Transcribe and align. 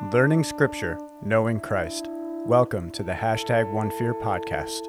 Learning 0.00 0.44
Scripture, 0.44 0.98
Knowing 1.22 1.60
Christ. 1.60 2.06
Welcome 2.46 2.90
to 2.92 3.02
the 3.02 3.12
Hashtag 3.12 3.70
One 3.72 3.90
Fear 3.90 4.14
podcast. 4.14 4.80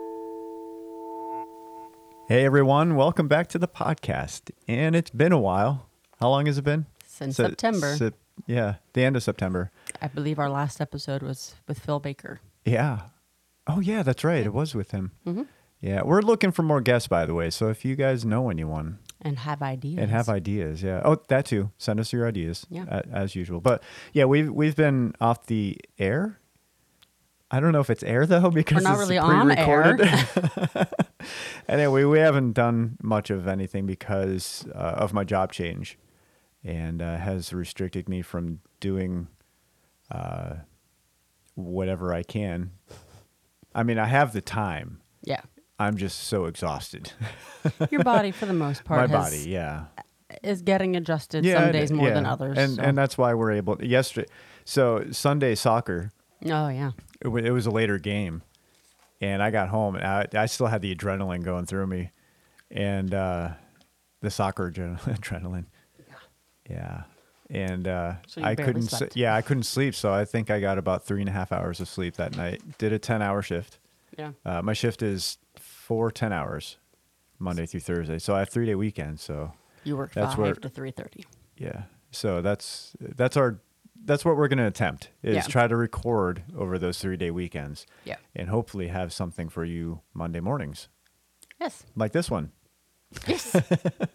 Hey 2.28 2.46
everyone, 2.46 2.96
welcome 2.96 3.28
back 3.28 3.48
to 3.50 3.58
the 3.60 3.68
podcast. 3.68 4.52
And 4.68 4.96
it's 4.96 5.10
been 5.10 5.32
a 5.32 5.40
while. 5.40 5.90
How 6.20 6.30
long 6.30 6.46
has 6.46 6.58
it 6.60 6.64
been? 6.64 6.86
Since 7.06 7.38
Se- 7.38 7.44
September. 7.48 7.96
Sep- 7.96 8.14
yeah, 8.46 8.76
the 8.94 9.04
end 9.04 9.16
of 9.16 9.24
September. 9.24 9.72
I 10.02 10.07
believe 10.07 10.38
our 10.38 10.50
last 10.50 10.80
episode 10.80 11.23
was 11.23 11.55
with 11.68 11.80
Phil 11.80 12.00
Baker. 12.00 12.39
Yeah. 12.64 13.02
Oh 13.68 13.80
yeah, 13.80 14.04
that's 14.04 14.23
right. 14.23 14.46
It 14.46 14.54
was 14.54 14.76
with 14.76 14.91
him. 14.91 15.12
Mm-hmm. 15.26 15.44
Yeah, 15.82 16.04
we're 16.04 16.21
looking 16.21 16.52
for 16.52 16.62
more 16.64 16.82
guests, 16.82 17.07
by 17.07 17.26
the 17.26 17.34
way. 17.34 17.50
So 17.50 17.70
if 17.70 17.84
you 17.84 17.96
guys 17.96 18.23
know 18.26 18.50
anyone 18.50 19.00
And 19.21 19.39
have 19.39 19.61
ideas. 19.61 19.97
and 19.99 20.09
have 20.11 20.29
ideas, 20.29 20.81
yeah. 20.81 21.01
Oh, 21.04 21.17
that 21.27 21.45
too. 21.45 21.71
Send 21.77 21.99
us 21.99 22.13
your 22.13 22.25
ideas. 22.27 22.65
Yeah. 22.69 22.86
a- 22.88 23.07
as 23.11 23.36
usual. 23.36 23.59
But 23.59 23.83
yeah, 24.13 24.25
we've 24.25 24.49
we've 24.51 24.75
been 24.75 25.13
off 25.19 25.45
the 25.47 25.77
air. 25.97 26.39
I 27.51 27.60
don't 27.60 27.71
know 27.74 27.82
if 27.82 27.89
it's 27.89 28.04
air 28.04 28.25
though 28.25 28.50
because 28.61 28.77
it's 28.77 28.86
not 28.86 28.97
really 28.97 29.18
on 29.18 29.51
air. 29.51 29.96
pre-recorded. 29.97 30.87
anyway, 31.68 32.03
we 32.05 32.19
haven't 32.19 32.53
done 32.53 32.97
much 33.02 33.30
of 33.30 33.47
anything 33.47 33.86
because 33.86 34.66
uh, 34.73 34.77
of 34.97 35.13
my 35.13 35.23
job 35.25 35.52
change, 35.52 35.97
and 36.63 37.02
uh, 37.02 37.17
has 37.17 37.52
restricted 37.52 38.08
me 38.08 38.22
from 38.22 38.59
doing 38.80 39.27
uh, 40.11 40.55
whatever 41.55 42.13
I 42.13 42.23
can. 42.23 42.72
I 43.75 43.83
mean, 43.83 43.99
I 43.99 44.05
have 44.05 44.31
the 44.33 44.41
time. 44.41 45.02
Yeah. 45.23 45.41
I'm 45.80 45.95
just 45.97 46.19
so 46.25 46.45
exhausted. 46.45 47.14
Your 47.92 48.03
body, 48.03 48.31
for 48.31 48.45
the 48.45 48.53
most 48.53 48.83
part, 48.86 49.09
my 49.09 49.17
has- 49.17 49.31
body, 49.31 49.50
yeah. 49.50 49.86
is 50.44 50.61
getting 50.61 50.95
adjusted 50.95 51.45
some 51.45 51.72
days 51.72 51.92
more 51.92 52.09
than 52.09 52.25
others. 52.25 52.58
and 52.58 52.75
so- 52.75 52.81
and 52.81 52.97
that's 52.97 53.17
why 53.17 53.33
we're 53.33 53.52
able. 53.52 53.81
Yesterday, 53.83 54.28
so 54.66 55.05
Sunday 55.11 55.55
soccer. 55.55 56.11
oh, 56.45 56.67
yeah. 56.67 56.92
It, 57.22 57.28
it 57.45 57.52
was 57.52 57.66
a 57.66 57.72
later 57.72 57.97
game, 57.97 58.44
and 59.22 59.41
I 59.44 59.52
got 59.52 59.69
home 59.69 59.95
and 59.95 60.05
I, 60.05 60.27
I 60.33 60.45
still 60.45 60.67
had 60.67 60.81
the 60.81 60.94
adrenaline 60.95 61.44
going 61.44 61.66
through 61.66 61.88
me, 61.88 62.11
and 62.72 63.13
uh, 63.13 63.50
the 64.22 64.30
soccer 64.30 64.72
adrenaline. 64.72 65.66
Yeah, 66.07 66.16
yeah. 66.69 67.03
and 67.50 67.88
uh, 67.88 68.13
So 68.27 68.41
I 68.44 68.55
couldn't. 68.55 68.91
s-. 68.94 69.09
Yeah, 69.16 69.35
I 69.35 69.41
couldn't 69.41 69.63
sleep, 69.63 69.95
so 69.95 70.13
I 70.13 70.23
think 70.25 70.50
I 70.50 70.59
got 70.59 70.77
about 70.77 71.05
three 71.05 71.22
and 71.22 71.30
a 71.30 71.33
half 71.33 71.52
hours 71.52 71.80
of 71.80 71.88
sleep 71.88 72.16
that 72.16 72.35
night. 72.38 72.61
Did 72.77 72.94
a 72.94 73.00
ten-hour 73.00 73.41
shift. 73.41 73.80
Yeah. 74.17 74.31
Uh, 74.45 74.61
my 74.61 74.73
shift 74.73 75.02
is 75.02 75.38
four 75.89 76.11
10 76.11 76.31
hours, 76.31 76.77
Monday 77.39 77.65
through 77.65 77.79
Thursday. 77.79 78.19
So 78.19 78.35
I 78.35 78.39
have 78.39 78.49
three 78.49 78.67
day 78.67 78.75
weekend. 78.75 79.19
So 79.19 79.53
You 79.83 79.97
work 79.97 80.13
That's 80.13 80.35
5 80.35 80.37
where- 80.37 80.53
to 80.53 80.69
3.30. 80.69 81.25
yeah, 81.57 81.83
so 82.11 82.41
that's 82.43 82.95
that's 82.99 83.35
our 83.35 83.59
that's 84.05 84.23
what 84.23 84.37
we're 84.37 84.47
going 84.47 84.59
to 84.59 84.67
attempt 84.67 85.09
is 85.23 85.35
Yeah. 85.35 85.41
try 85.41 85.67
to 85.67 85.75
record 85.75 86.43
over 86.55 86.77
those 86.77 86.99
three 86.99 87.17
day 87.17 87.31
weekends. 87.31 87.87
Yeah. 88.05 88.17
and 88.35 88.49
hopefully 88.49 88.87
have 88.89 89.11
something 89.11 89.49
for 89.49 89.65
you 89.65 90.01
Monday 90.13 90.39
mornings, 90.41 90.89
Yes. 91.59 91.83
like 91.95 92.11
this 92.11 92.29
one. 92.29 92.51
Yes. 93.27 93.55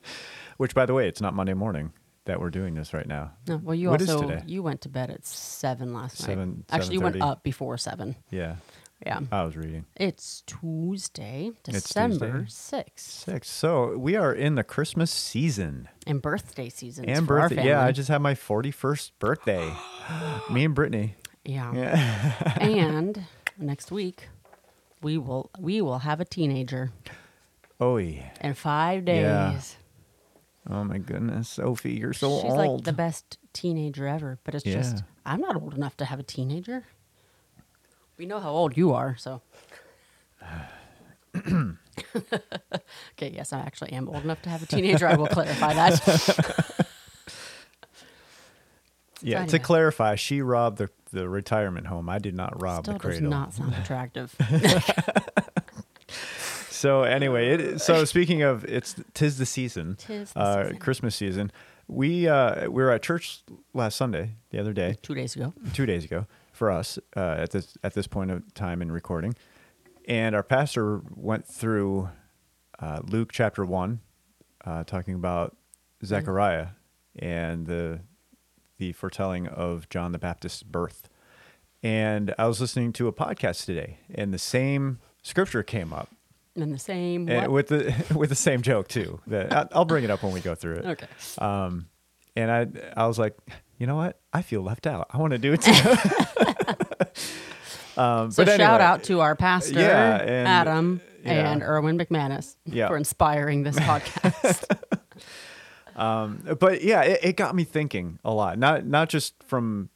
Which, 0.56 0.74
by 0.74 0.86
the 0.86 0.94
way, 0.94 1.08
it's 1.08 1.20
not 1.20 1.34
Monday 1.34 1.54
morning 1.54 1.92
that 2.26 2.38
we're 2.40 2.50
doing 2.50 2.74
this 2.74 2.94
right 2.94 3.06
now. 3.08 3.32
no, 3.48 3.56
well, 3.56 3.74
you 3.74 3.90
What 3.90 4.00
also, 4.00 4.40
you 4.46 4.62
went 4.62 4.80
to 4.82 4.88
bed 4.88 5.10
at 5.10 5.26
7 5.26 5.92
last 5.92 6.18
Seven- 6.18 6.50
night. 6.50 6.64
Actually, 6.70 6.94
you 6.94 7.00
went 7.02 7.20
up 7.20 7.42
before 7.42 7.76
7. 7.76 8.14
Yeah, 8.30 8.56
Yeah. 9.04 9.20
I 9.30 9.42
was 9.44 9.56
reading 9.56 9.84
It's 9.96 10.42
Tuesday, 10.46 11.52
December. 11.62 12.46
6th. 12.48 12.98
six. 12.98 13.50
So 13.50 13.96
we 13.98 14.16
are 14.16 14.32
in 14.32 14.54
the 14.54 14.64
Christmas 14.64 15.10
season 15.10 15.88
And 16.06 16.22
birthday 16.22 16.68
season. 16.70 17.04
and 17.06 17.26
for 17.26 17.38
our 17.40 17.48
birthday. 17.48 17.66
Yeah, 17.66 17.84
I 17.84 17.92
just 17.92 18.08
had 18.08 18.22
my 18.22 18.34
forty 18.34 18.70
first 18.70 19.18
birthday. 19.18 19.72
Me 20.50 20.64
and 20.64 20.74
Brittany. 20.74 21.16
Yeah. 21.44 21.74
Yeah. 21.74 22.56
and 22.60 23.24
next 23.58 23.90
week, 23.92 24.28
we 25.02 25.18
will 25.18 25.50
we 25.58 25.82
will 25.82 25.98
have 25.98 26.20
a 26.20 26.24
teenager 26.24 26.90
Oh 27.80 27.96
yeah. 27.98 28.30
in 28.40 28.54
five 28.54 29.04
days. 29.04 29.22
Yeah. 29.24 29.60
Oh 30.70 30.82
my 30.84 30.96
goodness, 30.96 31.50
Sophie, 31.50 31.92
you're 31.92 32.14
so 32.14 32.28
She's 32.40 32.44
old. 32.44 32.44
She's 32.44 32.56
like 32.76 32.84
the 32.84 32.92
best 32.94 33.36
teenager 33.52 34.06
ever, 34.06 34.38
but 34.44 34.54
it's 34.54 34.64
Yeah. 34.64 34.74
just 34.76 35.02
I'm 35.26 35.40
not 35.40 35.56
old 35.56 35.74
enough 35.74 35.96
to 35.98 36.06
have 36.06 36.18
a 36.18 36.22
teenager. 36.22 36.84
We 38.16 38.26
know 38.26 38.40
how 38.40 38.50
old 38.50 38.76
you 38.76 38.92
are, 38.92 39.16
so. 39.16 39.40
okay, 41.36 41.74
yes, 43.18 43.52
I 43.52 43.60
actually 43.60 43.92
am 43.92 44.08
old 44.08 44.24
enough 44.24 44.42
to 44.42 44.50
have 44.50 44.62
a 44.62 44.66
teenager. 44.66 45.06
I 45.06 45.16
will 45.16 45.26
clarify 45.26 45.74
that. 45.74 46.86
yeah. 49.22 49.44
So 49.46 49.50
To 49.52 49.58
clarify, 49.58 50.14
she 50.14 50.42
robbed 50.42 50.78
the 50.78 50.90
the 51.12 51.28
retirement 51.28 51.86
home. 51.86 52.08
I 52.08 52.18
did 52.18 52.34
not 52.34 52.60
rob 52.60 52.84
Still 52.84 52.98
the 52.98 53.08
does 53.08 53.20
not 53.20 53.54
sound 53.54 53.74
attractive. 53.74 54.34
So 56.70 57.04
anyway, 57.04 57.54
it, 57.54 57.80
so 57.80 58.04
speaking 58.04 58.42
of 58.42 58.62
it's 58.66 58.94
tis 59.14 59.38
the 59.38 59.46
season, 59.46 59.96
Tis 59.96 60.34
the 60.34 60.38
uh, 60.38 60.62
season. 60.64 60.78
Christmas 60.80 61.16
season. 61.16 61.52
We 61.88 62.28
uh, 62.28 62.68
we 62.68 62.82
were 62.82 62.90
at 62.90 63.02
church 63.02 63.40
last 63.72 63.96
Sunday, 63.96 64.32
the 64.50 64.58
other 64.58 64.74
day, 64.74 64.98
Two 65.00 65.14
days 65.14 65.34
ago. 65.34 65.54
two 65.72 65.86
days 65.86 66.04
ago 66.04 66.26
for 66.54 66.70
us 66.70 66.98
uh, 67.16 67.36
at 67.38 67.50
this 67.50 67.76
at 67.82 67.94
this 67.94 68.06
point 68.06 68.30
of 68.30 68.54
time 68.54 68.80
in 68.80 68.90
recording, 68.90 69.34
and 70.06 70.34
our 70.34 70.42
pastor 70.42 71.02
went 71.14 71.46
through 71.46 72.08
uh, 72.78 73.00
Luke 73.04 73.30
chapter 73.32 73.64
one, 73.64 74.00
uh, 74.64 74.84
talking 74.84 75.14
about 75.14 75.56
Zechariah 76.04 76.68
and 77.16 77.66
the 77.66 78.00
the 78.78 78.92
foretelling 78.92 79.46
of 79.46 79.88
John 79.88 80.12
the 80.12 80.18
Baptist's 80.18 80.62
birth. 80.62 81.08
And 81.82 82.34
I 82.38 82.46
was 82.46 82.60
listening 82.60 82.92
to 82.94 83.08
a 83.08 83.12
podcast 83.12 83.66
today, 83.66 83.98
and 84.14 84.32
the 84.32 84.38
same 84.38 85.00
scripture 85.22 85.62
came 85.62 85.92
up, 85.92 86.08
And 86.56 86.72
the 86.72 86.78
same 86.78 87.28
and 87.28 87.52
with 87.52 87.68
the 87.68 87.94
with 88.14 88.30
the 88.30 88.36
same 88.36 88.62
joke 88.62 88.88
too. 88.88 89.20
That 89.26 89.70
I'll 89.72 89.84
bring 89.84 90.04
it 90.04 90.10
up 90.10 90.22
when 90.22 90.32
we 90.32 90.40
go 90.40 90.54
through 90.54 90.76
it. 90.76 90.84
Okay. 90.86 91.06
Um, 91.38 91.88
and 92.36 92.50
I 92.50 92.66
I 92.96 93.06
was 93.06 93.18
like, 93.18 93.36
you 93.78 93.86
know 93.86 93.96
what? 93.96 94.18
I 94.32 94.42
feel 94.42 94.62
left 94.62 94.86
out. 94.86 95.06
I 95.10 95.18
want 95.18 95.32
to 95.32 95.38
do 95.38 95.52
it 95.52 95.62
too. 95.62 95.72
um, 98.00 98.30
So 98.30 98.44
but 98.44 98.56
shout 98.56 98.80
out 98.80 99.04
to 99.04 99.20
our 99.20 99.36
pastor, 99.36 99.80
Yeah, 99.80 100.16
and- 100.20 100.48
Adam, 100.48 101.00
yeah. 101.24 101.52
and 101.52 101.62
Erwin 101.62 101.98
McManus 101.98 102.56
Yeah. 102.66 102.88
for 102.88 102.96
inspiring 102.96 103.62
this 103.62 103.76
podcast. 103.80 104.64
But 105.96 106.82
yeah, 106.82 107.02
it, 107.02 107.20
it 107.22 107.36
got 107.36 107.54
me 107.54 107.64
thinking 107.64 108.18
a 108.24 108.32
lot. 108.32 108.58
Not 108.58 108.84
not 108.86 109.08
just 109.08 109.34
from 109.44 109.90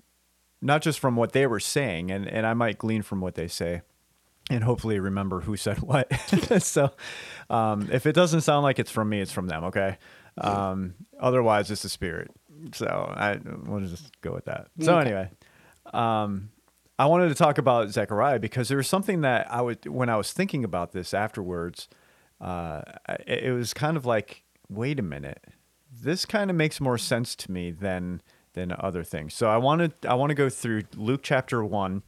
not 0.61 0.83
just 0.83 0.99
from 1.01 1.17
what 1.17 1.33
they 1.33 1.47
were 1.47 1.61
saying, 1.61 2.11
and 2.11 2.27
and 2.29 2.47
I 2.47 2.55
might 2.55 2.79
glean 2.79 3.03
from 3.03 3.21
what 3.21 3.35
they 3.35 3.49
say, 3.49 3.83
and 4.51 4.63
hopefully 4.63 4.99
remember 5.01 5.41
who 5.41 5.57
said 5.57 5.79
what. 5.81 6.13
so, 6.63 6.91
um, 7.51 7.89
if 7.93 8.07
it 8.07 8.13
doesn't 8.13 8.43
sound 8.43 8.63
like 8.63 8.79
it's 8.79 8.91
from 8.93 9.09
me, 9.09 9.21
it's 9.21 9.33
from 9.33 9.49
them. 9.49 9.65
Okay. 9.65 9.99
Um, 10.41 10.95
otherwise, 11.19 11.69
it's 11.73 11.83
the 11.83 11.89
spirit. 11.89 12.31
So 12.73 12.87
I 12.87 13.39
we'll 13.67 13.81
just 13.81 14.21
go 14.21 14.33
with 14.33 14.47
that. 14.47 14.69
So 14.81 14.97
Okay. 14.99 15.09
anyway, 15.11 15.31
um, 15.93 16.51
I 16.99 17.07
wanted 17.07 17.29
to 17.29 17.35
talk 17.35 17.59
about 17.59 17.91
Zechariah 17.91 18.39
because 18.41 18.69
there 18.69 18.77
was 18.79 18.89
something 18.89 19.21
that 19.21 19.53
I 19.53 19.61
would 19.61 19.87
when 19.87 20.09
I 20.09 20.17
was 20.17 20.33
thinking 20.33 20.65
about 20.65 20.93
this 20.93 21.15
afterwards. 21.15 21.89
Uh, 22.41 22.83
it, 23.27 23.45
it 23.45 23.53
was 23.53 23.75
kind 23.75 23.97
of 23.97 24.05
like, 24.07 24.43
wait 24.69 24.99
a 24.99 25.03
minute, 25.03 25.45
this 25.93 26.25
kind 26.25 26.51
of 26.51 26.57
makes 26.57 26.81
more 26.81 26.99
sense 26.99 27.35
to 27.37 27.53
me 27.53 27.71
than 27.71 28.21
than 28.55 28.75
other 28.79 29.05
things. 29.05 29.35
So 29.35 29.49
I 29.49 29.57
wanted 29.57 29.93
I 30.09 30.15
want 30.15 30.31
to 30.31 30.35
go 30.35 30.49
through 30.49 30.83
Luke 30.97 31.21
chapter 31.23 31.65
one, 31.65 32.03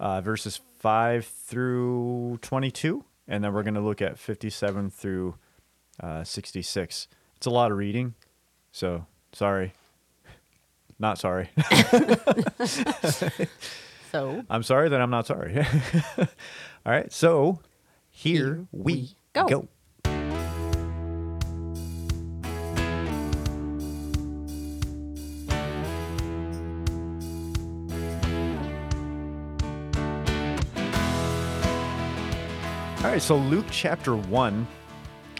uh, 0.00 0.20
verses 0.20 0.60
five 0.78 1.24
through 1.24 2.38
twenty 2.42 2.70
two, 2.70 3.04
and 3.28 3.44
then 3.44 3.52
we're 3.54 3.62
going 3.62 3.74
to 3.74 3.80
look 3.80 4.02
at 4.02 4.18
fifty 4.18 4.50
seven 4.50 4.90
through 4.90 5.36
uh, 6.00 6.24
sixty 6.24 6.62
six. 6.62 7.06
It's 7.36 7.46
a 7.46 7.50
lot 7.50 7.70
of 7.70 7.76
reading, 7.76 8.14
so 8.72 9.06
sorry. 9.32 9.72
Not 11.02 11.18
sorry. 11.18 11.50
so 14.12 14.44
I'm 14.48 14.62
sorry 14.62 14.88
that 14.88 15.00
I'm 15.00 15.10
not 15.10 15.26
sorry. 15.26 15.58
All 16.18 16.26
right, 16.86 17.12
so 17.12 17.58
here, 18.08 18.54
Here 18.54 18.66
we, 18.70 18.94
we 18.94 19.16
go. 19.32 19.48
go. 19.48 19.68
All 32.98 33.10
right, 33.10 33.20
so 33.20 33.36
Luke 33.36 33.66
chapter 33.72 34.14
1, 34.14 34.68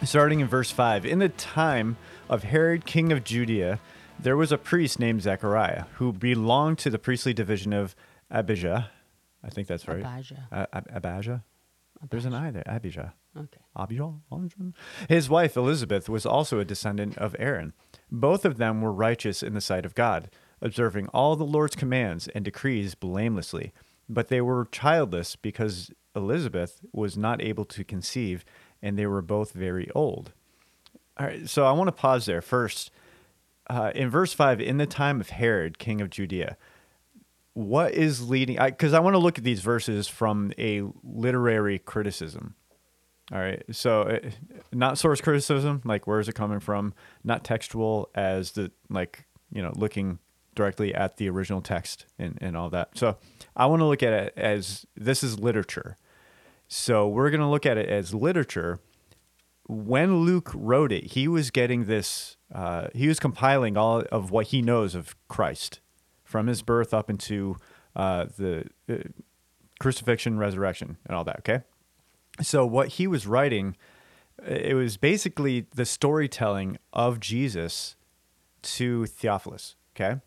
starting 0.03 0.41
in 0.41 0.47
verse 0.47 0.71
5. 0.71 1.05
In 1.05 1.19
the 1.19 1.29
time 1.29 1.95
of 2.27 2.43
Herod, 2.43 2.85
king 2.85 3.13
of 3.13 3.23
Judea, 3.23 3.79
there 4.23 4.37
was 4.37 4.51
a 4.51 4.57
priest 4.57 4.99
named 4.99 5.21
Zechariah 5.21 5.85
who 5.95 6.13
belonged 6.13 6.79
to 6.79 6.89
the 6.89 6.99
priestly 6.99 7.33
division 7.33 7.73
of 7.73 7.95
Abijah. 8.31 8.89
I 9.43 9.49
think 9.49 9.67
that's 9.67 9.87
right. 9.87 10.03
Abijah. 10.03 10.47
Uh, 10.51 10.65
Ab- 10.73 10.87
Abijah? 10.93 11.43
There's 12.09 12.25
an 12.25 12.33
I 12.33 12.51
there. 12.51 12.63
Abijah. 12.65 13.13
Okay. 13.37 13.61
Abijah? 13.75 14.13
His 15.09 15.29
wife 15.29 15.55
Elizabeth 15.55 16.09
was 16.09 16.25
also 16.25 16.59
a 16.59 16.65
descendant 16.65 17.17
of 17.17 17.35
Aaron. 17.39 17.73
Both 18.11 18.45
of 18.45 18.57
them 18.57 18.81
were 18.81 18.91
righteous 18.91 19.43
in 19.43 19.53
the 19.53 19.61
sight 19.61 19.85
of 19.85 19.95
God, 19.95 20.29
observing 20.61 21.07
all 21.07 21.35
the 21.35 21.45
Lord's 21.45 21.75
commands 21.75 22.27
and 22.29 22.45
decrees 22.45 22.95
blamelessly. 22.95 23.73
But 24.09 24.27
they 24.27 24.41
were 24.41 24.67
childless 24.71 25.35
because 25.35 25.91
Elizabeth 26.15 26.81
was 26.91 27.17
not 27.17 27.41
able 27.41 27.65
to 27.65 27.83
conceive, 27.83 28.45
and 28.81 28.97
they 28.97 29.07
were 29.07 29.21
both 29.21 29.53
very 29.53 29.89
old. 29.95 30.33
All 31.17 31.27
right, 31.27 31.47
so 31.47 31.65
I 31.65 31.71
want 31.71 31.87
to 31.87 31.93
pause 31.93 32.25
there 32.25 32.41
first. 32.41 32.91
Uh, 33.69 33.91
in 33.95 34.09
verse 34.09 34.33
5, 34.33 34.59
in 34.59 34.77
the 34.77 34.85
time 34.85 35.21
of 35.21 35.29
Herod, 35.29 35.79
king 35.79 36.01
of 36.01 36.09
Judea, 36.09 36.57
what 37.53 37.93
is 37.93 38.27
leading? 38.27 38.57
Because 38.57 38.93
I, 38.93 38.97
I 38.97 38.99
want 38.99 39.13
to 39.13 39.19
look 39.19 39.37
at 39.37 39.43
these 39.43 39.61
verses 39.61 40.07
from 40.07 40.51
a 40.57 40.83
literary 41.03 41.79
criticism. 41.79 42.55
All 43.31 43.39
right, 43.39 43.63
so 43.71 44.01
uh, 44.01 44.29
not 44.73 44.97
source 44.97 45.21
criticism, 45.21 45.81
like 45.85 46.05
where 46.07 46.19
is 46.19 46.27
it 46.27 46.35
coming 46.35 46.59
from? 46.59 46.93
Not 47.23 47.43
textual, 47.45 48.09
as 48.13 48.51
the 48.51 48.71
like 48.89 49.25
you 49.51 49.61
know 49.61 49.71
looking 49.75 50.19
directly 50.55 50.93
at 50.93 51.17
the 51.17 51.29
original 51.29 51.61
text 51.61 52.05
and, 52.19 52.37
and 52.41 52.55
all 52.57 52.69
that. 52.69 52.97
So 52.97 53.17
I 53.55 53.65
want 53.65 53.79
to 53.81 53.85
look 53.85 54.03
at 54.03 54.13
it 54.13 54.33
as 54.37 54.85
this 54.95 55.23
is 55.23 55.39
literature. 55.39 55.97
So 56.67 57.07
we're 57.07 57.29
going 57.29 57.41
to 57.41 57.47
look 57.47 57.65
at 57.65 57.77
it 57.77 57.89
as 57.89 58.13
literature. 58.13 58.79
When 59.67 60.17
Luke 60.17 60.51
wrote 60.53 60.91
it, 60.91 61.11
he 61.11 61.27
was 61.27 61.51
getting 61.51 61.85
this, 61.85 62.37
uh, 62.53 62.87
he 62.93 63.07
was 63.07 63.19
compiling 63.19 63.77
all 63.77 64.03
of 64.11 64.31
what 64.31 64.47
he 64.47 64.61
knows 64.61 64.95
of 64.95 65.15
Christ 65.27 65.79
from 66.23 66.47
his 66.47 66.61
birth 66.61 66.93
up 66.93 67.09
into 67.09 67.57
uh, 67.95 68.25
the 68.37 68.65
uh, 68.89 68.95
crucifixion, 69.79 70.37
resurrection, 70.37 70.97
and 71.05 71.15
all 71.15 71.23
that. 71.23 71.39
Okay. 71.39 71.63
So 72.41 72.65
what 72.65 72.89
he 72.89 73.07
was 73.07 73.27
writing, 73.27 73.75
it 74.45 74.75
was 74.75 74.97
basically 74.97 75.67
the 75.75 75.85
storytelling 75.85 76.77
of 76.91 77.19
Jesus 77.19 77.95
to 78.61 79.05
Theophilus. 79.05 79.75
Okay 79.95 80.19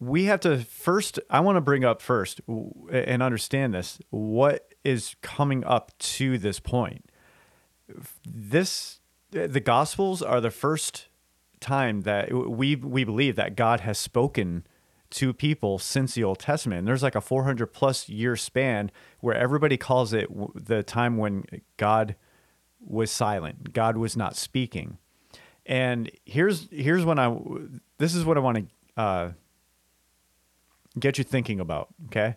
we 0.00 0.24
have 0.24 0.40
to 0.40 0.58
first 0.58 1.18
i 1.30 1.40
want 1.40 1.56
to 1.56 1.60
bring 1.60 1.84
up 1.84 2.00
first 2.00 2.40
and 2.90 3.22
understand 3.22 3.74
this 3.74 3.98
what 4.10 4.74
is 4.84 5.16
coming 5.22 5.64
up 5.64 5.96
to 5.98 6.38
this 6.38 6.60
point 6.60 7.10
this 8.24 9.00
the 9.30 9.60
gospels 9.60 10.22
are 10.22 10.40
the 10.40 10.50
first 10.50 11.08
time 11.60 12.02
that 12.02 12.32
we 12.32 12.76
we 12.76 13.04
believe 13.04 13.36
that 13.36 13.56
god 13.56 13.80
has 13.80 13.98
spoken 13.98 14.64
to 15.10 15.32
people 15.32 15.78
since 15.78 16.14
the 16.14 16.22
old 16.22 16.38
testament 16.38 16.80
and 16.80 16.88
there's 16.88 17.02
like 17.02 17.14
a 17.14 17.20
400 17.20 17.66
plus 17.66 18.08
year 18.08 18.36
span 18.36 18.90
where 19.20 19.34
everybody 19.34 19.76
calls 19.76 20.12
it 20.12 20.28
the 20.54 20.82
time 20.82 21.16
when 21.16 21.44
god 21.76 22.14
was 22.80 23.10
silent 23.10 23.72
god 23.72 23.96
was 23.96 24.16
not 24.16 24.36
speaking 24.36 24.98
and 25.66 26.10
here's 26.24 26.68
here's 26.70 27.04
when 27.04 27.18
i 27.18 27.36
this 27.98 28.14
is 28.14 28.24
what 28.24 28.36
i 28.36 28.40
want 28.40 28.56
to 28.56 29.02
uh, 29.02 29.32
get 30.98 31.18
you 31.18 31.24
thinking 31.24 31.60
about, 31.60 31.88
okay? 32.06 32.36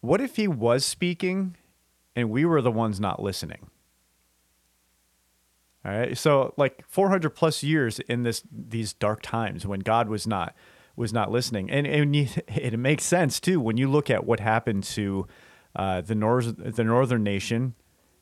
What 0.00 0.20
if 0.20 0.36
he 0.36 0.46
was 0.46 0.84
speaking 0.84 1.56
and 2.14 2.30
we 2.30 2.44
were 2.44 2.62
the 2.62 2.70
ones 2.70 3.00
not 3.00 3.20
listening? 3.20 3.70
All 5.88 5.98
right. 5.98 6.18
So 6.18 6.52
like 6.58 6.84
400 6.86 7.30
plus 7.30 7.62
years 7.62 7.98
in 8.00 8.22
this 8.22 8.42
these 8.52 8.92
dark 8.92 9.22
times 9.22 9.66
when 9.66 9.80
God 9.80 10.08
was 10.08 10.26
not 10.26 10.54
was 10.96 11.14
not 11.14 11.30
listening. 11.30 11.70
And 11.70 11.86
and 11.86 12.14
you, 12.14 12.28
it 12.48 12.78
makes 12.78 13.04
sense 13.04 13.40
too 13.40 13.58
when 13.58 13.78
you 13.78 13.88
look 13.88 14.10
at 14.10 14.26
what 14.26 14.40
happened 14.40 14.84
to 14.84 15.26
uh, 15.74 16.02
the 16.02 16.14
north 16.14 16.56
the 16.58 16.84
northern 16.84 17.22
nation 17.22 17.74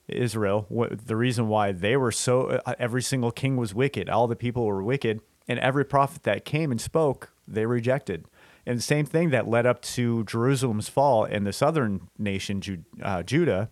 Israel, 0.06 0.66
what, 0.68 1.08
the 1.08 1.16
reason 1.16 1.48
why 1.48 1.72
they 1.72 1.96
were 1.96 2.12
so 2.12 2.60
uh, 2.64 2.74
every 2.78 3.02
single 3.02 3.32
king 3.32 3.56
was 3.56 3.74
wicked, 3.74 4.08
all 4.08 4.28
the 4.28 4.36
people 4.36 4.64
were 4.64 4.80
wicked, 4.80 5.20
and 5.48 5.58
every 5.58 5.84
prophet 5.84 6.22
that 6.22 6.44
came 6.44 6.70
and 6.70 6.80
spoke, 6.80 7.32
they 7.48 7.66
rejected. 7.66 8.26
And 8.64 8.78
the 8.78 8.82
same 8.82 9.06
thing 9.06 9.30
that 9.30 9.48
led 9.48 9.66
up 9.66 9.82
to 9.82 10.22
Jerusalem's 10.22 10.88
fall 10.88 11.24
and 11.24 11.44
the 11.44 11.52
southern 11.52 12.06
nation, 12.16 12.84
uh, 13.02 13.24
Judah, 13.24 13.70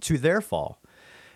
to 0.00 0.18
their 0.18 0.40
fall. 0.40 0.82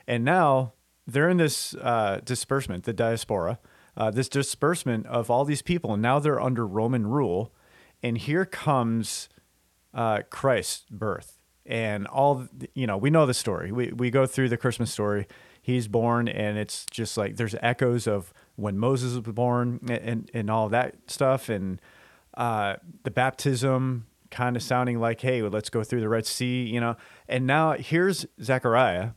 And 0.09 0.25
now 0.25 0.73
they're 1.13 1.29
in 1.29 1.37
this 1.37 1.75
uh, 1.75 2.21
disbursement, 2.25 2.85
the 2.85 2.93
diaspora, 2.93 3.59
uh, 3.97 4.11
this 4.11 4.29
disbursement 4.29 5.07
of 5.07 5.31
all 5.31 5.45
these 5.45 5.63
people. 5.63 5.93
And 5.93 6.03
now 6.03 6.19
they're 6.19 6.41
under 6.41 6.67
Roman 6.67 7.07
rule. 7.07 7.55
And 8.03 8.17
here 8.17 8.45
comes 8.45 9.29
uh, 9.93 10.23
Christ's 10.31 10.87
birth. 10.91 11.39
And 11.67 12.07
all, 12.07 12.47
you 12.75 12.87
know, 12.87 12.97
we 12.97 13.11
know 13.11 13.27
the 13.27 13.35
story. 13.35 13.71
We, 13.71 13.93
we 13.93 14.11
go 14.11 14.27
through 14.27 14.49
the 14.49 14.57
Christmas 14.57 14.91
story. 14.91 15.27
He's 15.63 15.89
born, 15.89 16.27
and 16.27 16.57
it's 16.57 16.87
just 16.91 17.19
like 17.19 17.37
there's 17.37 17.55
echoes 17.61 18.07
of 18.07 18.33
when 18.57 18.79
Moses 18.79 19.15
was 19.15 19.35
born 19.35 19.79
and, 19.83 19.91
and, 19.91 20.31
and 20.33 20.51
all 20.51 20.71
that 20.71 20.95
stuff. 21.07 21.49
And, 21.49 21.81
uh, 22.35 22.77
the 23.03 23.11
baptism 23.11 24.07
kind 24.31 24.57
of 24.57 24.63
sounding 24.63 24.99
like, 24.99 25.21
hey, 25.21 25.43
well, 25.43 25.51
let's 25.51 25.71
go 25.71 25.83
through 25.83 26.01
the 26.01 26.09
Red 26.09 26.27
Sea, 26.27 26.63
you 26.63 26.81
know. 26.81 26.97
And 27.29 27.47
now 27.47 27.73
here's 27.73 28.27
Zechariah, 28.43 29.11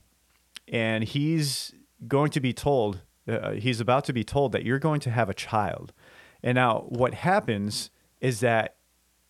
and 0.67 1.03
he's 1.03 1.73
going 2.07 2.31
to 2.31 2.39
be 2.39 2.53
told, 2.53 3.01
uh, 3.27 3.51
he's 3.51 3.79
about 3.79 4.03
to 4.05 4.13
be 4.13 4.23
told 4.23 4.51
that 4.51 4.63
you're 4.63 4.79
going 4.79 4.99
to 5.01 5.11
have 5.11 5.29
a 5.29 5.33
child. 5.33 5.93
And 6.41 6.55
now 6.55 6.85
what 6.89 7.13
happens 7.13 7.89
is 8.19 8.39
that, 8.41 8.75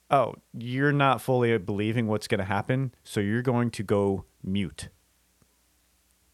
oh, 0.09 0.35
you're 0.53 0.91
not 0.91 1.21
fully 1.21 1.57
believing 1.57 2.07
what's 2.07 2.27
going 2.27 2.39
to 2.39 2.45
happen, 2.45 2.93
so 3.03 3.19
you're 3.19 3.41
going 3.41 3.71
to 3.71 3.83
go 3.83 4.25
mute. 4.43 4.89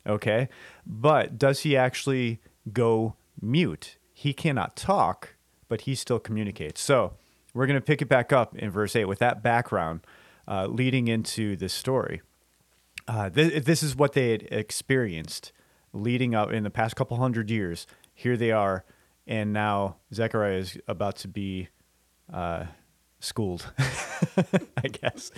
Okay? 0.07 0.49
But 0.85 1.37
does 1.37 1.61
he 1.61 1.75
actually 1.75 2.41
go 2.71 3.15
mute? 3.41 3.97
He 4.13 4.33
cannot 4.33 4.75
talk, 4.75 5.35
but 5.67 5.81
he 5.81 5.95
still 5.95 6.19
communicates. 6.19 6.81
So, 6.81 7.13
we're 7.53 7.65
going 7.65 7.79
to 7.79 7.85
pick 7.85 8.01
it 8.01 8.07
back 8.07 8.31
up 8.31 8.55
in 8.55 8.69
verse 8.69 8.95
8 8.95 9.05
with 9.05 9.19
that 9.19 9.41
background 9.41 10.01
uh, 10.47 10.67
leading 10.67 11.07
into 11.07 11.55
this 11.55 11.73
story. 11.73 12.21
Uh, 13.07 13.29
th- 13.29 13.63
this 13.63 13.81
is 13.81 13.95
what 13.95 14.13
they 14.13 14.31
had 14.31 14.43
experienced 14.51 15.51
leading 15.93 16.35
up 16.35 16.51
in 16.51 16.63
the 16.63 16.69
past 16.69 16.95
couple 16.95 17.17
hundred 17.17 17.49
years. 17.49 17.87
Here 18.13 18.37
they 18.37 18.51
are, 18.51 18.85
and 19.27 19.53
now 19.53 19.97
Zechariah 20.13 20.57
is 20.57 20.77
about 20.87 21.15
to 21.17 21.27
be 21.27 21.69
uh, 22.31 22.65
schooled, 23.19 23.71
I 23.79 24.87
guess. 24.87 25.31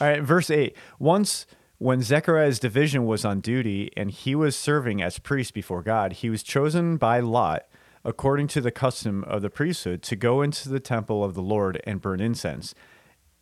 All 0.00 0.08
right, 0.08 0.22
verse 0.22 0.50
8. 0.50 0.76
Once 0.98 1.46
when 1.78 2.00
Zechariah's 2.00 2.58
division 2.58 3.04
was 3.04 3.24
on 3.24 3.40
duty 3.40 3.90
and 3.96 4.10
he 4.10 4.34
was 4.34 4.56
serving 4.56 5.02
as 5.02 5.18
priest 5.18 5.52
before 5.52 5.82
God, 5.82 6.14
he 6.14 6.30
was 6.30 6.42
chosen 6.42 6.96
by 6.96 7.20
Lot 7.20 7.66
according 8.06 8.46
to 8.46 8.60
the 8.60 8.70
custom 8.70 9.24
of 9.24 9.42
the 9.42 9.50
priesthood, 9.50 10.00
to 10.00 10.14
go 10.14 10.40
into 10.40 10.68
the 10.68 10.78
temple 10.78 11.24
of 11.24 11.34
the 11.34 11.42
Lord 11.42 11.82
and 11.84 12.00
burn 12.00 12.20
incense. 12.20 12.72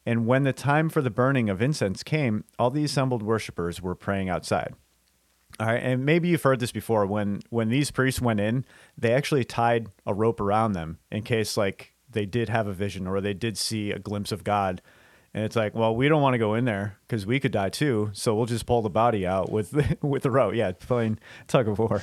And 0.06 0.26
when 0.26 0.44
the 0.44 0.54
time 0.54 0.88
for 0.88 1.02
the 1.02 1.10
burning 1.10 1.50
of 1.50 1.60
incense 1.60 2.02
came, 2.02 2.44
all 2.58 2.70
the 2.70 2.82
assembled 2.82 3.22
worshippers 3.22 3.82
were 3.82 3.94
praying 3.94 4.30
outside. 4.30 4.74
All 5.60 5.66
right, 5.66 5.82
and 5.82 6.04
maybe 6.04 6.28
you've 6.28 6.42
heard 6.42 6.60
this 6.60 6.72
before. 6.72 7.06
When 7.06 7.40
when 7.50 7.68
these 7.68 7.90
priests 7.90 8.20
went 8.20 8.40
in, 8.40 8.64
they 8.98 9.12
actually 9.12 9.44
tied 9.44 9.88
a 10.06 10.12
rope 10.12 10.40
around 10.40 10.72
them 10.72 10.98
in 11.12 11.22
case 11.22 11.56
like 11.56 11.94
they 12.10 12.26
did 12.26 12.48
have 12.48 12.66
a 12.66 12.72
vision 12.72 13.06
or 13.06 13.20
they 13.20 13.34
did 13.34 13.56
see 13.56 13.90
a 13.90 13.98
glimpse 13.98 14.32
of 14.32 14.42
God. 14.42 14.82
And 15.32 15.44
it's 15.44 15.56
like, 15.56 15.74
well, 15.74 15.94
we 15.94 16.08
don't 16.08 16.22
want 16.22 16.34
to 16.34 16.38
go 16.38 16.54
in 16.54 16.64
there 16.64 16.96
because 17.06 17.26
we 17.26 17.40
could 17.40 17.50
die 17.50 17.68
too. 17.68 18.10
So 18.12 18.34
we'll 18.34 18.46
just 18.46 18.66
pull 18.66 18.82
the 18.82 18.90
body 18.90 19.26
out 19.26 19.50
with 19.50 19.72
the, 19.72 19.98
with 20.06 20.22
the 20.22 20.30
rope. 20.30 20.54
Yeah, 20.54 20.72
playing 20.72 21.18
tug 21.48 21.68
of 21.68 21.78
war. 21.78 22.02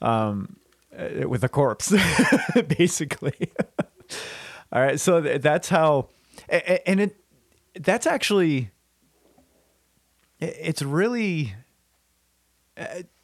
Um, 0.00 0.56
uh, 0.96 1.28
with 1.28 1.44
a 1.44 1.48
corpse, 1.48 1.92
basically. 2.78 3.52
All 4.72 4.82
right, 4.82 4.98
so 4.98 5.20
that's 5.20 5.68
how, 5.68 6.08
and 6.48 7.00
it 7.00 7.16
that's 7.74 8.06
actually 8.06 8.70
it's 10.40 10.82
really. 10.82 11.54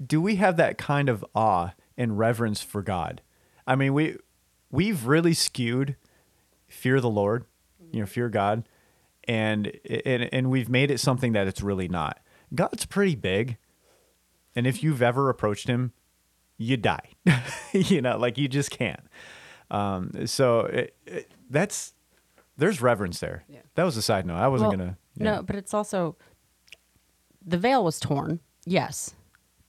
Do 0.04 0.20
we 0.20 0.36
have 0.36 0.56
that 0.56 0.78
kind 0.78 1.08
of 1.08 1.25
awe 1.34 1.72
and 1.96 2.18
reverence 2.18 2.62
for 2.62 2.82
God? 2.82 3.22
I 3.66 3.76
mean, 3.76 3.94
we 3.94 4.16
we've 4.70 5.06
really 5.06 5.34
skewed 5.34 5.96
fear 6.68 7.00
the 7.00 7.10
Lord, 7.10 7.44
you 7.92 8.00
know, 8.00 8.06
fear 8.06 8.28
God, 8.28 8.68
and 9.25 9.72
and 9.88 10.28
and 10.32 10.50
we've 10.50 10.68
made 10.68 10.90
it 10.90 10.98
something 10.98 11.32
that 11.32 11.46
it's 11.46 11.62
really 11.62 11.88
not. 11.88 12.20
God's 12.54 12.86
pretty 12.86 13.14
big, 13.16 13.56
and 14.54 14.66
if 14.66 14.82
you've 14.82 15.02
ever 15.02 15.28
approached 15.28 15.68
Him 15.68 15.92
you 16.58 16.76
die. 16.76 17.10
you 17.72 18.00
know, 18.00 18.16
like 18.16 18.38
you 18.38 18.48
just 18.48 18.70
can't. 18.70 19.00
Um, 19.70 20.26
so 20.26 20.60
it, 20.60 20.96
it, 21.06 21.30
that's 21.50 21.92
there's 22.56 22.80
reverence 22.80 23.20
there. 23.20 23.44
Yeah. 23.48 23.60
That 23.75 23.84
was 23.84 23.96
a 23.96 24.02
side 24.02 24.26
note. 24.26 24.36
I 24.36 24.48
wasn't 24.48 24.70
well, 24.70 24.78
gonna. 24.78 24.98
Yeah. 25.16 25.25
No, 25.36 25.42
but 25.42 25.56
it's 25.56 25.75
also 25.75 26.16
the 27.44 27.58
veil 27.58 27.84
was 27.84 28.00
torn. 28.00 28.40
Yes, 28.64 29.14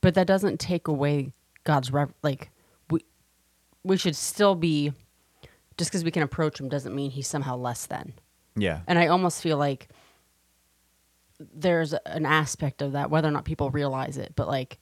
but 0.00 0.14
that 0.14 0.26
doesn't 0.26 0.58
take 0.60 0.88
away 0.88 1.32
God's 1.64 1.92
rev- 1.92 2.14
like 2.22 2.50
we 2.90 3.00
we 3.84 3.96
should 3.96 4.16
still 4.16 4.54
be 4.54 4.92
just 5.76 5.90
because 5.90 6.04
we 6.04 6.10
can 6.10 6.22
approach 6.22 6.58
him 6.60 6.68
doesn't 6.68 6.94
mean 6.94 7.10
he's 7.10 7.28
somehow 7.28 7.56
less 7.56 7.86
than. 7.86 8.12
Yeah. 8.56 8.80
And 8.86 8.98
I 8.98 9.06
almost 9.06 9.42
feel 9.42 9.56
like 9.58 9.88
there's 11.38 11.92
an 12.06 12.26
aspect 12.26 12.82
of 12.82 12.92
that, 12.92 13.10
whether 13.10 13.28
or 13.28 13.30
not 13.30 13.44
people 13.44 13.70
realize 13.70 14.18
it, 14.18 14.32
but 14.34 14.48
like 14.48 14.78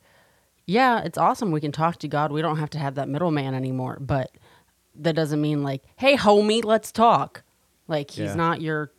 yeah, 0.68 1.02
it's 1.02 1.16
awesome 1.18 1.52
we 1.52 1.60
can 1.60 1.70
talk 1.70 1.98
to 1.98 2.08
God. 2.08 2.32
We 2.32 2.42
don't 2.42 2.58
have 2.58 2.70
to 2.70 2.78
have 2.78 2.96
that 2.96 3.08
middleman 3.08 3.54
anymore. 3.54 3.98
But 4.00 4.32
that 4.96 5.14
doesn't 5.14 5.40
mean 5.40 5.62
like, 5.62 5.82
hey, 5.96 6.16
homie, 6.16 6.64
let's 6.64 6.90
talk. 6.90 7.42
Like 7.86 8.10
he's 8.10 8.30
Yeah. 8.30 8.34
not 8.34 8.60
your. 8.60 8.90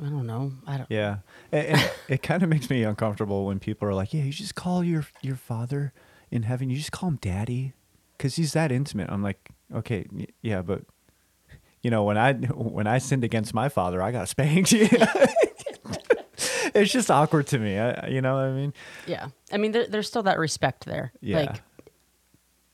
I 0.00 0.04
don't 0.08 0.26
know. 0.26 0.52
I 0.66 0.76
don't. 0.78 0.90
Yeah, 0.90 1.18
and, 1.52 1.66
and 1.68 1.90
it 2.08 2.22
kind 2.22 2.42
of 2.42 2.48
makes 2.48 2.68
me 2.68 2.82
uncomfortable 2.82 3.46
when 3.46 3.58
people 3.58 3.88
are 3.88 3.94
like, 3.94 4.12
"Yeah, 4.12 4.22
you 4.24 4.32
just 4.32 4.54
call 4.54 4.84
your 4.84 5.06
your 5.22 5.36
father 5.36 5.92
in 6.30 6.42
heaven. 6.42 6.68
You 6.70 6.76
just 6.76 6.92
call 6.92 7.08
him 7.10 7.18
daddy, 7.20 7.72
because 8.16 8.36
he's 8.36 8.52
that 8.52 8.70
intimate." 8.72 9.08
I'm 9.10 9.22
like, 9.22 9.48
okay, 9.74 10.06
y- 10.12 10.26
yeah, 10.42 10.60
but 10.62 10.82
you 11.82 11.90
know, 11.90 12.04
when 12.04 12.18
I 12.18 12.34
when 12.34 12.86
I 12.86 12.98
sinned 12.98 13.24
against 13.24 13.54
my 13.54 13.68
father, 13.68 14.02
I 14.02 14.12
got 14.12 14.28
spanked. 14.34 14.72
it's 16.74 16.92
just 16.92 17.10
awkward 17.10 17.46
to 17.48 17.58
me. 17.58 17.78
I, 17.78 18.08
you 18.08 18.20
know 18.20 18.34
what 18.34 18.44
I 18.44 18.52
mean? 18.52 18.74
Yeah. 19.06 19.28
I 19.52 19.56
mean, 19.56 19.72
there, 19.72 19.86
there's 19.86 20.08
still 20.08 20.24
that 20.24 20.38
respect 20.38 20.84
there. 20.84 21.12
Yeah. 21.20 21.38
Like, 21.40 21.62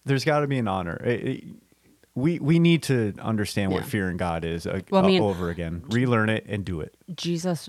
There's 0.05 0.25
got 0.25 0.41
to 0.41 0.47
be 0.49 0.59
an 0.59 0.67
honor. 0.69 0.97
It- 1.05 1.25
it- 1.29 1.45
we 2.15 2.39
we 2.39 2.59
need 2.59 2.83
to 2.85 3.15
understand 3.21 3.73
what 3.73 3.83
Yeah. 3.85 3.89
fearing 3.89 4.17
God 4.17 4.45
is 4.45 4.67
uh, 4.67 4.81
Well, 4.91 5.03
I 5.03 5.05
uh, 5.05 5.09
mean- 5.09 5.23
over 5.23 5.49
again. 5.51 5.83
Relearn 5.89 6.29
it 6.29 6.45
and 6.49 6.65
do 6.65 6.81
it. 6.81 6.95
Jesus, 7.15 7.69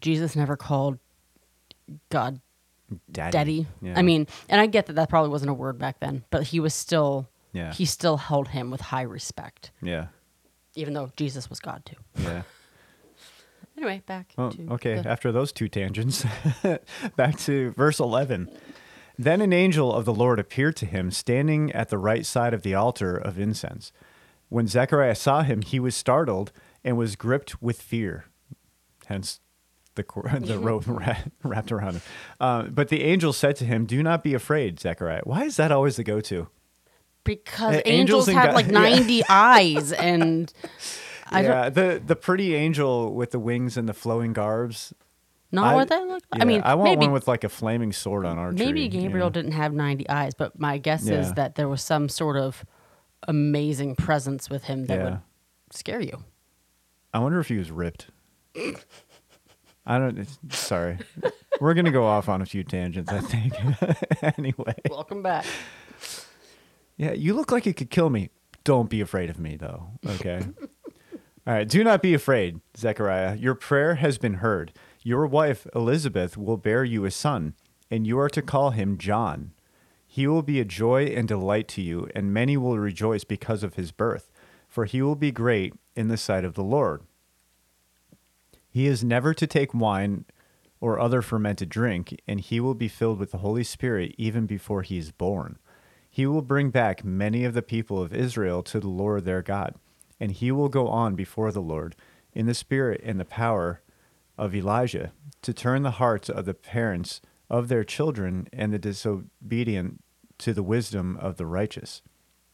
Jesus 0.00 0.36
never 0.36 0.56
called 0.56 0.98
God 2.10 2.40
Daddy. 3.10 3.32
daddy. 3.32 3.66
Yeah. 3.82 3.94
I 3.98 4.02
mean, 4.02 4.26
and 4.48 4.60
I 4.60 4.66
get 4.66 4.86
that 4.86 4.92
that 4.94 5.08
probably 5.08 5.30
wasn't 5.30 5.50
a 5.50 5.54
word 5.54 5.78
back 5.78 6.00
then, 6.00 6.24
but 6.30 6.44
he 6.44 6.60
was 6.60 6.72
still, 6.74 7.28
Yeah. 7.52 7.72
he 7.72 7.84
still 7.84 8.16
held 8.18 8.48
him 8.48 8.70
with 8.70 8.80
high 8.80 9.02
respect, 9.02 9.70
Yeah. 9.82 10.06
even 10.76 10.94
though 10.94 11.10
Jesus 11.16 11.48
was 11.50 11.60
God 11.60 11.84
too. 11.84 11.96
Yeah. 12.22 12.42
Anyway, 13.76 14.02
back 14.06 14.28
to 14.36 14.42
okay. 14.70 15.00
the- 15.00 15.08
After 15.08 15.32
those 15.32 15.50
two 15.50 15.68
tangents, 15.68 16.24
back 17.16 17.36
to 17.40 17.72
verse 17.72 17.98
11. 17.98 18.48
Then 19.18 19.40
an 19.40 19.52
angel 19.52 19.92
of 19.94 20.04
the 20.04 20.14
Lord 20.14 20.38
appeared 20.40 20.76
to 20.76 20.86
him, 20.86 21.10
standing 21.10 21.70
at 21.72 21.88
the 21.88 21.98
right 21.98 22.26
side 22.26 22.52
of 22.54 22.62
the 22.62 22.74
altar 22.74 23.16
of 23.16 23.38
incense. 23.38 23.92
When 24.48 24.66
Zechariah 24.66 25.14
saw 25.14 25.42
him, 25.42 25.62
he 25.62 25.78
was 25.80 25.94
startled 25.94 26.52
and 26.84 26.96
was 26.96 27.16
gripped 27.16 27.62
with 27.62 27.80
fear. 27.80 28.26
Hence, 29.06 29.40
the 29.94 30.02
the 30.40 30.58
rope 30.58 30.84
wrapped 31.42 31.72
around 31.72 31.94
him. 31.94 32.02
Uh, 32.40 32.62
but 32.64 32.88
the 32.88 33.02
angel 33.04 33.32
said 33.32 33.56
to 33.56 33.64
him, 33.64 33.86
"Do 33.86 34.02
not 34.02 34.22
be 34.24 34.34
afraid, 34.34 34.80
Zechariah." 34.80 35.22
Why 35.24 35.44
is 35.44 35.56
that 35.56 35.70
always 35.72 35.96
the 35.96 36.04
go-to? 36.04 36.48
because 37.22 37.76
Uh, 37.76 37.80
angels, 37.86 38.28
angels 38.28 38.36
had 38.36 38.46
God- 38.48 38.54
like 38.54 38.66
yeah. 38.70 38.72
90 38.72 39.22
eyes 39.30 39.92
and 39.92 40.52
I 41.30 41.42
yeah, 41.42 41.70
don't 41.70 41.74
the 41.74 42.02
the 42.06 42.16
pretty 42.16 42.54
angel 42.54 43.14
with 43.14 43.30
the 43.30 43.38
wings 43.38 43.78
and 43.78 43.88
the 43.88 43.94
flowing 43.94 44.34
garbs. 44.34 44.92
Know 45.54 45.64
I- 45.64 45.74
what 45.74 45.88
that 45.88 46.06
looked 46.06 46.26
I 46.32 46.38
yeah, 46.38 46.44
mean, 46.44 46.62
I 46.64 46.74
want 46.74 46.90
maybe, 46.90 47.06
one 47.06 47.12
with 47.12 47.28
like 47.28 47.44
a 47.44 47.48
flaming 47.48 47.92
sword 47.92 48.24
on 48.26 48.38
archery. 48.38 48.66
maybe 48.66 48.82
you 48.82 48.88
Gabriel 48.88 49.26
know? 49.28 49.30
didn't 49.32 49.52
have 49.52 49.72
90 49.72 50.08
eyes, 50.08 50.32
but 50.34 50.58
my 50.58 50.78
guess 50.78 51.06
Yeah. 51.06 51.20
is 51.20 51.32
that 51.34 51.54
there 51.54 51.68
was 51.68 51.82
some 51.82 52.08
sort 52.08 52.36
of 52.36 52.64
amazing 53.26 53.96
presence 53.96 54.50
with 54.50 54.64
him 54.64 54.86
that 54.86 54.98
Yeah. 54.98 55.04
would 55.04 55.18
scare 55.70 56.00
you. 56.00 56.24
I 57.12 57.18
wonder 57.20 57.38
if 57.40 57.48
he 57.48 57.56
was 57.58 57.70
ripped. 57.70 58.08
I 59.86 59.98
don't. 59.98 60.26
Sorry, 60.50 60.98
we're 61.60 61.74
gonna 61.74 61.90
go 61.90 62.04
off 62.06 62.28
on 62.28 62.40
a 62.40 62.46
few 62.46 62.64
tangents. 62.64 63.12
I 63.12 63.20
think. 63.20 63.52
anyway, 64.38 64.74
Welcome 64.88 65.22
back. 65.22 65.44
yeah, 66.96 67.12
you 67.12 67.34
look 67.34 67.52
like 67.52 67.66
you 67.66 67.74
could 67.74 67.90
kill 67.90 68.08
me. 68.08 68.30
Don't 68.64 68.88
be 68.88 69.02
afraid 69.02 69.28
of 69.28 69.38
me, 69.38 69.56
though. 69.56 69.88
Okay. 70.06 70.40
All 71.46 71.52
right. 71.52 71.68
Do 71.68 71.84
not 71.84 72.00
be 72.00 72.14
afraid, 72.14 72.60
Zechariah. 72.78 73.36
Your 73.36 73.54
prayer 73.54 73.96
has 73.96 74.16
been 74.16 74.34
heard. 74.34 74.72
Your 75.06 75.26
wife 75.26 75.66
Elizabeth 75.74 76.38
will 76.38 76.56
bear 76.56 76.82
you 76.82 77.04
a 77.04 77.10
son, 77.10 77.52
and 77.90 78.06
you 78.06 78.18
are 78.18 78.30
to 78.30 78.40
call 78.40 78.70
him 78.70 78.96
John. 78.96 79.52
He 80.06 80.26
will 80.26 80.40
be 80.40 80.60
a 80.60 80.64
joy 80.64 81.04
and 81.08 81.28
delight 81.28 81.68
to 81.68 81.82
you, 81.82 82.08
and 82.14 82.32
many 82.32 82.56
will 82.56 82.78
rejoice 82.78 83.22
because 83.22 83.62
of 83.62 83.74
his 83.74 83.92
birth, 83.92 84.30
for 84.66 84.86
he 84.86 85.02
will 85.02 85.14
be 85.14 85.30
great 85.30 85.74
in 85.94 86.08
the 86.08 86.16
sight 86.16 86.42
of 86.42 86.54
the 86.54 86.64
Lord. 86.64 87.02
He 88.66 88.86
is 88.86 89.04
never 89.04 89.34
to 89.34 89.46
take 89.46 89.74
wine 89.74 90.24
or 90.80 90.98
other 90.98 91.20
fermented 91.20 91.68
drink, 91.68 92.18
and 92.26 92.40
he 92.40 92.58
will 92.58 92.74
be 92.74 92.88
filled 92.88 93.18
with 93.18 93.30
the 93.30 93.38
Holy 93.38 93.62
Spirit 93.62 94.14
even 94.16 94.46
before 94.46 94.80
he 94.80 94.96
is 94.96 95.12
born. 95.12 95.58
He 96.08 96.24
will 96.24 96.40
bring 96.40 96.70
back 96.70 97.04
many 97.04 97.44
of 97.44 97.52
the 97.52 97.60
people 97.60 98.00
of 98.00 98.14
Israel 98.14 98.62
to 98.62 98.80
the 98.80 98.88
Lord 98.88 99.26
their 99.26 99.42
God, 99.42 99.74
and 100.18 100.32
he 100.32 100.50
will 100.50 100.70
go 100.70 100.88
on 100.88 101.14
before 101.14 101.52
the 101.52 101.60
Lord 101.60 101.94
in 102.32 102.46
the 102.46 102.54
spirit 102.54 103.02
and 103.04 103.20
the 103.20 103.26
power 103.26 103.82
of 104.38 104.54
Elijah 104.54 105.12
to 105.42 105.52
turn 105.52 105.82
the 105.82 105.92
hearts 105.92 106.28
of 106.28 106.44
the 106.44 106.54
parents 106.54 107.20
of 107.50 107.68
their 107.68 107.84
children 107.84 108.48
and 108.52 108.72
the 108.72 108.78
disobedient 108.78 110.02
to 110.38 110.52
the 110.52 110.62
wisdom 110.62 111.16
of 111.20 111.36
the 111.36 111.46
righteous, 111.46 112.02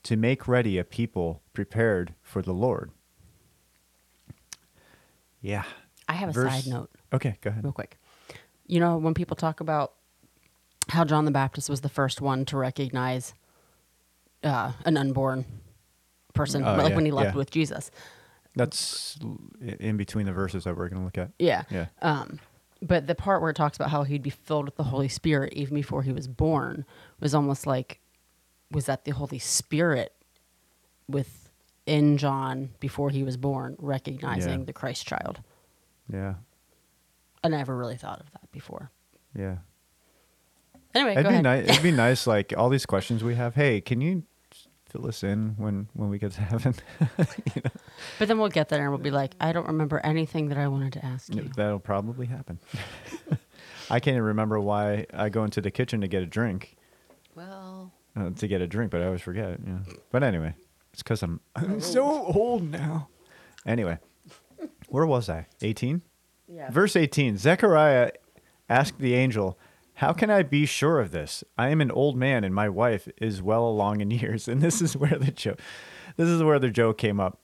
to 0.02 0.16
make 0.16 0.46
ready 0.48 0.76
a 0.78 0.84
people 0.84 1.42
prepared 1.52 2.14
for 2.22 2.42
the 2.42 2.52
Lord. 2.54 2.90
Yeah. 5.40 5.64
I 6.08 6.14
have 6.14 6.30
a 6.30 6.32
Verse- 6.32 6.64
side 6.64 6.70
note. 6.70 6.90
Okay, 7.12 7.38
go 7.40 7.50
ahead. 7.50 7.64
real 7.64 7.72
quick. 7.72 7.98
You 8.66 8.80
know, 8.80 8.98
when 8.98 9.14
people 9.14 9.36
talk 9.36 9.60
about 9.60 9.92
how 10.88 11.04
John 11.04 11.24
the 11.24 11.30
Baptist 11.30 11.68
was 11.70 11.80
the 11.80 11.88
first 11.88 12.20
one 12.20 12.44
to 12.46 12.56
recognize 12.56 13.32
uh, 14.42 14.72
an 14.84 14.96
unborn 14.96 15.44
person, 16.34 16.64
Oh, 16.64 16.74
like 16.76 16.90
yeah, 16.90 16.96
when 16.96 17.04
he 17.04 17.10
left 17.10 17.32
yeah. 17.34 17.38
with 17.38 17.50
Jesus. 17.50 17.90
That's 18.64 19.18
in 19.78 19.96
between 19.96 20.26
the 20.26 20.32
verses 20.32 20.64
that 20.64 20.76
we're 20.76 20.88
going 20.90 21.00
to 21.00 21.04
look 21.04 21.16
at. 21.16 21.30
Yeah. 21.38 21.62
Yeah. 21.70 21.86
Um, 22.02 22.38
but 22.82 23.06
the 23.06 23.14
part 23.14 23.40
where 23.40 23.50
it 23.50 23.56
talks 23.56 23.76
about 23.76 23.88
how 23.90 24.02
he'd 24.02 24.22
be 24.22 24.28
filled 24.30 24.66
with 24.66 24.76
the 24.76 24.84
Holy 24.84 25.08
Spirit 25.08 25.54
even 25.54 25.74
before 25.74 26.02
he 26.02 26.12
was 26.12 26.28
born 26.28 26.84
was 27.20 27.34
almost 27.34 27.66
like, 27.66 28.00
was 28.70 28.84
that 28.84 29.04
the 29.04 29.12
Holy 29.12 29.38
Spirit 29.38 30.12
within 31.08 32.18
John 32.18 32.70
before 32.80 33.10
he 33.10 33.22
was 33.22 33.36
born, 33.36 33.76
recognizing 33.78 34.60
Yeah. 34.60 34.64
the 34.66 34.72
Christ 34.72 35.06
child? 35.06 35.40
Yeah. 36.12 36.34
I 37.42 37.48
never 37.48 37.74
really 37.76 37.96
thought 37.96 38.20
of 38.20 38.30
that 38.32 38.52
before. 38.52 38.90
Yeah. 39.34 39.56
Anyway, 40.94 41.12
It'd 41.12 41.24
go 41.24 41.30
be 41.30 41.40
nice. 41.42 41.68
It'd 41.68 41.82
be 41.82 41.90
nice. 42.06 42.26
Like 42.26 42.52
all 42.56 42.68
these 42.68 42.84
questions 42.86 43.22
we 43.24 43.36
have. 43.36 43.54
Hey, 43.54 43.80
can 43.80 44.00
you 44.00 44.24
fill 44.90 45.06
us 45.06 45.22
in 45.22 45.54
when 45.56 45.88
when 45.94 46.08
we 46.10 46.18
get 46.18 46.32
to 46.32 46.40
heaven? 46.52 46.74
But 48.18 48.28
then 48.28 48.38
we'll 48.38 48.48
get 48.48 48.68
there 48.68 48.80
and 48.82 48.90
we'll 48.90 48.98
be 48.98 49.10
like, 49.10 49.34
I 49.40 49.52
don't 49.52 49.66
remember 49.66 50.00
anything 50.04 50.48
that 50.48 50.58
I 50.58 50.68
wanted 50.68 50.92
to 50.94 51.04
ask 51.04 51.34
you. 51.34 51.48
That'll 51.56 51.78
probably 51.78 52.26
happen. 52.26 52.58
I 53.90 53.98
can't 54.00 54.14
even 54.14 54.22
remember 54.22 54.60
why 54.60 55.06
I 55.12 55.28
go 55.30 55.44
into 55.44 55.60
the 55.60 55.70
kitchen 55.70 56.00
to 56.02 56.08
get 56.08 56.22
a 56.22 56.26
drink. 56.26 56.76
Well, 57.34 57.92
Uh, 58.16 58.30
to 58.30 58.46
get 58.48 58.60
a 58.60 58.66
drink, 58.66 58.90
but 58.90 59.00
I 59.02 59.06
always 59.06 59.20
forget. 59.22 59.58
Yeah. 59.66 59.78
But 60.10 60.22
anyway, 60.22 60.54
it's 60.92 61.02
because 61.02 61.22
I'm, 61.22 61.40
I'm 61.56 61.80
so 61.80 62.04
old 62.04 62.62
now. 62.70 63.08
Anyway, 63.66 63.98
where 64.88 65.06
was 65.06 65.28
I? 65.28 65.46
18? 65.62 66.02
yeah. 66.48 66.70
Verse 66.70 66.96
18 66.96 67.36
Zechariah 67.36 68.10
asked 68.68 68.98
the 68.98 69.14
angel, 69.14 69.58
How 70.00 70.14
can 70.14 70.30
I 70.30 70.42
be 70.42 70.64
sure 70.64 70.98
of 70.98 71.10
this? 71.10 71.44
I 71.58 71.68
am 71.68 71.82
an 71.82 71.90
old 71.90 72.16
man 72.16 72.42
and 72.42 72.54
my 72.54 72.70
wife 72.70 73.06
is 73.18 73.42
well 73.42 73.66
along 73.66 74.00
in 74.00 74.10
years. 74.22 74.48
And 74.48 74.62
this 74.62 74.80
is 74.80 74.96
where 74.96 75.18
the 75.18 75.30
joke 75.30 75.60
this 76.16 76.26
is 76.26 76.42
where 76.42 76.58
the 76.58 76.70
joke 76.70 76.96
came 76.96 77.20
up 77.20 77.38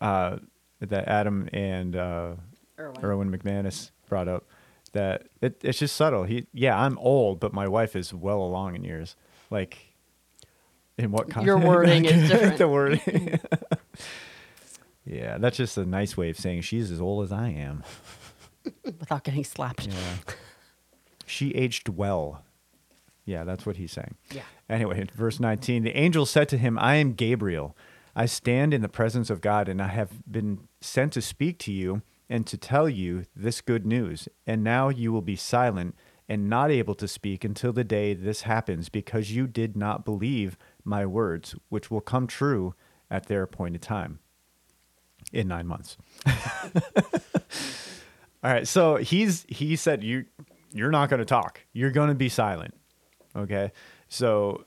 uh, 0.00 0.36
that 0.78 1.08
Adam 1.08 1.48
and 1.52 1.96
uh, 1.96 2.34
Erwin. 2.78 3.04
Erwin 3.04 3.30
McManus 3.36 3.90
brought 4.08 4.28
up. 4.28 4.44
That 4.92 5.26
it, 5.42 5.60
it's 5.64 5.80
just 5.80 5.96
subtle. 5.96 6.22
He, 6.22 6.46
yeah, 6.52 6.78
I'm 6.78 6.96
old, 6.98 7.40
but 7.40 7.52
my 7.52 7.66
wife 7.66 7.96
is 7.96 8.14
well 8.14 8.40
along 8.40 8.76
in 8.76 8.84
years. 8.84 9.16
Like, 9.50 9.94
in 10.96 11.10
what 11.10 11.28
context? 11.28 11.46
Your 11.46 11.58
wording 11.66 12.04
is 12.04 12.28
different. 12.30 12.58
the 12.58 12.68
wording. 12.68 13.40
yeah, 15.04 15.38
that's 15.38 15.56
just 15.56 15.76
a 15.76 15.84
nice 15.84 16.16
way 16.16 16.30
of 16.30 16.38
saying 16.38 16.62
she's 16.62 16.92
as 16.92 17.00
old 17.00 17.24
as 17.24 17.32
I 17.32 17.48
am. 17.48 17.82
Without 18.84 19.24
getting 19.24 19.44
slapped. 19.44 19.88
Yeah. 19.88 20.34
She 21.26 21.50
aged 21.50 21.88
well. 21.88 22.42
Yeah, 23.24 23.44
that's 23.44 23.66
what 23.66 23.76
he's 23.76 23.92
saying. 23.92 24.14
Yeah. 24.32 24.42
Anyway, 24.68 25.04
verse 25.14 25.40
19 25.40 25.82
the 25.82 25.96
angel 25.96 26.26
said 26.26 26.48
to 26.50 26.58
him, 26.58 26.78
I 26.78 26.96
am 26.96 27.12
Gabriel. 27.14 27.76
I 28.14 28.26
stand 28.26 28.72
in 28.72 28.80
the 28.80 28.88
presence 28.88 29.28
of 29.28 29.42
God, 29.42 29.68
and 29.68 29.82
I 29.82 29.88
have 29.88 30.10
been 30.30 30.68
sent 30.80 31.12
to 31.12 31.20
speak 31.20 31.58
to 31.60 31.72
you 31.72 32.00
and 32.30 32.46
to 32.46 32.56
tell 32.56 32.88
you 32.88 33.24
this 33.36 33.60
good 33.60 33.84
news. 33.84 34.26
And 34.46 34.64
now 34.64 34.88
you 34.88 35.12
will 35.12 35.20
be 35.20 35.36
silent 35.36 35.94
and 36.28 36.48
not 36.48 36.70
able 36.70 36.94
to 36.94 37.06
speak 37.06 37.44
until 37.44 37.72
the 37.72 37.84
day 37.84 38.14
this 38.14 38.42
happens, 38.42 38.88
because 38.88 39.32
you 39.32 39.46
did 39.46 39.76
not 39.76 40.04
believe 40.04 40.56
my 40.82 41.04
words, 41.04 41.54
which 41.68 41.90
will 41.90 42.00
come 42.00 42.26
true 42.26 42.74
at 43.10 43.26
their 43.26 43.42
appointed 43.42 43.82
time 43.82 44.18
in 45.32 45.46
nine 45.48 45.66
months. 45.66 45.96
All 48.42 48.52
right, 48.52 48.66
so 48.66 48.96
he's 48.96 49.44
he 49.48 49.76
said 49.76 50.02
you 50.02 50.24
you're 50.76 50.90
not 50.90 51.10
going 51.10 51.18
to 51.18 51.26
talk. 51.26 51.62
You're 51.72 51.90
going 51.90 52.08
to 52.08 52.14
be 52.14 52.28
silent. 52.28 52.74
Okay? 53.34 53.72
So 54.08 54.64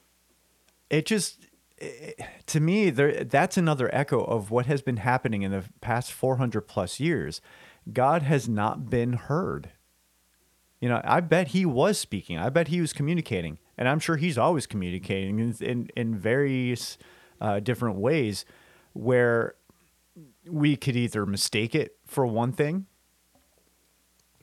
it 0.89 1.05
just 1.05 1.45
it, 1.77 2.19
to 2.47 2.59
me 2.59 2.89
there 2.89 3.23
that's 3.23 3.57
another 3.57 3.89
echo 3.93 4.23
of 4.23 4.51
what 4.51 4.65
has 4.65 4.81
been 4.81 4.97
happening 4.97 5.43
in 5.43 5.51
the 5.51 5.63
past 5.81 6.11
400 6.11 6.61
plus 6.61 6.99
years. 6.99 7.41
God 7.91 8.23
has 8.23 8.47
not 8.47 8.89
been 8.89 9.13
heard. 9.13 9.71
You 10.79 10.89
know, 10.89 11.01
I 11.03 11.19
bet 11.19 11.49
he 11.49 11.65
was 11.65 11.97
speaking. 11.97 12.37
I 12.37 12.49
bet 12.49 12.69
he 12.69 12.79
was 12.79 12.93
communicating, 12.93 13.59
and 13.77 13.89
I'm 13.89 13.99
sure 13.99 14.15
he's 14.15 14.37
always 14.37 14.65
communicating 14.65 15.39
in 15.39 15.55
in, 15.59 15.89
in 15.95 16.15
various 16.15 16.97
uh, 17.41 17.59
different 17.59 17.97
ways. 17.97 18.45
where 18.93 19.55
we 20.49 20.75
could 20.75 20.95
either 20.95 21.25
mistake 21.25 21.75
it 21.75 21.97
for 22.05 22.25
one 22.25 22.51
thing 22.51 22.85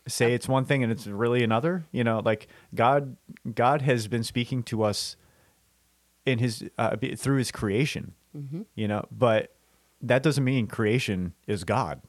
say 0.08 0.32
it's 0.34 0.48
one 0.48 0.64
thing 0.64 0.82
and 0.82 0.92
it's 0.92 1.06
really 1.06 1.42
another 1.42 1.84
you 1.92 2.04
know 2.04 2.20
like 2.24 2.46
god 2.74 3.16
god 3.54 3.82
has 3.82 4.06
been 4.08 4.22
speaking 4.22 4.62
to 4.62 4.82
us 4.82 5.16
in 6.24 6.38
his 6.38 6.64
uh, 6.78 6.96
through 7.16 7.38
his 7.38 7.50
creation 7.50 8.14
you 8.74 8.86
know 8.86 9.04
but 9.10 9.52
that 10.02 10.22
doesn't 10.22 10.44
mean 10.44 10.66
creation 10.66 11.32
is 11.46 11.64
god. 11.64 12.02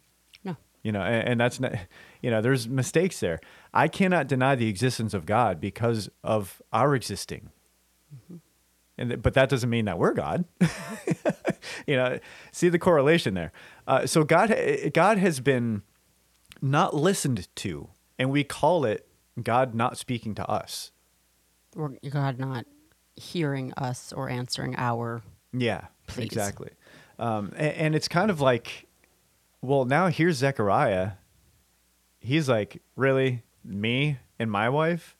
No. 0.44 0.58
you 0.84 0.92
know 0.92 1.02
and, 1.02 1.30
and 1.30 1.40
that's 1.40 1.60
not 1.60 1.74
you 2.22 2.30
know 2.30 2.42
there's 2.42 2.68
mistakes 2.68 3.20
there. 3.20 3.40
I 3.74 3.88
cannot 3.88 4.28
deny 4.28 4.56
the 4.56 4.68
existence 4.68 5.14
of 5.14 5.26
god 5.26 5.62
because 5.62 6.10
of 6.24 6.62
our 6.74 6.96
existing. 6.96 7.50
And 9.00 9.10
th- 9.10 9.22
but 9.22 9.36
that 9.36 9.48
doesn't 9.50 9.70
mean 9.70 9.86
that 9.86 9.98
we're 9.98 10.14
god. 10.14 10.46
You 11.86 11.96
know 11.96 12.20
see 12.52 12.70
the 12.70 12.80
correlation 12.80 13.34
there. 13.34 13.52
Uh, 13.88 14.06
so 14.06 14.24
god 14.24 14.54
god 14.94 15.18
has 15.18 15.40
been 15.40 15.84
not 16.62 16.96
listened 16.96 17.48
to 17.56 17.90
and 18.18 18.30
we 18.32 18.44
call 18.44 18.86
it 18.86 19.08
god 19.44 19.74
not 19.76 19.98
speaking 19.98 20.34
to 20.36 20.48
us 20.50 20.92
Or 21.76 21.94
God 22.10 22.40
not 22.40 22.66
hearing 23.16 23.74
us 23.74 24.14
or 24.14 24.30
answering 24.30 24.76
our. 24.78 25.22
Yeah, 25.54 25.86
Please. 26.08 26.26
exactly. 26.26 26.70
Um, 27.20 27.52
and, 27.56 27.74
and 27.76 27.96
it's 27.96 28.08
kind 28.08 28.30
of 28.30 28.40
like, 28.42 28.86
well, 29.62 29.86
now 29.86 30.08
here's 30.08 30.38
Zechariah. 30.38 31.14
He's 32.20 32.48
like, 32.48 32.82
really, 32.96 33.44
me 33.64 34.20
and 34.40 34.52
my 34.52 34.70
wife, 34.70 35.16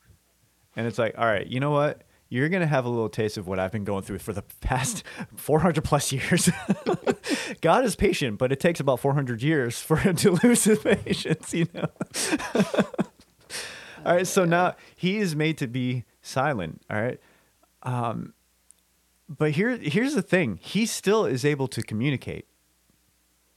and 0.76 0.86
it's 0.88 0.98
like, 1.00 1.18
all 1.18 1.26
right, 1.26 1.48
you 1.48 1.60
know 1.60 1.72
what? 1.72 2.04
You're 2.30 2.50
gonna 2.50 2.68
have 2.68 2.86
a 2.86 2.90
little 2.90 3.10
taste 3.10 3.38
of 3.38 3.48
what 3.48 3.58
I've 3.60 3.72
been 3.72 3.84
going 3.86 4.04
through 4.04 4.20
for 4.20 4.34
the 4.34 4.44
past 4.62 5.04
400 5.36 5.84
plus 5.84 6.12
years. 6.12 6.50
God 7.62 7.86
is 7.86 7.96
patient, 7.96 8.38
but 8.38 8.52
it 8.52 8.60
takes 8.60 8.80
about 8.80 9.00
400 9.00 9.42
years 9.42 9.80
for 9.82 9.98
him 9.98 10.16
to 10.18 10.32
lose 10.44 10.64
his 10.66 10.80
patience. 10.80 11.54
You 11.54 11.68
know. 11.74 11.88
all 14.06 14.14
right, 14.16 14.28
so 14.28 14.46
now 14.46 14.76
he 14.96 15.18
is 15.18 15.36
made 15.36 15.58
to 15.60 15.68
be 15.68 16.04
silent. 16.22 16.82
All 16.90 17.02
right 17.02 17.20
um, 17.84 18.34
but 19.30 19.52
here 19.52 19.78
here's 19.78 20.16
the 20.16 20.22
thing 20.22 20.58
he 20.62 20.86
still 20.86 21.26
is 21.26 21.46
able 21.46 21.68
to 21.68 21.82
communicate 21.82 22.48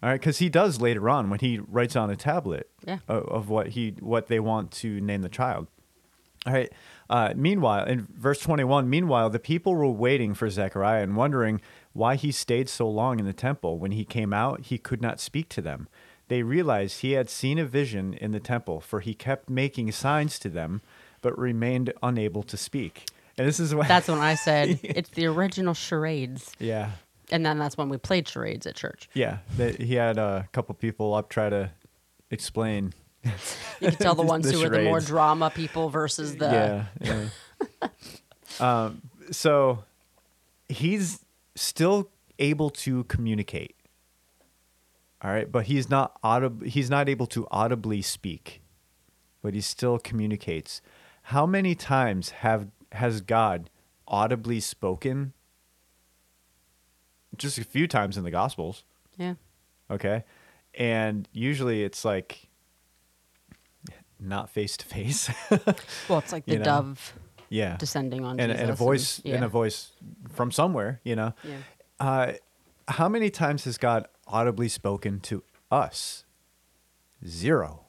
all 0.03 0.11
right 0.11 0.21
because 0.21 0.39
he 0.39 0.49
does 0.49 0.81
later 0.81 1.09
on 1.09 1.31
when 1.31 1.41
he 1.41 1.59
writes 1.59 1.97
on 1.97 2.11
a 2.11 2.17
tablet 2.17 2.69
Yeah. 2.87 2.99
of, 3.09 3.25
of 3.25 3.49
what 3.49 3.69
he 3.69 3.95
what 4.01 4.27
they 4.29 4.39
want 4.39 4.71
to 4.73 5.01
name 5.01 5.23
the 5.23 5.29
child 5.31 5.69
all 6.47 6.53
right 6.53 6.71
uh, 7.11 7.35
meanwhile 7.37 7.85
in 7.85 8.07
verse 8.17 8.41
21 8.41 8.89
meanwhile 8.89 9.29
the 9.29 9.39
people 9.39 9.75
were 9.75 9.91
waiting 9.91 10.33
for 10.33 10.49
zechariah 10.49 11.03
and 11.03 11.17
wondering 11.17 11.61
why 11.93 12.15
he 12.15 12.31
stayed 12.31 12.69
so 12.69 12.89
long 12.89 13.19
in 13.19 13.27
the 13.27 13.33
temple. 13.33 13.79
When 13.79 13.91
he 13.91 14.05
came 14.05 14.33
out 14.33 14.63
he 14.67 14.79
could 14.79 15.03
not 15.03 15.21
speak 15.21 15.49
to 15.51 15.61
them. 15.61 15.89
They 16.29 16.43
realized 16.43 17.01
he 17.01 17.13
had 17.13 17.29
seen 17.29 17.59
a 17.59 17.65
vision 17.65 18.15
in 18.15 18.31
the 18.31 18.41
temple 18.41 18.81
for 18.81 19.01
he 19.01 19.13
kept 19.13 19.51
making 19.51 19.91
signs 19.93 20.39
to 20.39 20.49
them 20.49 20.81
but 21.21 21.37
remained 21.37 21.93
unable 22.03 22.43
to 22.45 22.57
speak. 22.57 23.07
And 23.37 23.47
this 23.47 23.61
is 23.61 23.75
what 23.75 23.89
That's 23.89 24.09
when 24.09 24.19
I 24.19 24.35
said 24.35 24.81
it's 24.83 25.11
the 25.11 25.27
original 25.27 25.75
charades, 25.75 26.53
yeah. 26.59 26.93
And 27.33 27.47
then 27.47 27.59
that's 27.59 27.77
when 27.77 27.89
we 27.89 27.97
played 27.97 28.29
charades 28.29 28.67
at 28.67 28.75
church. 28.75 29.09
Yeah, 29.15 29.39
they, 29.57 29.73
he 29.73 29.95
had 29.95 30.19
a 30.19 30.49
couple 30.53 30.75
people 30.75 31.15
up 31.15 31.29
try 31.29 31.49
to 31.49 31.71
explain. 32.31 32.93
You 33.25 33.33
can 33.81 33.97
tell 33.97 34.15
the 34.15 34.23
ones 34.35 34.47
The 34.47 34.53
who 34.53 34.65
are 34.65 34.69
the 34.69 34.83
more 34.83 35.01
drama 35.01 35.51
people 35.51 35.91
versus 35.91 36.37
the. 36.37 36.87
yeah, 37.01 37.29
yeah. 37.81 37.89
um, 38.87 39.03
so 39.31 39.85
he's 40.69 41.25
still 41.55 42.11
able 42.39 42.71
to 42.71 43.05
communicate. 43.05 43.77
All 45.23 45.31
right, 45.31 45.51
but 45.51 45.67
he's 45.67 45.91
not 45.91 46.21
audib- 46.23 46.67
He's 46.67 46.89
not 46.89 47.09
able 47.09 47.27
to 47.29 47.47
audibly 47.51 48.01
speak, 48.01 48.63
but 49.43 49.53
he 49.55 49.61
still 49.61 49.99
communicates. 49.99 50.81
How 51.25 51.45
many 51.45 51.75
times 51.75 52.31
have 52.31 52.69
has 52.93 53.21
God 53.21 53.69
audibly 54.09 54.61
spoken? 54.61 55.35
Just 57.37 57.59
a 57.59 57.65
few 57.65 57.87
times 57.87 58.17
in 58.17 58.25
the 58.25 58.31
Gospels. 58.31 58.85
Yeah. 59.19 59.35
okay 59.91 60.25
and 60.75 61.29
usually 61.33 61.83
it's 61.83 62.05
like 62.05 62.49
not 64.21 64.51
face 64.51 64.77
to 64.79 64.87
face. 64.87 65.31
Well, 66.09 66.19
it's 66.19 66.33
like 66.33 66.45
the 66.45 66.53
You 66.53 66.59
know? 66.59 66.65
dove 66.65 67.15
yeah. 67.49 67.77
descending 67.77 68.25
on 68.25 68.39
and, 68.41 68.51
Jesus. 68.51 68.61
and 68.63 68.71
a 68.71 68.75
voice 68.75 69.21
yeah. 69.25 69.35
and 69.37 69.45
a 69.45 69.49
voice 69.49 69.93
from 70.33 70.51
somewhere 70.53 71.01
you 71.05 71.17
know? 71.17 71.35
Yeah. 71.45 71.57
uh, 71.99 72.33
how 72.89 73.09
many 73.09 73.31
times 73.31 73.65
has 73.65 73.79
god 73.79 74.07
audibly 74.27 74.69
spoken 74.69 75.21
to 75.21 75.43
us? 75.71 76.25
Zero. 77.27 77.85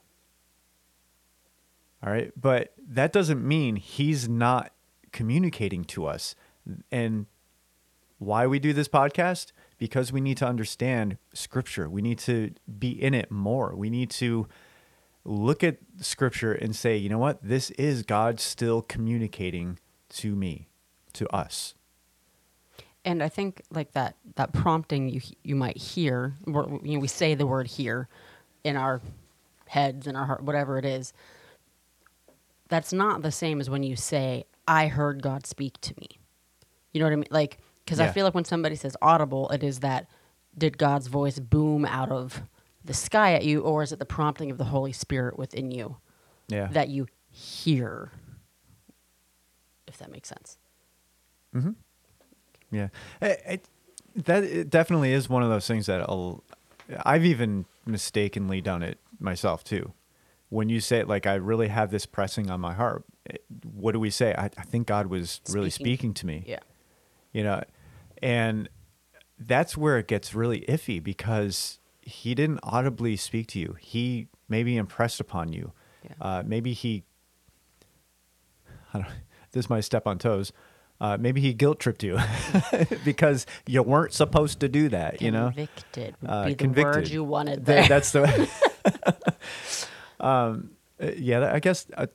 All 2.03 2.11
right? 2.11 2.31
But 2.39 2.73
that 2.87 3.11
doesn't 3.13 3.45
mean 3.45 3.75
he's 3.75 4.27
not 4.27 4.71
communicating 5.11 5.83
to 5.85 6.05
us. 6.05 6.35
And 6.91 7.25
why 8.17 8.47
we 8.47 8.59
do 8.59 8.73
this 8.73 8.87
podcast? 8.87 9.51
Because 9.77 10.11
we 10.11 10.21
need 10.21 10.37
to 10.37 10.45
understand 10.47 11.17
scripture. 11.33 11.89
We 11.89 12.01
need 12.01 12.19
to 12.19 12.51
be 12.79 12.89
in 12.91 13.13
it 13.13 13.31
more. 13.31 13.75
We 13.75 13.89
need 13.89 14.09
to 14.11 14.47
look 15.23 15.63
at 15.63 15.77
scripture 15.99 16.53
and 16.53 16.75
say 16.75 16.97
you 16.97 17.09
know 17.09 17.19
what 17.19 17.39
this 17.43 17.69
is 17.71 18.03
god 18.03 18.39
still 18.39 18.81
communicating 18.81 19.77
to 20.09 20.35
me 20.35 20.67
to 21.13 21.27
us 21.35 21.75
and 23.03 23.23
I 23.23 23.29
think 23.29 23.63
like 23.71 23.93
that 23.93 24.15
that 24.35 24.53
prompting 24.53 25.09
you 25.09 25.21
you 25.43 25.55
might 25.55 25.77
hear, 25.77 26.35
you 26.45 26.53
know, 26.53 26.99
we 26.99 27.07
say 27.07 27.35
the 27.35 27.47
word 27.47 27.67
"hear" 27.67 28.07
in 28.63 28.77
our 28.77 29.01
heads 29.67 30.05
in 30.05 30.15
our 30.15 30.25
heart, 30.25 30.43
whatever 30.43 30.77
it 30.77 30.85
is. 30.85 31.13
That's 32.69 32.93
not 32.93 33.21
the 33.21 33.31
same 33.31 33.59
as 33.59 33.69
when 33.69 33.83
you 33.83 33.95
say, 33.95 34.45
"I 34.67 34.87
heard 34.87 35.23
God 35.23 35.47
speak 35.47 35.81
to 35.81 35.93
me." 35.99 36.19
You 36.93 36.99
know 36.99 37.05
what 37.07 37.13
I 37.13 37.15
mean? 37.15 37.27
Like, 37.31 37.57
because 37.83 37.99
I 37.99 38.09
feel 38.09 38.25
like 38.25 38.35
when 38.35 38.45
somebody 38.45 38.75
says 38.75 38.95
audible, 39.01 39.49
it 39.49 39.63
is 39.63 39.79
that 39.79 40.07
did 40.57 40.77
God's 40.77 41.07
voice 41.07 41.39
boom 41.39 41.85
out 41.85 42.11
of 42.11 42.43
the 42.85 42.93
sky 42.93 43.33
at 43.33 43.43
you, 43.45 43.61
or 43.61 43.83
is 43.83 43.91
it 43.91 43.99
the 43.99 44.05
prompting 44.05 44.51
of 44.51 44.57
the 44.57 44.63
Holy 44.65 44.91
Spirit 44.91 45.37
within 45.37 45.71
you 45.71 45.97
yeah 46.47 46.67
that 46.67 46.89
you 46.89 47.07
hear? 47.29 48.11
If 49.87 49.97
that 49.97 50.11
makes 50.11 50.29
sense. 50.29 50.57
Mhm 51.55 51.75
yeah, 52.73 52.87
it, 53.21 53.41
it, 53.45 53.65
that 54.25 54.43
it 54.45 54.69
definitely 54.69 55.11
is 55.11 55.27
one 55.29 55.43
of 55.43 55.49
those 55.49 55.67
things 55.67 55.87
that 55.87 55.99
I'll, 56.01 56.41
I've 57.05 57.25
even 57.25 57.65
mistakenly 57.85 58.61
done 58.61 58.81
it 58.81 58.97
myself 59.19 59.63
too. 59.65 59.91
When 60.47 60.69
you 60.69 60.79
say 60.79 60.99
it, 60.99 61.07
like 61.09 61.27
I 61.27 61.33
really 61.35 61.67
have 61.67 61.91
this 61.91 62.05
pressing 62.05 62.49
on 62.49 62.61
my 62.61 62.73
heart, 62.73 63.03
it- 63.25 63.43
what 63.73 63.91
do 63.91 63.99
we 63.99 64.09
say? 64.09 64.33
I, 64.37 64.45
I 64.45 64.63
think 64.63 64.87
God 64.87 65.07
was 65.07 65.41
really 65.49 65.69
Speaking. 65.69 65.85
speaking 65.85 66.13
to 66.13 66.25
me. 66.25 66.43
Yeah. 66.47 66.59
You 67.33 67.43
know, 67.43 67.61
and 68.23 68.69
that's 69.37 69.75
where 69.75 69.97
it 69.97 70.07
gets 70.07 70.33
really 70.33 70.61
iffy 70.69 71.03
because 71.03 71.77
he 72.11 72.35
didn't 72.35 72.59
audibly 72.63 73.15
speak 73.15 73.47
to 73.47 73.59
you. 73.59 73.75
He 73.79 74.27
maybe 74.49 74.77
impressed 74.77 75.19
upon 75.19 75.51
you. 75.53 75.71
Yeah. 76.03 76.11
Uh, 76.21 76.43
maybe 76.45 76.73
he. 76.73 77.03
I 78.93 78.99
don't. 78.99 79.07
This 79.53 79.69
might 79.69 79.81
step 79.81 80.07
on 80.07 80.17
toes. 80.17 80.53
Uh, 81.01 81.17
maybe 81.19 81.41
he 81.41 81.53
guilt 81.53 81.77
tripped 81.77 82.03
you 82.03 82.17
because 83.03 83.45
you 83.67 83.83
weren't 83.83 84.13
supposed 84.13 84.61
to 84.61 84.69
do 84.69 84.87
that. 84.87 85.21
You 85.21 85.29
know, 85.31 85.47
Convicted 85.53 86.15
would 86.21 86.29
Uh, 86.31 86.43
be 86.45 86.49
the 86.51 86.55
convicted. 86.55 86.95
word 86.95 87.07
you 87.09 87.21
wanted 87.25 87.65
Th- 87.65 87.65
there. 87.65 87.87
that's 87.89 88.11
the. 88.11 88.49
um, 90.21 90.71
uh, 91.03 91.11
yeah, 91.17 91.51
I 91.53 91.59
guess 91.59 91.85
uh, 91.97 92.05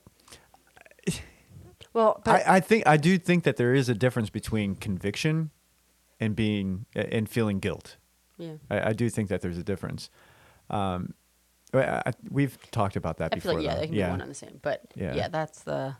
well, 1.93 2.21
but 2.25 2.47
I, 2.47 2.55
I 2.55 2.59
think 2.59 2.87
I 2.87 2.97
do 2.97 3.17
think 3.17 3.43
that 3.43 3.57
there 3.57 3.73
is 3.73 3.89
a 3.89 3.93
difference 3.93 4.29
between 4.29 4.75
conviction 4.75 5.51
and 6.19 6.35
being 6.35 6.85
and 6.95 7.29
feeling 7.29 7.59
guilt. 7.59 7.97
Yeah. 8.37 8.53
I, 8.69 8.89
I 8.89 8.93
do 8.93 9.09
think 9.09 9.29
that 9.29 9.41
there's 9.41 9.57
a 9.57 9.63
difference. 9.63 10.09
Um, 10.69 11.13
I, 11.73 12.01
I, 12.05 12.13
we've 12.29 12.57
talked 12.71 12.95
about 12.95 13.17
that 13.17 13.31
I 13.33 13.35
before. 13.35 13.51
feel 13.51 13.59
like 13.59 13.65
yeah, 13.65 13.73
though. 13.75 13.79
they 13.81 13.87
can 13.87 13.95
be 13.95 14.01
one 14.03 14.21
and 14.21 14.29
the 14.31 14.35
same. 14.35 14.59
But 14.61 14.81
Yeah. 14.95 15.15
yeah. 15.15 15.27
that's 15.27 15.61
the 15.63 15.95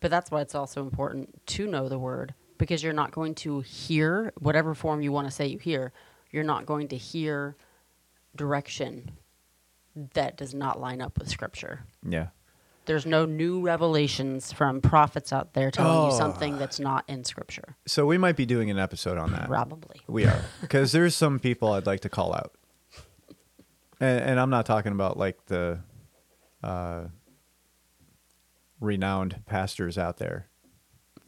but 0.00 0.10
that's 0.10 0.30
why 0.30 0.40
it's 0.40 0.54
also 0.54 0.80
important 0.82 1.46
to 1.48 1.66
know 1.66 1.88
the 1.88 1.98
word 1.98 2.32
because 2.56 2.82
you're 2.82 2.94
not 2.94 3.10
going 3.10 3.34
to 3.36 3.60
hear 3.60 4.32
whatever 4.38 4.74
form 4.74 5.02
you 5.02 5.12
want 5.12 5.26
to 5.26 5.30
say 5.30 5.46
you 5.46 5.58
hear. 5.58 5.92
You're 6.30 6.44
not 6.44 6.64
going 6.64 6.88
to 6.88 6.96
hear 6.96 7.56
direction 8.36 9.10
that 10.14 10.36
does 10.36 10.54
not 10.54 10.80
line 10.80 11.00
up 11.02 11.18
with 11.18 11.28
scripture. 11.28 11.80
yeah. 12.08 12.28
There's 12.90 13.06
no 13.06 13.24
new 13.24 13.60
revelations 13.60 14.52
from 14.52 14.80
prophets 14.80 15.32
out 15.32 15.52
there 15.54 15.70
telling 15.70 15.92
Oh. 15.96 16.10
you 16.10 16.16
something 16.16 16.58
that's 16.58 16.80
not 16.80 17.04
in 17.08 17.22
scripture. 17.22 17.76
So 17.86 18.04
we 18.04 18.18
might 18.18 18.34
be 18.34 18.44
doing 18.46 18.68
an 18.68 18.80
episode 18.80 19.16
on 19.16 19.30
that. 19.30 19.46
Probably. 19.46 20.00
We 20.08 20.24
are 20.24 20.42
because 20.60 20.90
there's 20.90 21.14
some 21.14 21.38
people 21.38 21.72
I'd 21.72 21.86
like 21.86 22.00
to 22.00 22.08
call 22.08 22.34
out, 22.34 22.52
and, 24.00 24.20
and 24.30 24.40
I'm 24.40 24.50
not 24.50 24.66
talking 24.66 24.90
about 24.90 25.16
like 25.16 25.46
the 25.46 25.78
uh, 26.64 27.04
renowned 28.80 29.42
pastors 29.46 29.96
out 29.96 30.16
there. 30.16 30.48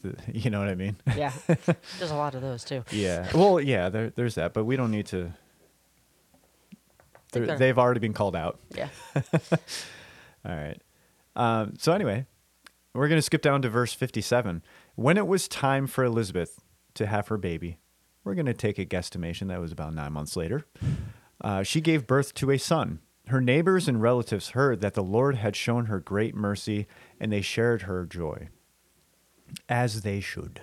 The- 0.02 0.16
you 0.32 0.50
know 0.50 0.58
what 0.58 0.68
I 0.68 0.74
mean? 0.74 0.96
Yeah. 1.16 1.32
There's 1.46 2.10
a 2.10 2.16
lot 2.16 2.34
of 2.34 2.42
those 2.42 2.64
too. 2.64 2.84
Yeah. 2.90 3.28
Well, 3.34 3.60
yeah. 3.60 3.88
There, 3.88 4.10
there's 4.10 4.34
that, 4.34 4.52
but 4.52 4.64
we 4.64 4.74
don't 4.74 4.90
need 4.90 5.06
to 5.06 5.32
They're- 7.30 7.46
they're- 7.46 7.56
they've 7.58 7.78
already 7.78 8.00
been 8.00 8.14
called 8.14 8.34
out. 8.34 8.58
Yeah. 8.74 8.88
All 10.44 10.56
right. 10.56 10.80
Um, 11.34 11.74
so 11.78 11.92
anyway, 11.92 12.26
we're 12.94 13.08
going 13.08 13.18
to 13.18 13.22
skip 13.22 13.42
down 13.42 13.62
to 13.62 13.68
verse 13.68 13.92
57. 13.92 14.62
When 14.94 15.16
it 15.16 15.26
was 15.26 15.48
time 15.48 15.86
for 15.86 16.04
Elizabeth 16.04 16.62
to 16.94 17.06
have 17.06 17.28
her 17.28 17.38
baby, 17.38 17.78
we're 18.24 18.34
going 18.34 18.46
to 18.46 18.54
take 18.54 18.78
a 18.78 18.84
guesstimation 18.84 19.48
that 19.48 19.60
was 19.60 19.72
about 19.72 19.94
nine 19.94 20.12
months 20.12 20.36
later. 20.36 20.66
Uh, 21.40 21.62
she 21.62 21.80
gave 21.80 22.06
birth 22.06 22.34
to 22.34 22.50
a 22.50 22.58
son. 22.58 23.00
Her 23.28 23.40
neighbors 23.40 23.88
and 23.88 24.02
relatives 24.02 24.50
heard 24.50 24.80
that 24.80 24.94
the 24.94 25.02
Lord 25.02 25.36
had 25.36 25.56
shown 25.56 25.86
her 25.86 26.00
great 26.00 26.34
mercy, 26.34 26.86
and 27.20 27.32
they 27.32 27.40
shared 27.40 27.82
her 27.82 28.04
joy, 28.04 28.48
as 29.68 30.02
they 30.02 30.20
should. 30.20 30.60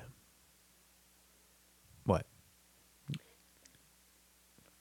What? 2.03 2.25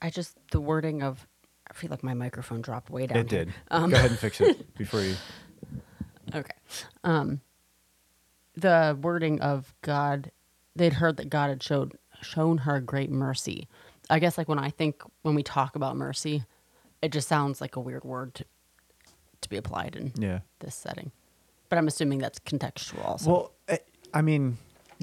I 0.03 0.11
just 0.11 0.37
the 0.51 0.61
wording 0.61 1.03
of 1.03 1.27
I 1.71 1.75
feel 1.75 1.91
like 1.91 2.03
my 2.03 2.15
microphone 2.15 2.63
dropped 2.63 2.91
way 2.91 3.07
down. 3.07 3.19
it 3.19 3.29
did. 3.29 3.53
Um, 3.71 3.91
Go 3.91 3.97
ahead 3.97 4.11
and 4.11 4.19
fix 4.19 4.41
it 4.41 4.75
before 4.79 5.03
you. 5.03 5.15
Okay. 6.35 6.55
Um, 7.05 7.41
the 8.57 8.99
wording 9.01 9.41
of 9.41 9.73
God, 9.83 10.31
they'd 10.77 10.95
heard 10.95 11.17
that 11.19 11.31
God 11.31 11.49
had 11.51 11.63
showed 11.63 11.97
shown 12.21 12.59
her 12.59 12.81
great 12.81 13.11
mercy. 13.11 13.69
I 14.11 14.19
guess 14.19 14.37
like 14.37 14.49
when 14.49 14.59
I 14.59 14.71
think 14.71 15.03
when 15.23 15.35
we 15.35 15.43
talk 15.43 15.77
about 15.77 15.97
mercy, 15.97 16.43
it 17.03 17.13
just 17.13 17.29
sounds 17.29 17.61
like 17.61 17.77
a 17.77 17.81
weird 17.81 18.05
word 18.05 18.35
to, 18.37 18.45
to 19.43 19.49
be 19.49 19.57
applied 19.57 19.95
in 19.95 20.13
Yeah. 20.17 20.41
this 20.59 20.75
setting. 20.75 21.13
But 21.69 21.79
I'm 21.79 21.87
assuming 21.87 22.19
that's 22.19 22.41
contextual 22.41 23.05
also. 23.05 23.31
Well, 23.31 23.53
I- 23.69 23.81
I 24.13 24.23
mean, 24.23 24.57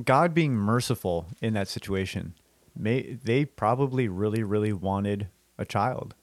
God 0.03 0.33
being 0.33 0.55
merciful 0.55 1.27
in 1.41 1.53
that 1.53 1.67
situation, 1.69 2.33
may 2.75 3.13
they 3.13 3.45
probably 3.45 4.07
really, 4.09 4.43
really 4.43 4.73
wanted 4.73 5.27
a 5.57 5.63
child. 5.63 6.15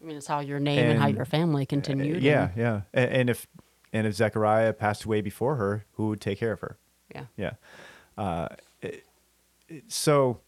I 0.00 0.04
mean, 0.04 0.16
it's 0.16 0.26
how 0.26 0.40
your 0.40 0.58
name 0.58 0.78
and, 0.78 0.98
how 0.98 1.06
your 1.06 1.26
family 1.26 1.64
continued. 1.66 2.22
Yeah, 2.22 2.48
and- 2.48 2.56
yeah. 2.56 2.80
And, 2.94 3.10
and 3.12 3.30
if 3.30 3.46
and 3.92 4.06
if 4.06 4.14
Zechariah 4.14 4.72
passed 4.72 5.04
away 5.04 5.20
before 5.20 5.56
her, 5.56 5.84
who 5.92 6.08
would 6.08 6.20
take 6.20 6.38
care 6.38 6.52
of 6.52 6.60
her? 6.60 6.78
yeah. 7.14 7.26
Yeah. 7.36 7.52
Uh, 8.18 8.48
it- 8.82 9.04
it- 9.68 9.84
so 9.92 10.40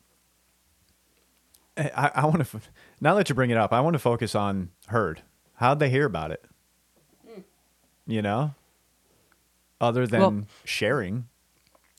I, 1.76 2.10
I 2.14 2.26
want 2.26 2.44
to 2.44 2.60
now 3.00 3.14
that 3.14 3.28
you 3.28 3.34
bring 3.34 3.50
it 3.50 3.56
up, 3.56 3.72
I 3.72 3.80
want 3.80 3.94
to 3.94 3.98
focus 4.00 4.34
on 4.34 4.70
Heard. 4.88 5.22
How'd 5.54 5.78
they 5.78 5.90
hear 5.90 6.04
about 6.06 6.30
it? 6.32 6.44
You 8.06 8.22
know, 8.22 8.54
other 9.80 10.06
than 10.06 10.20
Well- 10.20 10.46
sharing. 10.64 11.28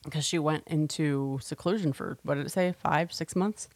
Because 0.04 0.24
she 0.24 0.38
went 0.38 0.64
into 0.66 1.38
seclusion 1.42 1.92
for 1.92 2.16
what 2.22 2.34
did 2.36 2.46
it 2.46 2.50
say, 2.50 2.72
five, 2.72 3.12
six 3.12 3.36
months? 3.36 3.68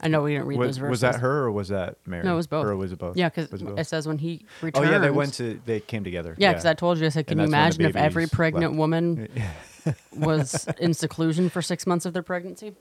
I 0.00 0.08
know 0.08 0.22
we 0.22 0.32
didn't 0.32 0.48
read 0.48 0.58
Was, 0.58 0.68
those 0.68 0.76
verses. 0.78 0.90
was 0.90 1.00
that 1.00 1.20
her 1.20 1.44
or 1.44 1.52
was 1.52 1.68
that 1.68 1.96
Mary? 2.06 2.24
No, 2.24 2.34
it 2.34 2.36
was 2.36 2.46
both. 2.46 2.66
Or 2.66 2.76
was 2.76 2.92
it 2.92 2.98
both? 2.98 3.16
Yeah, 3.16 3.28
because 3.28 3.50
it 3.52 3.78
it 3.78 3.86
says 3.86 4.06
when 4.06 4.18
he 4.18 4.44
returned. 4.60 4.86
Oh 4.86 4.90
yeah, 4.90 4.98
they 4.98 5.10
went 5.10 5.34
to 5.34 5.60
they 5.64 5.80
came 5.80 6.04
together. 6.04 6.34
Yeah, 6.38 6.52
because 6.52 6.66
I 6.66 6.74
told 6.74 6.98
you, 6.98 7.06
I 7.06 7.10
said, 7.10 7.26
can 7.26 7.38
you 7.38 7.46
that's 7.46 7.78
when 7.78 7.84
the 7.84 7.84
imagine 7.84 7.86
if 7.86 7.96
every 7.96 8.26
pregnant 8.26 8.72
left. 8.72 8.78
woman 8.78 9.28
was 10.16 10.66
in 10.78 10.94
seclusion 10.94 11.48
for 11.48 11.62
six 11.62 11.86
months 11.86 12.06
of 12.06 12.12
their 12.12 12.22
pregnancy? 12.22 12.74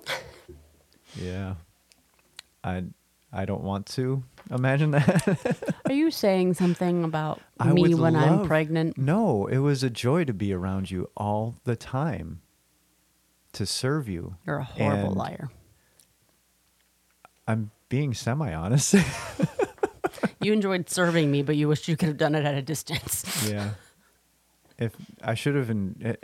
Yeah, 1.16 1.56
I 2.64 2.84
I 3.32 3.46
don't 3.46 3.64
want 3.64 3.86
to 3.88 4.24
imagine 4.52 4.92
that. 4.92 5.74
Are 5.86 5.94
you 5.94 6.12
saying 6.12 6.56
something 6.56 7.04
about 7.04 7.42
I 7.60 7.72
me 7.72 7.96
when 7.96 8.16
I'm 8.16 8.46
pregnant? 8.46 8.98
No, 8.98 9.48
it 9.48 9.60
was 9.60 9.84
a 9.84 9.90
joy 9.90 10.24
to 10.26 10.34
be 10.34 10.54
around 10.54 10.92
you 10.92 11.10
all 11.16 11.56
the 11.64 11.76
time, 11.76 12.42
to 13.54 13.66
serve 13.66 14.10
you. 14.10 14.36
You're 14.46 14.58
a 14.58 14.64
horrible 14.64 15.14
liar. 15.14 15.50
I'm 17.48 17.72
being 17.90 18.14
semi 18.14 18.54
honest. 18.54 18.96
You 20.42 20.52
enjoyed 20.52 20.90
serving 20.90 21.32
me, 21.32 21.42
but 21.42 21.56
you 21.56 21.70
wished 21.70 21.88
you 21.88 21.96
could 21.96 22.10
have 22.10 22.18
done 22.18 22.36
it 22.36 22.44
at 22.44 22.54
a 22.56 22.62
distance. 22.62 23.50
yeah. 23.50 23.72
If 24.78 24.94
I 25.24 25.36
should 25.36 25.56
have 25.56 25.70
in, 25.70 25.96
eh, 26.04 26.16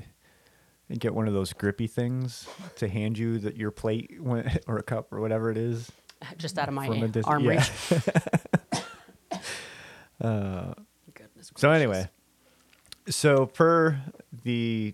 get 0.97 1.13
one 1.15 1.27
of 1.27 1.34
those 1.34 1.53
grippy 1.53 1.88
things 1.88 2.45
to 2.77 2.89
hand 2.89 3.17
you 3.17 3.38
that 3.39 3.55
your 3.55 3.71
plate 3.71 4.17
when, 4.19 4.60
or 4.67 4.77
a 4.77 4.84
cup 4.84 5.13
or 5.13 5.21
whatever 5.21 5.49
it 5.51 5.58
is. 5.58 5.89
Just 6.38 6.58
out 6.60 6.67
of 6.67 6.73
my 6.73 6.88
From 6.88 7.03
a 7.03 7.08
dis- 7.08 7.25
arm 7.25 7.43
yeah. 7.45 7.51
reach. 7.51 9.41
Uh, 10.21 10.73
So 11.55 11.71
anyway, 11.71 12.10
so 13.08 13.45
per 13.45 14.01
the 14.43 14.93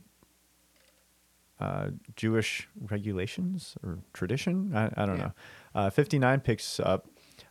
uh, 1.59 1.89
Jewish 2.15 2.67
regulations 2.89 3.75
or 3.83 3.99
tradition, 4.13 4.75
I, 4.75 4.85
I 4.95 5.05
don't 5.07 5.17
Yeah. 5.17 5.23
know. 5.23 5.31
Uh, 5.75 5.89
Fifty 5.91 6.17
nine 6.17 6.39
picks 6.39 6.79
up. 6.79 7.07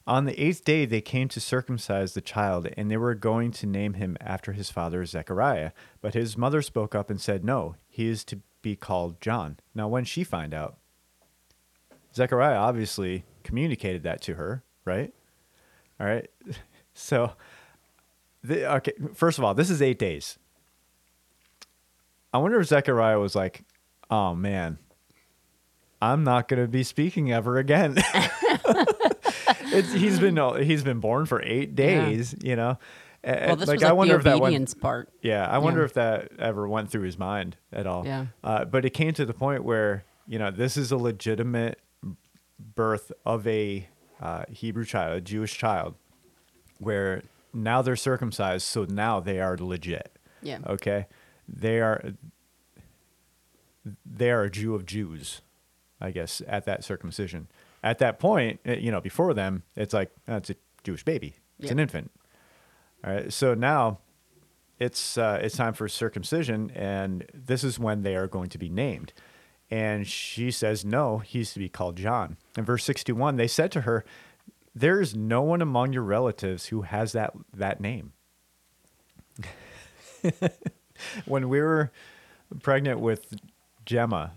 On 0.07 0.25
the 0.25 0.39
eighth 0.43 0.65
day, 0.65 0.85
they 0.87 1.01
came 1.01 1.29
to 1.29 1.41
circumcise 1.41 2.13
the 2.15 2.21
child, 2.21 2.69
and 2.77 2.91
they 2.91 2.97
were 2.97 3.15
going 3.15 3.53
to 3.53 3.67
name 3.67 3.95
him 3.95 4.17
after 4.21 4.53
his 4.53 4.71
father 4.71 5.05
Zechariah. 5.05 5.71
But 6.01 6.15
his 6.15 6.37
mother 6.37 6.63
spoke 6.63 6.95
up 6.95 7.11
and 7.11 7.21
said, 7.21 7.45
"No, 7.45 7.77
he 7.89 8.09
is 8.09 8.25
to 8.25 8.41
be 8.63 8.77
called 8.77 9.21
John." 9.21 9.59
Now, 9.75 9.89
when 9.89 10.05
she 10.05 10.25
find 10.25 10.53
out, 10.55 10.79
Zechariah 12.15 12.57
obviously 12.57 13.25
communicated 13.43 14.03
that 14.05 14.23
to 14.23 14.35
her, 14.35 14.65
right? 14.85 15.13
All 16.01 16.07
right. 16.07 16.29
So, 16.97 17.33
the, 18.45 18.73
okay, 18.75 18.93
first 19.15 19.37
of 19.37 19.43
all, 19.43 19.53
this 19.53 19.69
is 19.69 19.83
eight 19.83 19.99
days. 19.99 20.39
I 22.33 22.39
wonder 22.39 22.61
if 22.61 22.69
Zechariah 22.69 23.19
was 23.19 23.35
like, 23.35 23.65
oh 24.11 24.37
man, 24.37 24.79
I'm 26.03 26.25
not 26.25 26.49
going 26.49 26.61
to 26.63 26.69
be 26.69 26.83
speaking 26.83 27.33
ever 27.33 27.57
again. 27.59 27.95
it's, 29.73 29.93
he's 29.93 30.19
been 30.19 30.37
he's 30.63 30.83
been 30.83 31.01
born 31.01 31.27
for 31.27 31.43
eight 31.43 31.75
days, 31.75 32.35
you 32.43 32.57
know. 32.57 32.79
Well, 33.27 33.57
this 33.57 33.69
like 33.69 33.77
was 33.77 33.83
like 33.83 33.83
I 33.85 33.93
wonder 33.93 34.15
the 34.15 34.19
if 34.19 34.25
that 34.25 34.41
went, 34.41 34.81
part. 34.81 35.09
yeah, 35.23 35.49
I 35.49 35.57
wonder 35.59 35.81
Yeah. 35.81 35.85
if 35.87 35.93
that 35.95 36.29
ever 36.39 36.69
went 36.69 36.91
through 36.91 37.03
his 37.05 37.19
mind 37.19 37.57
at 37.73 37.87
all. 37.87 38.05
Yeah. 38.05 38.27
Uh, 38.43 38.67
but 38.67 38.85
it 38.85 38.91
came 38.91 39.15
to 39.15 39.25
the 39.25 39.33
point 39.33 39.65
where, 39.65 40.05
you 40.27 40.39
know, 40.39 40.51
this 40.51 40.77
is 40.77 40.93
a 40.93 40.99
legitimate 40.99 41.79
birth 42.75 43.11
of 43.25 43.47
a 43.47 43.89
uh, 44.21 44.45
Hebrew 44.51 44.85
child, 44.85 45.17
a 45.17 45.21
Jewish 45.23 45.57
child, 45.57 45.95
where 46.79 47.23
now 47.55 47.81
they're 47.81 47.97
circumcised, 47.97 48.67
so 48.67 48.85
now 48.85 49.21
they 49.21 49.41
are 49.41 49.57
legit. 49.57 50.19
Yeah. 50.43 50.59
Okay. 50.67 51.07
They 51.49 51.81
are 51.81 52.13
they 54.05 54.31
are 54.31 54.43
a 54.45 54.51
Jew 54.51 54.75
of 54.75 54.85
Jews, 54.87 55.41
I 56.05 56.11
guess, 56.11 56.43
at 56.47 56.67
that 56.67 56.85
circumcision. 56.85 57.49
At 57.83 57.99
that 57.99 58.19
point, 58.19 58.61
eh, 58.65 58.75
you 58.75 58.91
know, 58.91 59.01
before 59.01 59.35
them, 59.35 59.63
it's 59.75 59.95
like, 59.95 60.11
oh, 60.29 60.37
it's 60.37 60.51
a 60.51 60.57
Jewish 60.83 61.05
baby. 61.05 61.35
It's 61.59 61.71
an 61.71 61.79
infant. 61.79 62.11
All 63.05 63.13
right. 63.13 63.33
So 63.33 63.55
now 63.55 63.99
it's 64.79 65.17
uh, 65.17 65.41
it's 65.43 65.57
time 65.57 65.73
for 65.73 65.89
circumcision, 65.89 66.71
and 66.75 67.25
this 67.33 67.65
is 67.65 67.79
when 67.79 68.03
they 68.03 68.17
are 68.17 68.27
going 68.27 68.49
to 68.51 68.59
be 68.59 68.69
named. 68.69 69.13
And 69.71 70.07
she 70.07 70.51
says, 70.51 70.85
No, 70.85 71.19
he's 71.19 71.53
to 71.55 71.59
be 71.59 71.69
called 71.69 71.97
John. 71.97 72.37
In 72.57 72.65
verse 72.65 72.85
61, 72.85 73.37
they 73.37 73.47
said 73.47 73.73
to 73.73 73.83
her, 73.83 74.05
There 74.75 75.01
is 75.01 75.17
no 75.17 75.43
one 75.43 75.63
among 75.63 75.93
your 75.93 76.03
relatives 76.03 76.67
who 76.67 76.83
has 76.83 77.13
that, 77.13 77.33
that 77.55 77.81
name. 77.81 78.13
when 81.25 81.49
we 81.49 81.61
were 81.61 81.91
pregnant 82.63 83.01
with 83.01 83.35
Gemma, 83.85 84.33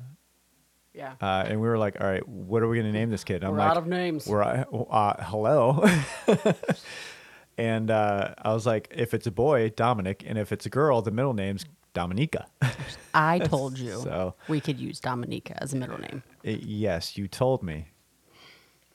Yeah. 0.97 1.13
uh, 1.21 1.45
and 1.47 1.61
we 1.61 1.67
were 1.67 1.77
like, 1.77 2.01
All 2.01 2.07
right, 2.07 2.27
what 2.27 2.63
are 2.63 2.67
we 2.67 2.77
going 2.77 2.91
to 2.91 2.97
name 2.97 3.09
this 3.11 3.23
kid? 3.23 3.43
I'm 3.43 3.51
We're 3.51 3.59
like, 3.59 3.69
out 3.69 3.77
of 3.77 3.85
names. 3.87 4.25
We're, 4.25 4.41
uh, 4.43 4.63
uh, 4.71 5.23
hello. 5.23 5.85
and 7.57 7.91
uh, 7.91 8.33
I 8.41 8.53
was 8.53 8.65
like, 8.65 8.91
If 8.95 9.13
it's 9.13 9.27
a 9.27 9.31
boy, 9.31 9.69
Dominic, 9.69 10.23
and 10.25 10.37
if 10.37 10.51
it's 10.51 10.65
a 10.65 10.69
girl, 10.69 11.01
the 11.03 11.11
middle 11.11 11.33
name's 11.33 11.65
Dominica. 11.93 12.47
I 13.13 13.39
told 13.39 13.77
you 13.77 14.01
So- 14.01 14.35
we 14.47 14.59
could 14.59 14.79
use 14.79 14.99
Dominica 14.99 15.61
as 15.61 15.73
a 15.73 15.77
middle 15.77 15.99
name. 15.99 16.23
Uh, 16.45 16.51
yes, 16.59 17.15
you 17.17 17.27
told 17.27 17.61
me. 17.63 17.87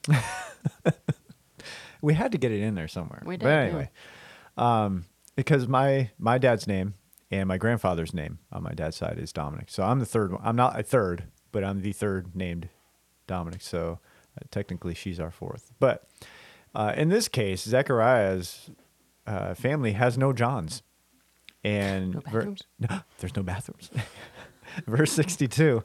we 2.01 2.13
had 2.13 2.31
to 2.33 2.37
get 2.37 2.51
it 2.51 2.61
in 2.61 2.75
there 2.75 2.87
somewhere. 2.87 3.21
We 3.25 3.37
did, 3.37 3.43
But 3.43 3.49
yeah. 3.49 3.61
anyway, 3.61 3.89
um, 4.57 5.05
because 5.35 5.67
my 5.67 6.11
my 6.19 6.37
dad's 6.37 6.67
name 6.67 6.93
and 7.31 7.47
my 7.47 7.57
grandfather's 7.57 8.13
name 8.13 8.39
on 8.51 8.63
my 8.63 8.73
dad's 8.73 8.97
side 8.97 9.17
is 9.17 9.31
Dominic. 9.31 9.69
So 9.69 9.83
I'm 9.83 9.99
the 9.99 10.05
third 10.05 10.31
one. 10.33 10.41
I'm 10.43 10.55
not 10.55 10.77
a 10.79 10.83
third, 10.83 11.23
but 11.53 11.63
I'm 11.63 11.81
the 11.81 11.93
third 11.93 12.35
named 12.35 12.67
Dominic. 13.27 13.61
So 13.61 13.99
uh, 14.37 14.43
technically, 14.51 14.93
she's 14.93 15.21
our 15.21 15.31
fourth. 15.31 15.71
But 15.79 16.05
uh, 16.75 16.93
in 16.97 17.07
this 17.07 17.29
case, 17.29 17.63
Zechariah's 17.63 18.69
uh, 19.25 19.53
family 19.53 19.93
has 19.93 20.17
no 20.17 20.33
Johns, 20.33 20.83
and 21.63 22.15
No 22.15 22.19
ver- 22.19 22.39
bathrooms? 22.39 22.63
no, 22.79 22.99
there's 23.19 23.35
no 23.37 23.43
bathrooms. 23.43 23.89
Verse 24.87 25.11
62. 25.13 25.83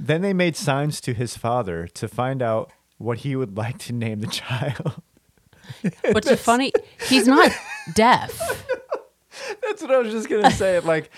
Then 0.00 0.22
they 0.22 0.32
made 0.32 0.56
signs 0.56 1.00
to 1.02 1.12
his 1.14 1.36
father 1.36 1.86
to 1.88 2.08
find 2.08 2.42
out 2.42 2.72
what 2.98 3.18
he 3.18 3.36
would 3.36 3.56
like 3.56 3.78
to 3.78 3.92
name 3.92 4.20
the 4.20 4.26
child. 4.26 5.02
What's 6.12 6.34
funny, 6.40 6.72
he's 7.08 7.26
not 7.28 7.52
deaf. 7.94 8.32
That's 9.62 9.82
what 9.82 9.90
I 9.90 9.98
was 9.98 10.12
just 10.12 10.28
gonna 10.28 10.50
say. 10.50 10.80
Like, 10.80 11.10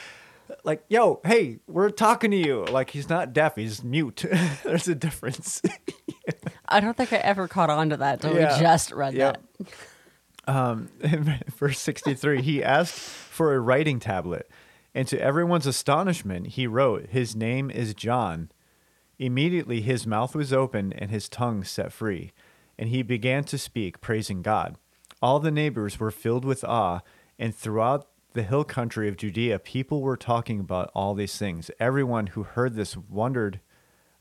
like, 0.65 0.85
yo, 0.89 1.21
hey, 1.25 1.59
we're 1.67 1.91
talking 1.91 2.31
to 2.31 2.37
you. 2.37 2.65
Like, 2.65 2.91
he's 2.91 3.09
not 3.09 3.33
deaf; 3.33 3.57
he's 3.57 3.83
mute. 3.83 4.25
There's 4.65 4.89
a 4.89 4.95
difference. 4.95 5.61
I 6.69 6.81
don't 6.81 6.97
think 6.97 7.13
I 7.13 7.17
ever 7.19 7.49
caught 7.49 7.71
on 7.71 7.91
to 7.91 7.97
that 7.99 8.25
until 8.25 8.39
Yeah. 8.41 8.55
we 8.57 8.61
just 8.61 8.93
read 8.93 9.15
that. 9.17 9.41
Um, 10.47 10.89
in 11.01 11.41
verse 11.57 11.79
63, 11.79 12.43
he 12.43 12.63
asked 12.65 12.93
for 12.95 13.55
a 13.55 13.61
writing 13.61 14.01
tablet, 14.01 14.51
and 14.95 15.07
to 15.09 15.21
everyone's 15.21 15.67
astonishment, 15.67 16.49
he 16.49 16.67
wrote, 16.67 17.09
His 17.11 17.37
name 17.37 17.71
is 17.71 17.95
John. 17.95 18.51
Immediately 19.19 19.83
his 19.83 20.07
mouth 20.07 20.35
was 20.35 20.53
opened 20.53 20.95
and 20.99 21.11
his 21.11 21.29
tongue 21.29 21.63
set 21.65 21.93
free, 21.93 22.33
and 22.79 22.89
he 22.89 23.03
began 23.03 23.45
to 23.45 23.59
speak, 23.59 24.01
praising 24.01 24.43
God. 24.43 24.77
All 25.21 25.39
the 25.39 25.53
neighbors 25.53 26.01
were 26.01 26.11
filled 26.11 26.45
with 26.45 26.65
awe, 26.65 27.01
and 27.39 27.55
throughout 27.55 28.09
the 28.35 28.43
hill 28.43 28.65
country 28.65 29.09
of 29.09 29.17
Judea, 29.17 29.59
people 29.59 30.01
were 30.03 30.17
talking 30.17 30.61
about 30.61 30.91
all 30.95 31.15
these 31.15 31.37
things. 31.37 31.71
Everyone 31.79 32.29
who 32.29 32.43
heard 32.45 32.75
this 32.75 32.97
wondered 32.97 33.61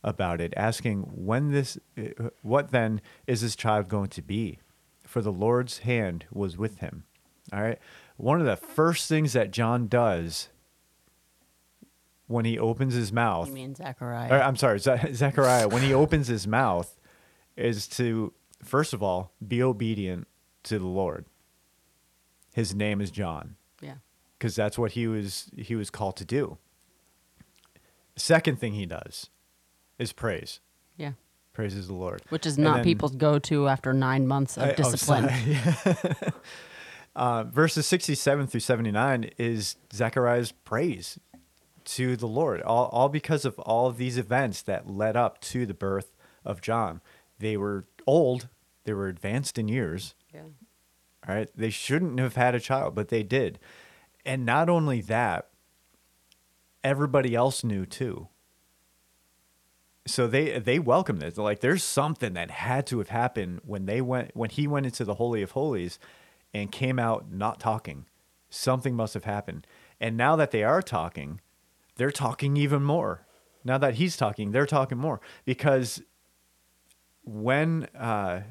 about 0.04 0.42
it, 0.42 0.54
asking, 0.58 1.04
"When 1.14 1.52
this, 1.52 1.78
uh, 1.98 2.30
what 2.42 2.72
then 2.72 3.02
is 3.28 3.42
this 3.42 3.56
child 3.56 3.88
going 3.88 4.10
to 4.10 4.22
be?" 4.22 4.60
For 5.06 5.22
the 5.22 5.32
Lord's 5.32 5.80
hand 5.80 6.26
was 6.32 6.58
with 6.58 6.78
him. 6.80 7.04
All 7.54 7.62
right. 7.62 7.80
One 8.18 8.40
of 8.40 8.46
the 8.46 8.56
first 8.56 9.08
things 9.10 9.34
that 9.34 9.52
John 9.52 9.88
does 9.88 10.50
when 12.28 12.46
he 12.46 12.58
opens 12.58 12.94
his 12.94 13.12
mouth 13.12 13.48
You 13.50 13.54
mean 13.54 13.76
Zechariah? 13.76 14.32
or, 14.34 14.42
I'm 14.42 14.56
sorry, 14.56 14.80
Ze- 14.80 15.12
Zechariah, 15.14 15.68
when 15.68 15.82
he 15.82 15.94
opens 15.94 16.28
his 16.28 16.48
mouth, 16.48 16.98
is 17.58 17.88
to, 17.90 18.34
first 18.64 18.94
of 18.94 19.04
all, 19.04 19.34
be 19.46 19.62
obedient 19.62 20.28
to 20.64 20.80
the 20.80 20.88
Lord. 20.88 21.26
His 22.54 22.74
name 22.74 23.02
is 23.02 23.12
John, 23.12 23.56
yeah. 23.82 23.96
because 24.38 24.56
that's 24.56 24.78
what 24.78 24.92
he 24.94 25.08
was 25.08 25.50
he 25.58 25.76
was 25.76 25.90
called 25.90 26.16
to 26.18 26.26
do. 26.26 26.58
Second 28.16 28.60
thing 28.60 28.74
he 28.74 28.86
does 28.86 29.30
is 29.98 30.14
praise. 30.14 30.60
Yeah. 30.98 31.14
Praises 31.54 31.88
the 31.88 31.94
Lord. 31.94 32.22
Which 32.30 32.46
is 32.46 32.58
not 32.58 32.76
then- 32.78 32.84
people's 32.84 33.16
go 33.16 33.40
to 33.40 33.68
after 33.68 33.94
nine 33.94 34.28
months 34.28 34.58
of 34.58 34.64
I- 34.64 34.72
oh, 34.72 34.76
discipline. 34.76 35.30
sorry. 35.74 35.98
uh, 37.16 37.44
verses 37.44 37.86
67 37.88 38.48
through 38.48 38.60
79 38.60 39.32
is 39.38 39.76
Zechariah's 39.94 40.52
praise 40.52 41.20
to 41.84 42.16
the 42.16 42.28
Lord, 42.28 42.62
all, 42.62 42.86
all 42.88 43.10
because 43.10 43.44
of 43.44 43.58
all 43.60 43.88
of 43.88 43.98
these 43.98 44.18
events 44.18 44.62
that 44.62 44.90
led 44.90 45.16
up 45.18 45.42
to 45.42 45.66
the 45.66 45.74
birth 45.74 46.16
of 46.46 46.62
John. 46.62 47.02
They 47.40 47.58
were 47.58 47.86
old, 48.06 48.48
they 48.84 48.94
were 48.94 49.08
advanced 49.08 49.58
in 49.58 49.68
years, 49.68 50.14
yeah. 50.34 50.42
All 51.28 51.36
right? 51.36 51.50
They 51.56 51.70
shouldn't 51.70 52.20
have 52.20 52.36
had 52.36 52.56
a 52.56 52.60
child, 52.60 52.96
but 52.96 53.10
they 53.10 53.24
did. 53.24 53.60
And 54.26 54.46
not 54.46 54.70
only 54.70 55.02
that, 55.02 55.50
everybody 56.84 57.36
else 57.36 57.64
knew 57.64 57.86
too. 57.86 58.28
So 60.08 60.28
they 60.28 60.58
they 60.58 60.80
welcomed 60.80 61.22
it. 61.22 61.38
Like 61.38 61.60
there's 61.60 61.84
something 61.84 62.34
that 62.34 62.50
had 62.50 62.88
to 62.88 62.98
have 62.98 63.10
happened 63.10 63.62
when 63.64 63.86
they 63.86 64.02
went 64.02 64.32
when 64.34 64.50
he 64.50 64.68
went 64.68 64.88
into 64.88 65.06
the 65.06 65.16
holy 65.16 65.42
of 65.42 65.52
holies 65.52 66.00
and 66.54 66.72
came 66.72 66.98
out 66.98 67.32
not 67.32 67.60
talking. 67.60 68.06
Something 68.50 68.96
must 68.96 69.14
have 69.14 69.24
happened. 69.26 69.66
And 70.00 70.18
now 70.18 70.36
that 70.36 70.52
they 70.52 70.64
are 70.64 70.82
talking, 70.82 71.40
they're 71.96 72.12
talking 72.12 72.58
even 72.58 72.84
more. 72.84 73.26
Now 73.64 73.78
that 73.78 73.96
he's 73.96 74.18
talking, 74.18 74.52
they're 74.52 74.66
talking 74.66 74.98
more 74.98 75.22
because 75.46 76.02
when 77.24 77.88
uh, 77.96 78.42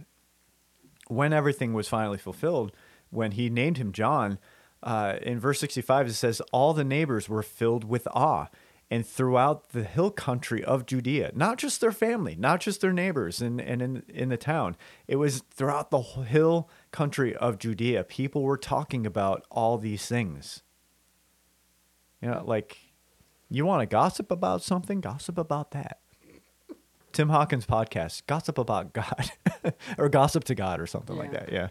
when 1.10 1.32
everything 1.32 1.72
was 1.72 1.88
finally 1.88 2.18
fulfilled, 2.18 2.72
when 3.10 3.32
he 3.32 3.50
named 3.50 3.78
him 3.78 3.92
John, 3.92 4.38
uh, 4.82 5.16
in 5.20 5.38
verse 5.38 5.60
65, 5.60 6.08
it 6.08 6.14
says, 6.14 6.40
All 6.52 6.72
the 6.72 6.84
neighbors 6.84 7.28
were 7.28 7.42
filled 7.42 7.84
with 7.84 8.06
awe. 8.08 8.46
And 8.92 9.06
throughout 9.06 9.70
the 9.70 9.84
hill 9.84 10.10
country 10.10 10.64
of 10.64 10.84
Judea, 10.84 11.30
not 11.34 11.58
just 11.58 11.80
their 11.80 11.92
family, 11.92 12.34
not 12.36 12.60
just 12.60 12.80
their 12.80 12.92
neighbors 12.92 13.40
and, 13.40 13.60
and 13.60 13.80
in, 13.80 14.02
in 14.08 14.28
the 14.30 14.36
town, 14.36 14.76
it 15.06 15.14
was 15.14 15.44
throughout 15.52 15.92
the 15.92 16.00
hill 16.00 16.68
country 16.90 17.36
of 17.36 17.58
Judea. 17.58 18.02
People 18.02 18.42
were 18.42 18.56
talking 18.56 19.06
about 19.06 19.44
all 19.48 19.78
these 19.78 20.06
things. 20.06 20.64
You 22.20 22.30
know, 22.30 22.42
like, 22.44 22.78
you 23.48 23.64
want 23.64 23.82
to 23.82 23.86
gossip 23.86 24.32
about 24.32 24.62
something? 24.62 25.00
Gossip 25.00 25.38
about 25.38 25.70
that. 25.70 26.00
Tim 27.12 27.28
Hawkins 27.28 27.66
podcast, 27.66 28.22
gossip 28.26 28.58
about 28.58 28.92
God, 28.92 29.32
or 29.98 30.08
gossip 30.08 30.44
to 30.44 30.54
God, 30.54 30.80
or 30.80 30.86
something 30.86 31.16
like 31.16 31.32
that. 31.32 31.52
Yeah. 31.52 31.68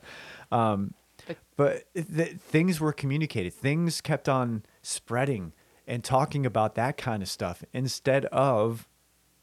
Um, 0.52 0.94
But- 1.28 1.38
but 1.58 1.94
th- 1.94 2.38
things 2.38 2.80
were 2.80 2.94
communicated. 2.94 3.54
Things 3.54 4.02
kept 4.02 4.28
on 4.30 4.64
spreading 4.82 5.54
and 5.88 6.04
talking 6.04 6.46
about 6.46 6.76
that 6.76 6.98
kind 6.98 7.22
of 7.24 7.30
stuff 7.30 7.64
instead 7.74 8.26
of 8.26 8.88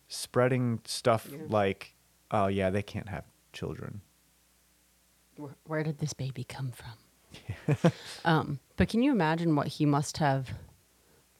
spreading 0.09 0.81
stuff 0.85 1.29
Yeah. 1.31 1.39
like, 1.49 1.95
"Oh 2.31 2.47
yeah, 2.47 2.71
they 2.71 2.83
can't 2.83 3.09
have 3.09 3.25
children." 3.53 4.01
Where, 5.37 5.57
where 5.65 5.83
did 5.83 5.99
this 5.99 6.13
baby 6.15 6.45
come 6.45 6.73
from? 6.73 7.93
um, 8.25 8.59
but 8.77 8.89
can 8.89 9.03
you 9.03 9.13
imagine 9.13 9.55
what 9.55 9.67
he 9.67 9.85
must 9.87 10.17
have 10.19 10.51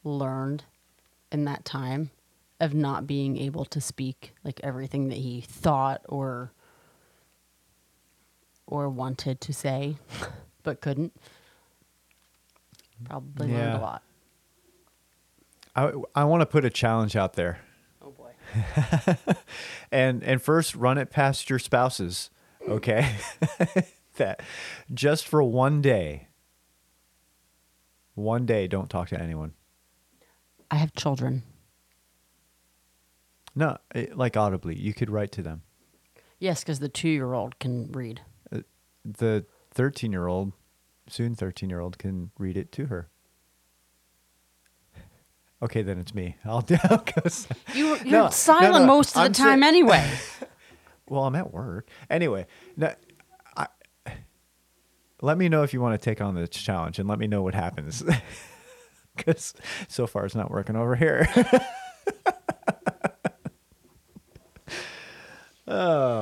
learned 0.03 0.63
in 1.31 1.45
that 1.45 1.65
time 1.65 2.11
of 2.59 2.73
not 2.73 3.05
being 3.05 3.37
able 3.37 3.65
to 3.65 3.79
speak 3.79 4.33
like 4.43 4.59
everything 4.63 5.09
that 5.09 5.17
he 5.17 5.41
thought 5.41 6.01
or 6.09 6.51
or 8.65 8.89
wanted 8.89 9.39
to 9.41 9.53
say 9.53 9.95
but 10.63 10.81
couldn't? 10.81 11.13
Probably 13.05 13.47
learned 13.47 13.73
a 13.73 13.79
lot. 13.79 14.03
I 15.75 15.91
I 16.15 16.23
want 16.23 16.41
to 16.41 16.45
put 16.45 16.65
a 16.65 16.69
challenge 16.69 17.15
out 17.15 17.33
there. 17.33 17.59
Oh 18.01 18.11
boy. 18.11 18.31
and 19.91 20.23
and 20.23 20.41
first 20.41 20.75
run 20.75 20.97
it 20.97 21.11
past 21.11 21.49
your 21.49 21.59
spouses 21.59 22.29
okay 22.67 23.15
that 24.17 24.41
just 24.93 25.27
for 25.27 25.41
one 25.41 25.81
day 25.81 26.27
one 28.15 28.45
day 28.45 28.67
don't 28.67 28.89
talk 28.89 29.07
to 29.09 29.21
anyone 29.21 29.53
I 30.69 30.75
have 30.75 30.93
children. 30.93 31.43
No 33.57 33.77
it, 33.95 34.15
like 34.17 34.37
audibly 34.37 34.75
you 34.77 34.93
could 34.93 35.09
write 35.09 35.31
to 35.33 35.41
them 35.41 35.61
Yes, 36.39 36.61
because 36.63 36.77
the 36.79 36.87
two 36.89 37.09
year 37.09 37.33
old 37.33 37.57
can 37.57 37.91
read. 37.91 38.21
Uh, 38.51 38.59
the 39.03 39.45
13 39.71 40.11
year 40.11 40.27
old 40.27 40.53
soon 41.09 41.33
13 41.35 41.69
year 41.69 41.79
old 41.79 41.97
can 41.97 42.29
read 42.37 42.55
it 42.57 42.71
to 42.73 42.85
her 42.87 43.09
okay 45.63 45.81
then 45.81 45.97
it's 45.97 46.13
me 46.13 46.35
i'll, 46.45 46.61
go 46.61 46.75
s- 47.25 47.47
You, 47.73 47.95
you're 47.95 48.05
No, 48.05 48.23
no, 48.25 48.29
silent 48.29 48.85
no, 48.85 48.85
most 48.85 49.09
of 49.09 49.13
the 49.15 49.19
I'm 49.21 49.33
time 49.33 49.61
sa- 49.61 49.67
anyway. 49.67 50.09
Well, 51.09 51.23
I'm 51.23 51.35
at 51.35 51.53
work. 51.53 51.87
Anyway, 52.09 52.47
no, 52.75 52.93
I, 53.55 53.67
let 55.21 55.37
me 55.37 55.47
know 55.47 55.63
if 55.63 55.73
you 55.73 55.79
want 55.79 55.97
to 55.97 56.03
take 56.03 56.19
on 56.19 56.35
this 56.35 56.49
challenge 56.49 56.99
and 56.99 57.07
let 57.07 57.17
me 57.17 57.27
know 57.27 57.41
what 57.41 57.55
happens. 57.55 58.03
Because 59.15 59.53
so 59.87 60.05
far 60.05 60.25
it's 60.25 60.35
not 60.35 60.51
working 60.51 60.75
over 60.75 60.97
here. 60.97 61.25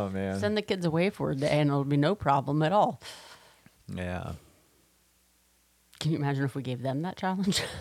Oh, 0.06 0.10
man. 0.10 0.39
Send 0.39 0.58
the 0.58 0.62
kids 0.62 0.86
away 0.86 1.10
for 1.10 1.32
a 1.32 1.36
day 1.36 1.50
and 1.50 1.70
it'll 1.70 1.84
be 1.84 1.98
no 1.98 2.15
problem 2.15 2.62
at 2.62 2.72
all. 2.72 3.02
yeah. 3.94 4.34
Can 6.00 6.12
you 6.12 6.18
imagine 6.18 6.44
if 6.44 6.56
we 6.56 6.62
gave 6.62 6.82
them 6.82 7.02
that 7.04 7.18
challenge? 7.18 7.62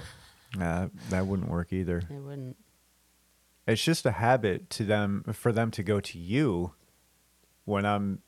Uh, 0.61 0.87
that 1.11 1.27
wouldn't 1.27 1.51
work 1.51 1.73
either. 1.73 1.99
It 1.99 2.21
wouldn't. 2.21 2.57
It's 3.67 3.83
just 3.83 4.07
a 4.07 4.13
habit 4.13 4.71
to 4.71 4.85
them 4.85 5.25
for 5.33 5.51
them 5.51 5.73
to 5.73 5.83
go 5.83 5.99
to 5.99 6.17
you 6.17 6.75
when 7.65 7.85
I'm 7.85 8.21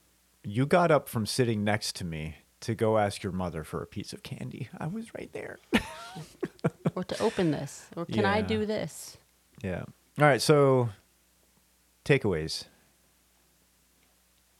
you 0.43 0.67
got 0.67 0.91
up 0.91 1.09
from 1.09 1.25
sitting 1.25 1.63
next 1.63 1.95
to 1.97 2.05
me 2.05 2.39
to 2.63 2.75
go 2.75 2.99
ask 2.99 3.23
your 3.23 3.33
mother 3.33 3.63
for 3.63 3.81
a 3.81 3.87
piece 3.87 4.13
of 4.13 4.25
candy. 4.25 4.69
I 4.77 4.89
was 4.89 5.15
right 5.15 5.33
there. 5.33 5.59
Or 6.97 7.05
to 7.05 7.23
open 7.23 7.51
this. 7.51 7.87
Or 7.95 8.07
can 8.07 8.25
I 8.25 8.41
do 8.41 8.65
this? 8.65 9.19
Yeah. 9.63 9.83
All 10.19 10.25
right. 10.25 10.41
So, 10.41 10.89
takeaways. 12.07 12.65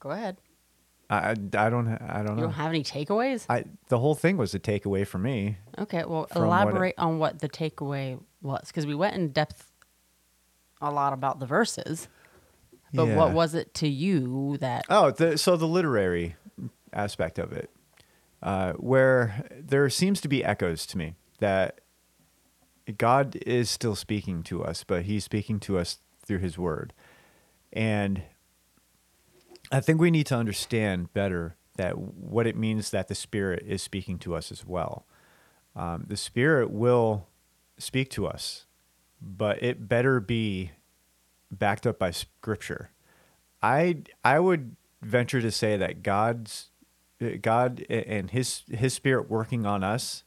Go 0.01 0.11
ahead. 0.11 0.37
I 1.09 1.31
I, 1.31 1.35
don't 1.35 1.89
I 1.89 2.23
don't 2.23 2.27
know. 2.27 2.35
You 2.37 2.41
don't 2.43 2.53
have 2.53 2.71
any 2.71 2.83
takeaways? 2.83 3.47
I 3.49 3.65
the 3.89 3.99
whole 3.99 4.15
thing 4.15 4.37
was 4.37 4.55
a 4.55 4.59
takeaway 4.59 5.07
for 5.07 5.19
me. 5.19 5.59
Okay, 5.79 6.05
well, 6.05 6.27
From 6.27 6.43
what 6.43 6.45
it- 6.45 6.49
elaborate 6.49 6.95
on 6.99 7.19
what 7.19 7.39
the 7.41 7.49
takeaway 7.49 8.21
was. 8.43 8.67
Because 8.69 8.87
we 8.87 8.95
went 8.95 9.15
in 9.15 9.31
depth 9.31 9.71
a 10.81 10.91
lot 10.91 11.13
about 11.13 11.39
the 11.41 11.47
verses. 11.47 12.09
But 12.93 13.07
Yeah. 13.09 13.17
what 13.17 13.33
was 13.33 13.55
it 13.55 13.73
to 13.75 13.89
you 13.89 14.57
that. 14.59 14.85
Oh, 14.89 15.11
the, 15.11 15.37
so 15.39 15.57
the 15.57 15.67
literary 15.67 16.37
aspect 16.93 17.39
of 17.39 17.53
it, 17.53 17.71
uh, 18.43 18.73
where 18.75 19.47
there 19.59 19.89
seems 19.91 20.21
to 20.23 20.29
be 20.29 20.45
echoes 20.45 20.87
to 20.87 20.99
me 20.99 21.15
that 21.41 21.81
God 22.97 23.37
is 23.45 23.69
still 23.71 23.97
speaking 23.97 24.43
to 24.45 24.65
us, 24.65 24.85
but 24.85 25.03
He's 25.05 25.25
speaking 25.25 25.59
to 25.61 25.79
us 25.79 25.99
through 26.25 26.39
His 26.39 26.57
Word, 26.57 26.93
and 27.73 28.23
I 29.71 29.81
think 29.81 30.01
we 30.01 30.11
need 30.11 30.27
to 30.27 30.37
understand 30.37 31.13
better 31.13 31.57
that 31.77 31.99
what 31.99 32.47
it 32.47 32.57
means 32.57 32.91
that 32.91 33.09
the 33.09 33.15
Spirit 33.15 33.65
is 33.67 33.83
speaking 33.83 34.19
to 34.21 34.35
us 34.35 34.51
as 34.51 34.65
well. 34.65 35.07
Um, 35.75 36.05
the 36.09 36.17
Spirit 36.17 36.71
will 36.71 37.29
speak 37.79 38.11
to 38.11 38.27
us, 38.27 38.67
but 39.21 39.63
it 39.63 39.89
better 39.89 40.21
be 40.21 40.73
backed 41.51 41.87
up 41.87 41.99
by 41.99 42.11
Scripture. 42.11 42.91
I 43.63 44.03
I 44.25 44.39
would 44.39 44.77
venture 45.03 45.41
to 45.41 45.51
say 45.51 45.77
that 45.77 46.03
God's 46.03 46.71
God 47.41 47.85
and 47.89 48.31
his 48.31 48.63
his 48.69 48.95
spirit 48.95 49.31
working 49.31 49.65
on 49.65 49.83
us 49.83 50.25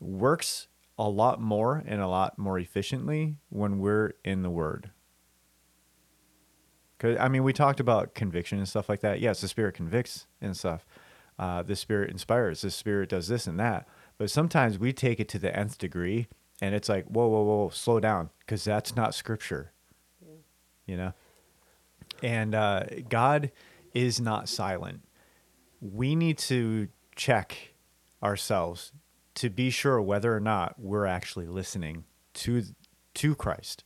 works 0.00 0.68
a 0.98 1.08
lot 1.08 1.40
more 1.40 1.82
and 1.86 2.00
a 2.00 2.08
lot 2.08 2.38
more 2.38 2.58
efficiently 2.58 3.36
when 3.50 3.78
we're 3.78 4.14
in 4.24 4.42
the 4.42 4.50
word. 4.50 4.90
Cause 6.98 7.16
I 7.18 7.28
mean, 7.28 7.44
we 7.44 7.52
talked 7.52 7.80
about 7.80 8.14
conviction 8.14 8.58
and 8.58 8.68
stuff 8.68 8.88
like 8.88 9.00
that. 9.00 9.20
Yes, 9.20 9.40
the 9.40 9.48
spirit 9.48 9.74
convicts 9.74 10.26
and 10.40 10.56
stuff. 10.56 10.84
Uh, 11.38 11.62
the 11.62 11.76
spirit 11.76 12.10
inspires. 12.10 12.62
The 12.62 12.70
spirit 12.70 13.10
does 13.10 13.28
this 13.28 13.46
and 13.46 13.58
that. 13.60 13.86
But 14.18 14.30
sometimes 14.30 14.78
we 14.78 14.92
take 14.92 15.20
it 15.20 15.28
to 15.28 15.38
the 15.38 15.56
nth 15.56 15.78
degree, 15.78 16.26
and 16.60 16.74
it's 16.74 16.88
like, 16.88 17.04
whoa, 17.06 17.28
whoa, 17.28 17.42
whoa, 17.42 17.68
slow 17.68 18.00
down, 18.00 18.30
because 18.40 18.64
that's 18.64 18.96
not 18.96 19.14
scripture. 19.14 19.72
You 20.86 20.96
know, 20.96 21.12
and 22.22 22.54
uh, 22.54 22.84
God 23.08 23.52
is 23.94 24.20
not 24.20 24.48
silent. 24.48 25.02
We 25.80 26.16
need 26.16 26.38
to 26.38 26.88
check 27.14 27.74
ourselves 28.22 28.92
to 29.36 29.50
be 29.50 29.70
sure 29.70 30.02
whether 30.02 30.34
or 30.34 30.40
not 30.40 30.74
we're 30.78 31.06
actually 31.06 31.46
listening 31.46 32.04
to 32.34 32.64
to 33.14 33.34
Christ 33.36 33.84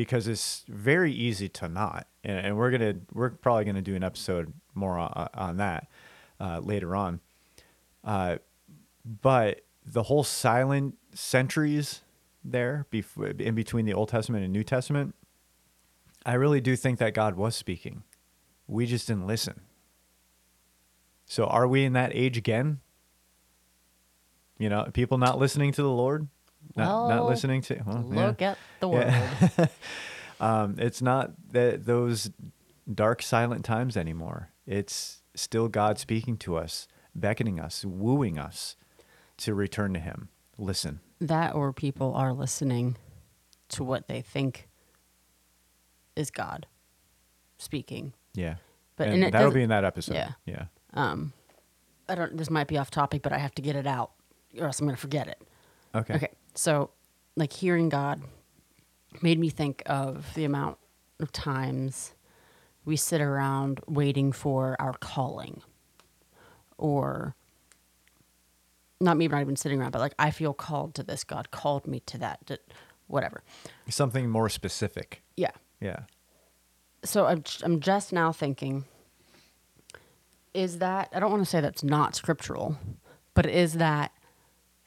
because 0.00 0.26
it's 0.26 0.64
very 0.66 1.12
easy 1.12 1.46
to 1.46 1.68
not. 1.68 2.06
And, 2.24 2.38
and 2.38 2.56
we're 2.56 2.70
gonna 2.70 2.94
we're 3.12 3.28
probably 3.28 3.66
gonna 3.66 3.82
do 3.82 3.94
an 3.94 4.02
episode 4.02 4.50
more 4.74 4.96
on, 4.96 5.28
on 5.34 5.56
that 5.58 5.88
uh, 6.40 6.60
later 6.60 6.96
on. 6.96 7.20
Uh, 8.02 8.38
but 9.04 9.60
the 9.84 10.04
whole 10.04 10.24
silent 10.24 10.96
centuries 11.12 12.00
there 12.42 12.86
in 13.38 13.54
between 13.54 13.84
the 13.84 13.92
old 13.92 14.08
testament 14.08 14.42
and 14.42 14.50
new 14.50 14.64
testament 14.64 15.14
i 16.24 16.32
really 16.32 16.60
do 16.62 16.74
think 16.74 16.98
that 16.98 17.12
god 17.12 17.36
was 17.36 17.54
speaking. 17.54 18.02
We 18.66 18.86
just 18.86 19.08
didn't 19.08 19.26
listen. 19.26 19.60
So 21.26 21.44
are 21.44 21.68
we 21.68 21.84
in 21.84 21.92
that 21.92 22.12
age 22.14 22.38
again? 22.38 22.80
You 24.58 24.70
know 24.70 24.88
people 24.94 25.18
not 25.18 25.38
listening 25.38 25.72
to 25.72 25.82
the 25.82 25.90
lord 25.90 26.28
not, 26.76 27.08
not 27.08 27.26
listening 27.28 27.62
to 27.62 27.82
well, 27.86 28.06
yeah. 28.10 28.26
Look 28.26 28.42
at 28.42 28.58
the 28.80 28.88
word. 28.88 29.06
Yeah. 29.06 29.66
um, 30.40 30.76
it's 30.78 31.02
not 31.02 31.32
that 31.52 31.84
those 31.84 32.30
dark 32.92 33.22
silent 33.22 33.64
times 33.64 33.96
anymore. 33.96 34.50
It's 34.66 35.22
still 35.34 35.68
God 35.68 35.98
speaking 35.98 36.36
to 36.38 36.56
us, 36.56 36.86
beckoning 37.14 37.58
us, 37.60 37.84
wooing 37.84 38.38
us 38.38 38.76
to 39.38 39.54
return 39.54 39.94
to 39.94 40.00
Him. 40.00 40.28
Listen. 40.58 41.00
That 41.20 41.54
or 41.54 41.72
people 41.72 42.14
are 42.14 42.32
listening 42.32 42.96
to 43.70 43.84
what 43.84 44.08
they 44.08 44.20
think 44.20 44.68
is 46.16 46.30
God 46.30 46.66
speaking. 47.58 48.12
Yeah. 48.34 48.56
But- 48.96 49.08
and, 49.08 49.24
and 49.24 49.32
that'll 49.32 49.50
be 49.50 49.62
in 49.62 49.70
that 49.70 49.84
episode. 49.84 50.14
Yeah. 50.14 50.32
Yeah. 50.44 50.64
Um, 50.92 51.32
I 52.08 52.14
don't. 52.16 52.36
This 52.36 52.50
might 52.50 52.66
be 52.66 52.76
off 52.76 52.90
topic, 52.90 53.22
but 53.22 53.32
I 53.32 53.38
have 53.38 53.54
to 53.54 53.62
get 53.62 53.76
it 53.76 53.86
out, 53.86 54.10
or 54.58 54.66
else 54.66 54.80
I'm 54.80 54.86
going 54.86 54.96
to 54.96 55.00
forget 55.00 55.28
it. 55.28 55.40
Okay. 55.94 56.14
Okay. 56.14 56.28
So, 56.54 56.90
like 57.36 57.52
hearing 57.52 57.88
God 57.88 58.22
made 59.22 59.38
me 59.38 59.48
think 59.50 59.82
of 59.86 60.34
the 60.34 60.44
amount 60.44 60.78
of 61.20 61.32
times 61.32 62.12
we 62.84 62.96
sit 62.96 63.20
around 63.20 63.80
waiting 63.86 64.32
for 64.32 64.76
our 64.80 64.94
calling, 64.94 65.62
or 66.78 67.34
not 69.00 69.16
me 69.16 69.28
not 69.28 69.40
even 69.40 69.56
sitting 69.56 69.80
around, 69.80 69.92
but 69.92 70.00
like 70.00 70.14
I 70.18 70.30
feel 70.30 70.52
called 70.54 70.94
to 70.96 71.02
this. 71.02 71.24
God 71.24 71.50
called 71.50 71.86
me 71.86 72.00
to 72.06 72.18
that. 72.18 72.46
To, 72.46 72.58
whatever. 73.06 73.42
Something 73.88 74.30
more 74.30 74.48
specific. 74.48 75.22
Yeah. 75.36 75.50
Yeah. 75.80 76.00
so 77.04 77.26
I'm, 77.26 77.42
I'm 77.62 77.80
just 77.80 78.12
now 78.12 78.32
thinking 78.32 78.84
is 80.52 80.78
that 80.78 81.08
i 81.14 81.20
don't 81.20 81.30
want 81.30 81.42
to 81.42 81.48
say 81.48 81.60
that's 81.60 81.82
not 81.82 82.14
scriptural 82.14 82.76
but 83.34 83.46
is 83.46 83.74
that 83.74 84.12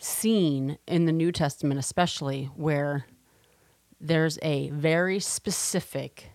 seen 0.03 0.77
in 0.87 1.05
the 1.05 1.11
new 1.11 1.31
testament 1.31 1.79
especially 1.79 2.45
where 2.55 3.05
there's 3.99 4.37
a 4.41 4.69
very 4.71 5.19
specific 5.19 6.31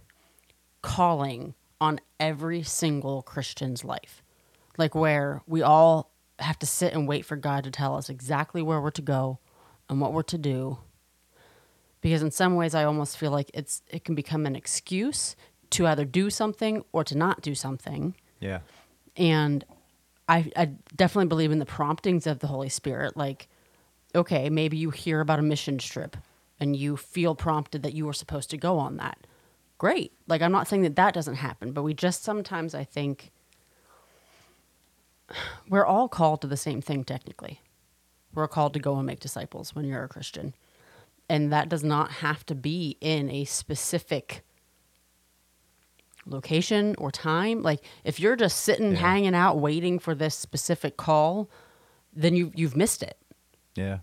calling 0.83 1.55
on 1.81 2.01
every 2.19 2.63
single 2.63 3.23
christian's 3.23 3.85
life 3.85 4.23
like 4.77 4.95
where 4.95 5.43
we 5.47 5.63
all 5.63 6.11
have 6.39 6.59
to 6.59 6.67
sit 6.67 6.93
and 6.93 7.07
wait 7.07 7.25
for 7.25 7.37
god 7.37 7.65
to 7.65 7.71
tell 7.71 7.97
us 7.97 8.09
exactly 8.09 8.63
where 8.63 8.81
we're 8.81 8.91
to 8.91 9.03
go 9.03 9.39
and 9.89 10.01
what 10.01 10.13
we're 10.13 10.23
to 10.23 10.39
do 10.39 10.79
because 12.01 12.23
in 12.23 12.31
some 12.31 12.55
ways 12.55 12.75
I 12.75 12.85
almost 12.85 13.19
feel 13.19 13.31
like 13.31 13.51
it's 13.55 13.83
it 13.89 14.05
can 14.05 14.15
become 14.15 14.47
an 14.47 14.55
excuse 14.55 15.37
to 15.71 15.87
either 15.87 16.05
do 16.05 16.31
something 16.31 16.85
or 16.93 17.05
to 17.05 17.17
not 17.17 17.43
do 17.43 17.55
something. 17.55 18.15
Yeah. 18.41 18.61
And 19.17 19.65
I, 20.29 20.51
I 20.57 20.67
definitely 20.97 21.29
believe 21.29 21.51
in 21.51 21.59
the 21.59 21.67
promptings 21.67 22.27
of 22.27 22.39
the 22.39 22.47
Holy 22.47 22.69
Spirit. 22.69 23.17
Like, 23.17 23.49
okay, 24.19 24.51
maybe 24.51 24.77
you 24.77 24.91
hear 24.91 25.21
about 25.21 25.39
a 25.39 25.43
mission 25.43 25.79
trip 25.79 26.17
and 26.61 26.77
you 26.77 26.97
feel 26.97 27.35
prompted 27.35 27.83
that 27.83 27.95
you 27.95 28.09
are 28.09 28.13
supposed 28.13 28.51
to 28.51 28.57
go 28.59 28.79
on 28.79 28.97
that. 28.99 29.27
Great. 29.79 30.13
Like, 30.27 30.43
I'm 30.43 30.53
not 30.53 30.67
saying 30.69 30.83
that 30.83 30.97
that 30.97 31.15
doesn't 31.15 31.37
happen, 31.37 31.73
but 31.73 31.83
we 31.85 31.95
just 31.95 32.23
sometimes, 32.25 32.75
I 32.75 32.85
think, 32.85 33.31
we're 35.69 35.87
all 35.87 36.09
called 36.09 36.41
to 36.43 36.47
the 36.47 36.57
same 36.57 36.83
thing 36.83 37.05
technically. 37.05 37.61
We're 38.35 38.49
called 38.49 38.75
to 38.75 38.81
go 38.81 38.97
and 38.97 39.07
make 39.07 39.21
disciples 39.21 39.75
when 39.75 39.85
you're 39.87 40.05
a 40.05 40.09
Christian. 40.09 40.55
And 41.29 41.53
that 41.53 41.69
does 41.69 41.85
not 41.85 42.11
have 42.11 42.45
to 42.47 42.55
be 42.55 42.97
in 43.01 43.31
a 43.31 43.45
specific 43.45 44.43
location 46.27 46.95
or 46.99 47.11
time. 47.11 47.63
Like 47.63 47.81
if 48.05 48.21
you're 48.21 48.37
just 48.37 48.59
sitting 48.59 48.93
Yeah. 48.93 48.99
hanging 48.99 49.35
out 49.35 49.59
waiting 49.59 49.99
for 49.99 50.15
this 50.15 50.35
specific 50.35 50.97
call, 50.97 51.49
then 52.13 52.35
you 52.37 52.53
you've 52.55 52.77
missed 52.77 53.03
it 53.03 53.17
Yeah. 53.75 53.99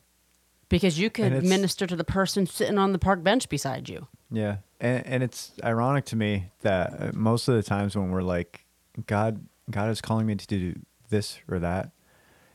Because 0.70 1.00
you 1.00 1.10
could 1.10 1.44
minister 1.44 1.86
to 1.88 1.96
the 1.96 2.04
person 2.04 2.46
sitting 2.48 2.78
on 2.78 2.92
the 2.92 3.00
park 3.00 3.24
bench 3.24 3.50
beside 3.50 3.90
you. 3.90 4.08
Yeah, 4.32 4.58
and 4.80 5.06
and 5.06 5.24
it's 5.24 5.52
ironic 5.64 6.06
to 6.06 6.16
me 6.16 6.52
that 6.62 6.94
uh, 7.00 7.12
most 7.14 7.48
of 7.48 7.56
the 7.56 7.64
times 7.64 7.96
when 7.96 8.12
we're 8.12 8.22
like, 8.22 8.66
God, 9.08 9.46
God 9.70 9.90
is 9.90 10.02
calling 10.02 10.26
me 10.26 10.36
to 10.36 10.48
do 10.48 10.76
this 11.10 11.40
or 11.48 11.60
that. 11.60 11.92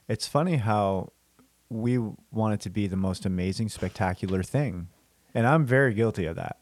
It's 0.08 0.26
funny 0.26 0.56
how 0.56 1.12
we 1.68 1.98
want 2.32 2.54
it 2.54 2.60
to 2.62 2.70
be 2.70 2.88
the 2.88 2.96
most 2.96 3.24
amazing, 3.24 3.68
spectacular 3.68 4.42
thing, 4.42 4.88
and 5.34 5.46
I'm 5.46 5.64
very 5.64 5.94
guilty 5.94 6.26
of 6.26 6.36
that. 6.36 6.58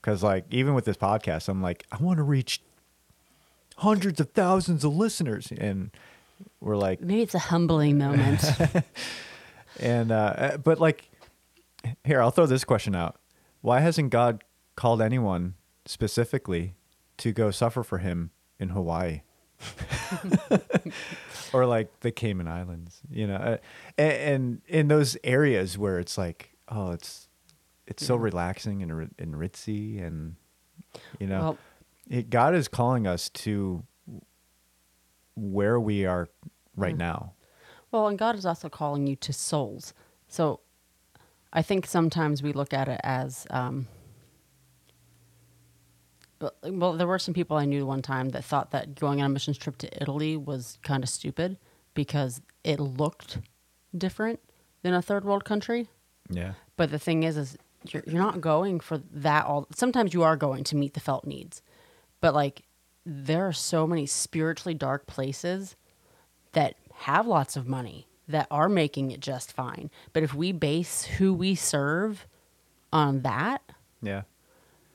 Because 0.00 0.22
like 0.22 0.44
even 0.50 0.74
with 0.74 0.84
this 0.84 0.96
podcast, 0.96 1.48
I'm 1.48 1.60
like, 1.60 1.84
I 1.90 1.96
want 1.96 2.18
to 2.18 2.22
reach 2.22 2.62
hundreds 3.78 4.20
of 4.20 4.30
thousands 4.30 4.84
of 4.84 4.94
listeners, 4.94 5.52
and 5.58 5.90
we're 6.60 6.76
like, 6.76 7.00
Maybe 7.00 7.22
it's 7.22 7.34
a 7.34 7.40
humbling 7.40 7.98
moment. 7.98 8.44
and 9.80 10.10
uh, 10.12 10.14
uh, 10.36 10.56
but 10.58 10.80
like, 10.80 11.08
here 12.04 12.20
I'll 12.22 12.30
throw 12.30 12.46
this 12.46 12.64
question 12.64 12.94
out: 12.94 13.16
Why 13.60 13.80
hasn't 13.80 14.10
God 14.10 14.44
called 14.76 15.00
anyone 15.02 15.54
specifically 15.86 16.74
to 17.18 17.32
go 17.32 17.50
suffer 17.50 17.82
for 17.82 17.98
Him 17.98 18.30
in 18.58 18.70
Hawaii, 18.70 19.22
or 21.52 21.66
like 21.66 22.00
the 22.00 22.10
Cayman 22.10 22.48
Islands? 22.48 23.00
You 23.10 23.26
know, 23.26 23.36
uh, 23.36 23.56
and, 23.96 24.12
and 24.12 24.60
in 24.66 24.88
those 24.88 25.16
areas 25.24 25.76
where 25.78 25.98
it's 25.98 26.18
like, 26.18 26.50
oh, 26.68 26.92
it's 26.92 27.28
it's 27.86 28.04
so 28.04 28.16
Yeah. 28.16 28.22
relaxing 28.22 28.82
and 28.82 29.10
and 29.18 29.34
ritzy, 29.34 30.04
and 30.04 30.36
you 31.18 31.26
know, 31.26 31.40
Well- 31.40 31.58
it, 32.10 32.30
God 32.30 32.54
is 32.54 32.68
calling 32.68 33.06
us 33.06 33.28
to 33.30 33.84
where 35.36 35.78
we 35.78 36.04
are 36.06 36.28
right 36.76 36.92
Yeah. 36.94 36.96
now. 36.96 37.32
Well, 37.90 38.08
and 38.08 38.18
God 38.18 38.36
is 38.36 38.46
also 38.46 38.68
calling 38.68 39.06
you 39.06 39.16
to 39.16 39.32
souls. 39.32 39.94
So 40.28 40.60
I 41.52 41.62
think 41.62 41.86
sometimes 41.86 42.42
we 42.42 42.52
look 42.52 42.74
at 42.74 42.88
it 42.88 43.00
as 43.02 43.46
um, 43.50 43.88
well, 46.62 46.92
there 46.92 47.06
were 47.06 47.18
some 47.18 47.34
people 47.34 47.56
I 47.56 47.64
knew 47.64 47.84
one 47.84 48.02
time 48.02 48.30
that 48.30 48.44
thought 48.44 48.70
that 48.70 48.94
going 48.94 49.20
on 49.20 49.26
a 49.26 49.28
missions 49.28 49.58
trip 49.58 49.76
to 49.78 50.02
Italy 50.02 50.36
was 50.36 50.78
kind 50.82 51.02
of 51.02 51.08
stupid 51.08 51.56
because 51.94 52.40
it 52.62 52.78
looked 52.78 53.38
different 53.96 54.40
than 54.82 54.94
a 54.94 55.02
third 55.02 55.24
world 55.24 55.44
country. 55.44 55.88
Yeah. 56.30 56.52
But 56.76 56.90
the 56.90 56.98
thing 56.98 57.24
is, 57.24 57.36
is 57.36 57.58
you're, 57.88 58.04
you're 58.06 58.22
not 58.22 58.40
going 58.40 58.80
for 58.80 58.98
that 58.98 59.46
all. 59.46 59.66
Sometimes 59.74 60.14
you 60.14 60.22
are 60.22 60.36
going 60.36 60.64
to 60.64 60.76
meet 60.76 60.94
the 60.94 61.00
felt 61.00 61.26
needs, 61.26 61.62
but 62.20 62.34
like 62.34 62.62
there 63.04 63.46
are 63.46 63.52
so 63.52 63.86
many 63.86 64.06
spiritually 64.06 64.74
dark 64.74 65.06
places 65.06 65.74
that 66.52 66.76
have 66.98 67.26
lots 67.26 67.56
of 67.56 67.66
money 67.66 68.06
that 68.26 68.46
are 68.50 68.68
making 68.68 69.10
it 69.10 69.20
just 69.20 69.52
fine. 69.52 69.90
But 70.12 70.22
if 70.22 70.34
we 70.34 70.52
base 70.52 71.04
who 71.04 71.32
we 71.32 71.54
serve 71.54 72.26
on 72.92 73.22
that, 73.22 73.62
Yeah. 74.02 74.22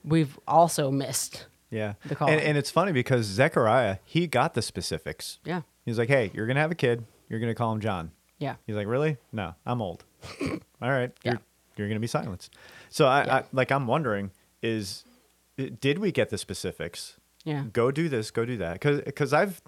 we've 0.04 0.38
also 0.47 0.91
missed. 0.91 1.47
Yeah. 1.72 1.93
the 2.06 2.16
call. 2.16 2.30
And, 2.30 2.39
and 2.39 2.58
it's 2.58 2.70
funny 2.70 2.91
because 2.91 3.26
Zechariah, 3.26 3.97
he 4.06 4.28
got 4.28 4.54
the 4.54 4.62
specifics. 4.62 5.39
Yeah. 5.43 5.62
He's 5.86 5.97
like, 5.97 6.10
hey, 6.10 6.30
you're 6.34 6.45
going 6.45 6.56
to 6.56 6.62
have 6.62 6.72
a 6.72 6.76
kid. 6.76 7.04
You're 7.30 7.39
going 7.39 7.49
to 7.51 7.56
call 7.56 7.74
him 7.74 7.80
John. 7.80 8.12
Yeah. 8.38 8.56
He's 8.68 8.76
like, 8.76 8.86
really? 8.88 9.18
No, 9.32 9.56
I'm 9.66 9.82
old. 9.82 10.04
All 10.41 10.91
right. 10.91 11.12
Yeah. 11.24 11.32
You're, 11.32 11.39
you're 11.78 11.88
going 11.88 11.95
to 11.97 12.01
be 12.01 12.08
silenced. 12.08 12.54
So 12.89 13.08
I, 13.08 13.26
Yeah. 13.26 13.36
I, 13.38 13.43
like, 13.51 13.72
I'm 13.72 13.88
wondering 13.88 14.30
is, 14.62 15.04
did 15.80 15.97
we 15.99 16.12
get 16.12 16.30
the 16.30 16.38
specifics? 16.38 17.18
Yeah. 17.43 17.64
Go 17.74 17.89
do 17.91 18.08
this, 18.10 18.30
go 18.32 18.45
do 18.45 18.58
that. 18.58 18.80
Cause, 18.80 19.01
cause 19.16 19.34
I've, 19.34 19.62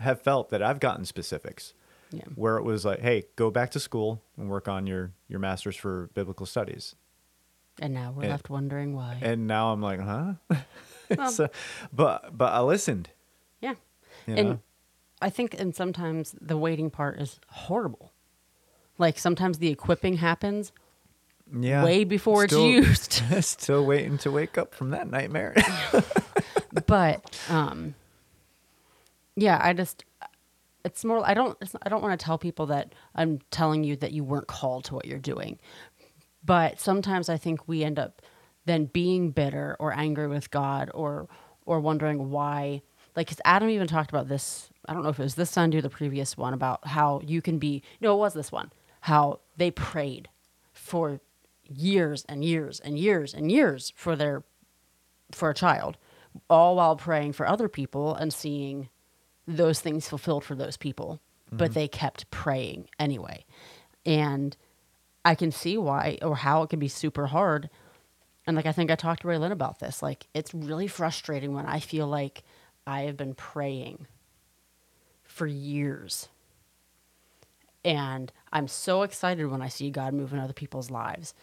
have 0.00 0.20
felt 0.20 0.50
that 0.50 0.62
I've 0.62 0.80
gotten 0.80 1.04
specifics 1.04 1.74
Yeah. 2.10 2.24
where 2.34 2.56
it 2.56 2.64
was 2.64 2.84
like, 2.84 3.00
"Hey, 3.00 3.24
go 3.36 3.50
back 3.50 3.70
to 3.72 3.80
school 3.80 4.22
and 4.36 4.48
work 4.50 4.66
on 4.68 4.86
your 4.86 5.12
your 5.28 5.38
masters 5.38 5.76
for 5.76 6.08
biblical 6.14 6.46
studies." 6.46 6.94
And 7.78 7.94
now 7.94 8.12
we're 8.12 8.22
And- 8.24 8.30
left 8.32 8.50
wondering 8.50 8.94
why. 8.94 9.18
And 9.22 9.46
now 9.46 9.72
I'm 9.72 9.80
like, 9.82 10.00
"Huh?" 10.00 10.34
Well- 11.16 11.30
so, 11.30 11.48
but 11.92 12.36
but 12.36 12.52
I 12.52 12.60
listened. 12.60 13.10
yeah. 13.60 13.74
And 14.26 14.48
know? 14.48 14.60
I 15.22 15.28
think, 15.30 15.58
and 15.58 15.74
sometimes 15.74 16.34
the 16.40 16.56
waiting 16.56 16.88
part 16.90 17.18
is 17.20 17.40
horrible. 17.48 18.12
Like 18.98 19.18
sometimes 19.18 19.58
the 19.58 19.68
equipping 19.68 20.16
happens 20.18 20.72
Yeah. 21.52 21.82
way 21.84 22.04
before 22.04 22.46
Still- 22.46 22.64
it's 22.78 23.20
used. 23.20 23.44
Still 23.44 23.84
waiting 23.84 24.18
to 24.18 24.30
wake 24.30 24.56
up 24.56 24.74
from 24.74 24.90
that 24.90 25.08
nightmare. 25.10 25.54
but 26.86 27.40
um 27.48 27.94
yeah 29.40 29.58
i 29.62 29.72
just 29.72 30.04
it's 30.84 31.04
more 31.04 31.26
i 31.26 31.34
don't 31.34 31.56
i 31.82 31.88
don't 31.88 32.02
want 32.02 32.18
to 32.18 32.24
tell 32.24 32.38
people 32.38 32.66
that 32.66 32.94
i'm 33.14 33.40
telling 33.50 33.84
you 33.84 33.96
that 33.96 34.12
you 34.12 34.22
weren't 34.24 34.46
called 34.46 34.84
to 34.84 34.94
what 34.94 35.06
you're 35.06 35.18
doing. 35.18 35.58
But 36.44 36.80
sometimes 36.80 37.28
i 37.28 37.36
think 37.36 37.66
we 37.68 37.84
end 37.84 37.98
up 37.98 38.22
then 38.66 38.86
being 38.86 39.30
bitter 39.30 39.76
or 39.78 39.92
angry 39.92 40.28
with 40.28 40.50
god 40.50 40.90
or 40.94 41.28
or 41.66 41.80
wondering 41.80 42.30
why. 42.30 42.82
Like 43.16 43.28
'cause 43.28 43.40
adam 43.44 43.68
even 43.68 43.86
talked 43.88 44.10
about 44.10 44.28
this 44.28 44.70
i 44.86 44.94
don't 44.94 45.02
know 45.02 45.10
if 45.10 45.18
it 45.20 45.22
was 45.22 45.34
this 45.34 45.50
sunday 45.50 45.78
or 45.78 45.82
the 45.82 45.90
previous 45.90 46.36
one 46.36 46.54
about 46.54 46.86
how 46.86 47.20
you 47.24 47.42
can 47.42 47.58
be 47.58 47.82
no 48.00 48.14
it 48.14 48.18
was 48.18 48.34
this 48.34 48.52
one 48.52 48.70
how 49.02 49.40
they 49.56 49.70
prayed 49.70 50.28
for 50.72 51.20
years 51.68 52.24
and 52.28 52.44
years 52.44 52.80
and 52.80 52.98
years 52.98 53.34
and 53.34 53.50
years 53.52 53.92
for 53.96 54.16
their 54.16 54.42
for 55.32 55.50
a 55.50 55.54
child, 55.54 55.96
all 56.48 56.76
while 56.76 56.96
praying 56.96 57.32
for 57.32 57.46
other 57.46 57.68
people 57.68 58.14
and 58.14 58.32
seeing 58.32 58.88
those 59.46 59.80
things 59.80 60.08
fulfilled 60.08 60.44
for 60.44 60.54
those 60.54 60.76
people. 60.76 61.20
But 61.52 61.70
mm-hmm. 61.70 61.74
they 61.74 61.88
kept 61.88 62.30
praying 62.30 62.88
anyway. 62.98 63.44
And 64.06 64.56
I 65.24 65.34
can 65.34 65.50
see 65.50 65.76
why 65.76 66.18
or 66.22 66.36
how 66.36 66.62
it 66.62 66.70
can 66.70 66.78
be 66.78 66.88
super 66.88 67.26
hard. 67.26 67.68
And 68.46 68.56
like 68.56 68.66
I 68.66 68.72
think 68.72 68.90
I 68.90 68.94
talked 68.94 69.22
to 69.22 69.28
Ray 69.28 69.38
Lynn 69.38 69.52
about 69.52 69.80
this. 69.80 70.02
Like 70.02 70.26
it's 70.32 70.54
really 70.54 70.86
frustrating 70.86 71.52
when 71.52 71.66
I 71.66 71.80
feel 71.80 72.06
like 72.06 72.44
I 72.86 73.02
have 73.02 73.16
been 73.16 73.34
praying 73.34 74.06
for 75.24 75.46
years. 75.46 76.28
And 77.84 78.32
I'm 78.52 78.68
so 78.68 79.02
excited 79.02 79.46
when 79.46 79.62
I 79.62 79.68
see 79.68 79.90
God 79.90 80.12
move 80.14 80.32
in 80.32 80.38
other 80.38 80.52
people's 80.52 80.90
lives. 80.90 81.34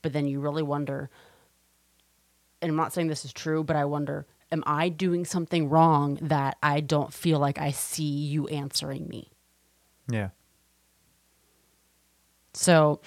But 0.00 0.12
then 0.12 0.26
you 0.26 0.40
really 0.40 0.62
wonder, 0.62 1.10
and 2.60 2.70
I'm 2.70 2.76
not 2.76 2.92
saying 2.92 3.08
this 3.08 3.24
is 3.24 3.32
true, 3.32 3.62
but 3.62 3.76
I 3.76 3.84
wonder, 3.84 4.26
am 4.52 4.62
I 4.66 4.88
doing 4.90 5.24
something 5.24 5.68
wrong 5.68 6.18
that 6.20 6.58
I 6.62 6.80
don't 6.80 7.12
feel 7.12 7.38
like 7.38 7.58
I 7.58 7.70
see 7.70 8.04
you 8.04 8.46
answering 8.48 9.08
me? 9.08 9.30
yeah. 10.08 10.28
So 12.54 13.00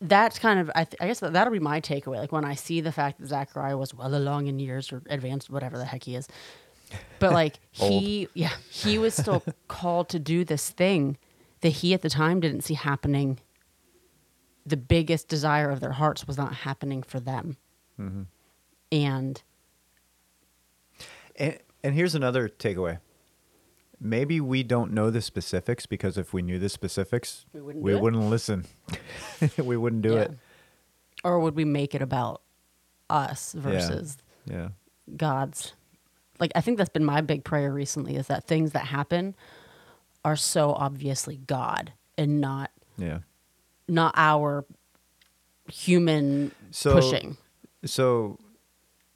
that's 0.00 0.38
kind 0.38 0.60
of, 0.60 0.70
I, 0.74 0.84
th- 0.84 1.00
I 1.00 1.06
guess 1.06 1.20
that, 1.20 1.32
that'll 1.32 1.52
be 1.52 1.58
my 1.58 1.80
takeaway. 1.80 2.18
Like 2.18 2.32
when 2.32 2.44
I 2.44 2.54
see 2.54 2.80
the 2.80 2.92
fact 2.92 3.20
that 3.20 3.26
Zachariah 3.26 3.76
was 3.76 3.92
well 3.94 4.14
along 4.14 4.46
in 4.46 4.58
years 4.58 4.92
or 4.92 5.02
advanced, 5.10 5.50
whatever 5.50 5.76
the 5.76 5.84
heck 5.84 6.04
he 6.04 6.14
is. 6.14 6.28
But 7.18 7.32
like 7.32 7.58
he, 7.70 8.28
yeah, 8.34 8.52
he 8.70 8.98
was 8.98 9.14
still 9.14 9.42
called 9.68 10.08
to 10.10 10.18
do 10.18 10.44
this 10.44 10.70
thing 10.70 11.18
that 11.60 11.70
he 11.70 11.92
at 11.94 12.02
the 12.02 12.10
time 12.10 12.40
didn't 12.40 12.62
see 12.62 12.74
happening. 12.74 13.40
The 14.64 14.76
biggest 14.76 15.28
desire 15.28 15.70
of 15.70 15.80
their 15.80 15.92
hearts 15.92 16.26
was 16.26 16.38
not 16.38 16.54
happening 16.54 17.02
for 17.02 17.18
them. 17.20 17.56
Mm-hmm. 18.00 18.22
And 18.92 19.42
And, 21.40 21.58
and 21.82 21.94
here's 21.94 22.14
another 22.14 22.48
takeaway. 22.48 22.98
Maybe 24.00 24.40
we 24.40 24.62
don't 24.62 24.92
know 24.92 25.10
the 25.10 25.20
specifics 25.20 25.86
because 25.86 26.16
if 26.16 26.32
we 26.32 26.40
knew 26.42 26.58
the 26.58 26.68
specifics, 26.68 27.44
We 27.52 27.60
wouldn't 27.60 27.84
we 27.84 27.94
wouldn't 27.94 28.30
listen. 28.30 28.64
we 29.58 29.76
wouldn't 29.76 30.02
do 30.02 30.14
Yeah. 30.14 30.20
it. 30.20 30.32
Or 31.24 31.40
would 31.40 31.54
we 31.56 31.64
make 31.64 31.94
it 31.94 32.00
about 32.02 32.40
us 33.10 33.52
versus 33.52 34.16
Yeah. 34.46 34.68
God's? 35.16 35.74
Like, 36.38 36.52
I 36.54 36.60
think 36.62 36.78
that's 36.78 36.88
been 36.90 37.04
my 37.04 37.20
big 37.20 37.44
prayer 37.44 37.70
recently 37.72 38.16
is 38.16 38.28
that 38.28 38.46
things 38.46 38.72
that 38.72 38.86
happen 38.86 39.34
are 40.24 40.36
so 40.36 40.72
obviously 40.72 41.36
God 41.38 41.92
and 42.16 42.40
not 42.40 42.70
Yeah. 42.96 43.18
not 43.88 44.14
our 44.16 44.64
human 45.70 46.52
So 46.70 46.92
pushing. 46.94 47.36
So 47.84 48.38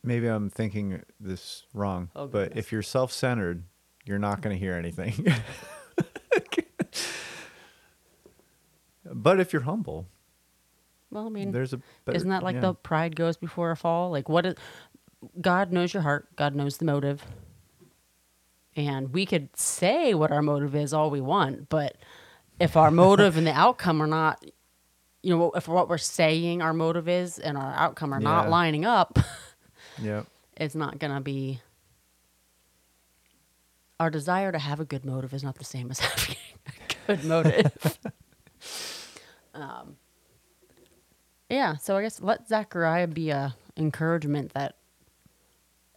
maybe 0.04 0.26
I'm 0.26 0.50
thinking 0.50 1.02
this 1.18 1.64
wrong, 1.72 2.10
Oh, 2.14 2.26
but 2.26 2.56
if 2.56 2.70
you're 2.72 2.82
self-centered, 2.82 3.64
you're 4.04 4.18
not 4.18 4.40
going 4.42 4.54
to 4.54 4.60
hear 4.60 4.74
anything. 4.74 5.26
but 9.12 9.40
if 9.40 9.52
you're 9.52 9.62
humble, 9.62 10.06
Well, 11.10 11.26
I 11.26 11.30
mean, 11.30 11.52
there's 11.52 11.72
a 11.72 11.80
better, 12.04 12.16
isn't 12.16 12.28
that 12.28 12.42
like 12.42 12.54
yeah. 12.54 12.60
the 12.60 12.74
pride 12.74 13.16
goes 13.16 13.36
before 13.36 13.70
a 13.70 13.76
fall? 13.76 14.10
Like, 14.10 14.28
what 14.28 14.46
is 14.46 14.54
God 15.40 15.72
knows 15.72 15.94
your 15.94 16.02
heart, 16.02 16.28
God 16.36 16.54
knows 16.54 16.76
the 16.78 16.84
motive. 16.84 17.24
And 18.76 19.12
we 19.12 19.24
could 19.24 19.56
say 19.56 20.14
what 20.14 20.32
our 20.32 20.42
motive 20.42 20.74
is 20.74 20.92
all 20.92 21.08
we 21.08 21.20
want, 21.20 21.68
but 21.68 21.96
if 22.58 22.76
our 22.76 22.90
motive 22.90 23.36
and 23.36 23.46
the 23.46 23.52
outcome 23.52 24.02
are 24.02 24.06
not, 24.08 24.44
you 25.22 25.36
know, 25.36 25.52
if 25.52 25.68
what 25.68 25.88
we're 25.88 25.96
saying 25.96 26.60
our 26.60 26.72
motive 26.72 27.08
is 27.08 27.38
and 27.38 27.56
our 27.56 27.72
outcome 27.74 28.12
are 28.12 28.18
not 28.20 28.50
lining 28.50 28.84
up, 28.84 29.18
Yeah. 30.00 30.22
it's 30.56 30.74
not 30.74 30.98
going 30.98 31.14
to 31.14 31.20
be. 31.20 31.60
Our 34.00 34.10
desire 34.10 34.50
to 34.50 34.58
have 34.58 34.80
a 34.80 34.84
good 34.84 35.04
motive 35.04 35.32
is 35.32 35.44
not 35.44 35.56
the 35.56 35.64
same 35.64 35.90
as 35.90 35.98
having 36.00 36.36
a 36.66 37.06
good 37.06 37.24
motive. 37.24 37.98
um, 39.54 39.96
yeah, 41.48 41.76
so 41.76 41.96
I 41.96 42.02
guess 42.02 42.20
let 42.20 42.48
Zachariah 42.48 43.06
be 43.06 43.30
a 43.30 43.54
encouragement 43.76 44.52
that 44.54 44.76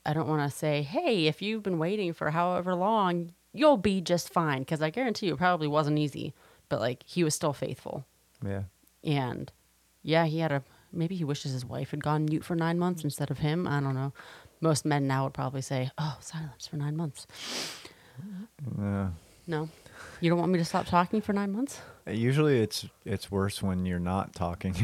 I 0.05 0.13
don't 0.13 0.27
want 0.27 0.49
to 0.49 0.55
say, 0.55 0.83
hey, 0.83 1.27
if 1.27 1.41
you've 1.41 1.63
been 1.63 1.79
waiting 1.79 2.13
for 2.13 2.31
however 2.31 2.75
long, 2.75 3.33
you'll 3.53 3.77
be 3.77 3.99
just 3.99 4.31
fine. 4.31 4.59
Because 4.59 4.81
I 4.81 4.89
guarantee 4.89 5.27
you, 5.27 5.33
it 5.33 5.37
probably 5.37 5.67
wasn't 5.67 5.99
easy, 5.99 6.33
but 6.69 6.79
like 6.79 7.03
he 7.05 7.23
was 7.23 7.35
still 7.35 7.53
faithful. 7.53 8.05
Yeah. 8.45 8.63
And 9.03 9.51
yeah, 10.03 10.25
he 10.25 10.39
had 10.39 10.51
a 10.51 10.63
maybe 10.91 11.15
he 11.15 11.23
wishes 11.23 11.51
his 11.53 11.65
wife 11.65 11.91
had 11.91 12.03
gone 12.03 12.25
mute 12.25 12.43
for 12.45 12.55
nine 12.55 12.77
months 12.79 13.03
instead 13.03 13.31
of 13.31 13.39
him. 13.39 13.67
I 13.67 13.79
don't 13.79 13.95
know. 13.95 14.13
Most 14.61 14.85
men 14.85 15.07
now 15.07 15.23
would 15.25 15.33
probably 15.33 15.61
say, 15.61 15.91
"Oh, 15.97 16.17
silence 16.19 16.67
for 16.67 16.77
nine 16.77 16.95
months." 16.97 17.25
Yeah. 18.77 19.09
No, 19.49 19.69
you 20.19 20.29
don't 20.29 20.39
want 20.39 20.51
me 20.51 20.59
to 20.59 20.65
stop 20.65 20.87
talking 20.87 21.21
for 21.21 21.31
nine 21.33 21.51
months. 21.53 21.79
Usually 22.05 22.59
it's 22.59 22.85
it's 23.05 23.31
worse 23.31 23.61
when 23.61 23.85
you're 23.85 23.99
not 23.99 24.33
talking. 24.33 24.75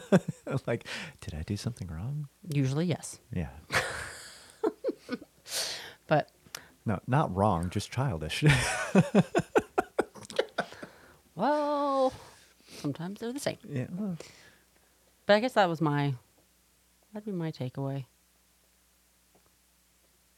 like, 0.66 0.86
did 1.20 1.34
I 1.34 1.42
do 1.42 1.56
something 1.56 1.88
wrong? 1.88 2.28
Usually, 2.52 2.86
yes, 2.86 3.18
Yeah. 3.34 3.48
but 6.06 6.30
No, 6.86 7.00
not 7.06 7.34
wrong, 7.34 7.70
just 7.70 7.90
childish. 7.90 8.44
well, 11.34 12.12
sometimes 12.80 13.20
they're 13.20 13.32
the 13.32 13.40
same. 13.40 13.58
yeah. 13.68 13.86
But 15.28 15.34
I 15.36 15.40
guess 15.40 15.52
that 15.52 15.68
was 15.68 15.82
my 15.82 16.14
that'd 17.12 17.26
be 17.26 17.32
my 17.32 17.52
takeaway. 17.52 18.06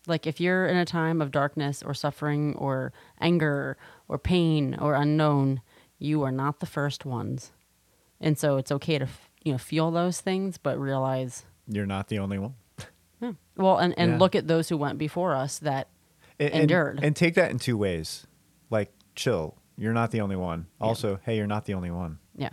Like 0.08 0.26
if 0.26 0.40
you're 0.40 0.66
in 0.66 0.76
a 0.76 0.84
time 0.84 1.22
of 1.22 1.30
darkness 1.30 1.80
or 1.82 1.94
suffering 1.94 2.54
or 2.56 2.92
anger 3.20 3.76
or 4.08 4.18
pain 4.18 4.74
or 4.74 4.94
unknown, 4.94 5.60
you 6.00 6.22
are 6.24 6.32
not 6.32 6.58
the 6.58 6.66
first 6.66 7.04
ones. 7.04 7.52
And 8.20 8.36
so 8.36 8.56
it's 8.56 8.72
okay 8.72 8.98
to 8.98 9.06
you 9.44 9.52
know 9.52 9.58
feel 9.58 9.92
those 9.92 10.20
things 10.20 10.58
but 10.58 10.76
realize 10.78 11.44
You're 11.68 11.86
not 11.86 12.08
the 12.08 12.18
only 12.18 12.38
one. 12.38 12.54
yeah. 13.22 13.32
well 13.56 13.78
and 13.78 13.94
and 13.96 14.12
Yeah. 14.12 14.18
look 14.18 14.34
at 14.34 14.48
those 14.48 14.68
who 14.70 14.76
went 14.76 14.98
before 14.98 15.34
us 15.36 15.60
that 15.60 15.86
And, 16.40 16.52
Endured. 16.52 16.98
And 17.02 17.14
take 17.14 17.34
that 17.34 17.52
in 17.52 17.58
two 17.60 17.76
ways. 17.78 18.26
Like, 18.70 18.92
chill. 19.14 19.54
You're 19.76 19.92
not 19.92 20.10
the 20.10 20.20
only 20.20 20.36
one. 20.36 20.66
Also, 20.80 21.20
hey, 21.24 21.36
you're 21.36 21.46
not 21.46 21.64
the 21.66 21.74
only 21.74 21.90
one. 21.92 22.18
yeah. 22.34 22.50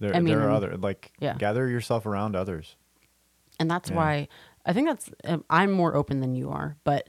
There, 0.00 0.14
I 0.14 0.20
there 0.20 0.42
are 0.42 0.50
other 0.50 0.76
like 0.76 1.12
yeah. 1.20 1.34
gather 1.38 1.68
yourself 1.68 2.04
around 2.06 2.34
others. 2.36 2.76
and 3.60 3.70
that's 3.70 3.90
Yeah. 3.90 3.96
why 3.96 4.28
I 4.66 4.72
think 4.72 4.88
that's 4.88 5.10
um, 5.24 5.44
I'm 5.48 5.70
more 5.72 5.94
open 5.94 6.20
than 6.20 6.34
you 6.34 6.50
are, 6.50 6.76
but 6.84 7.08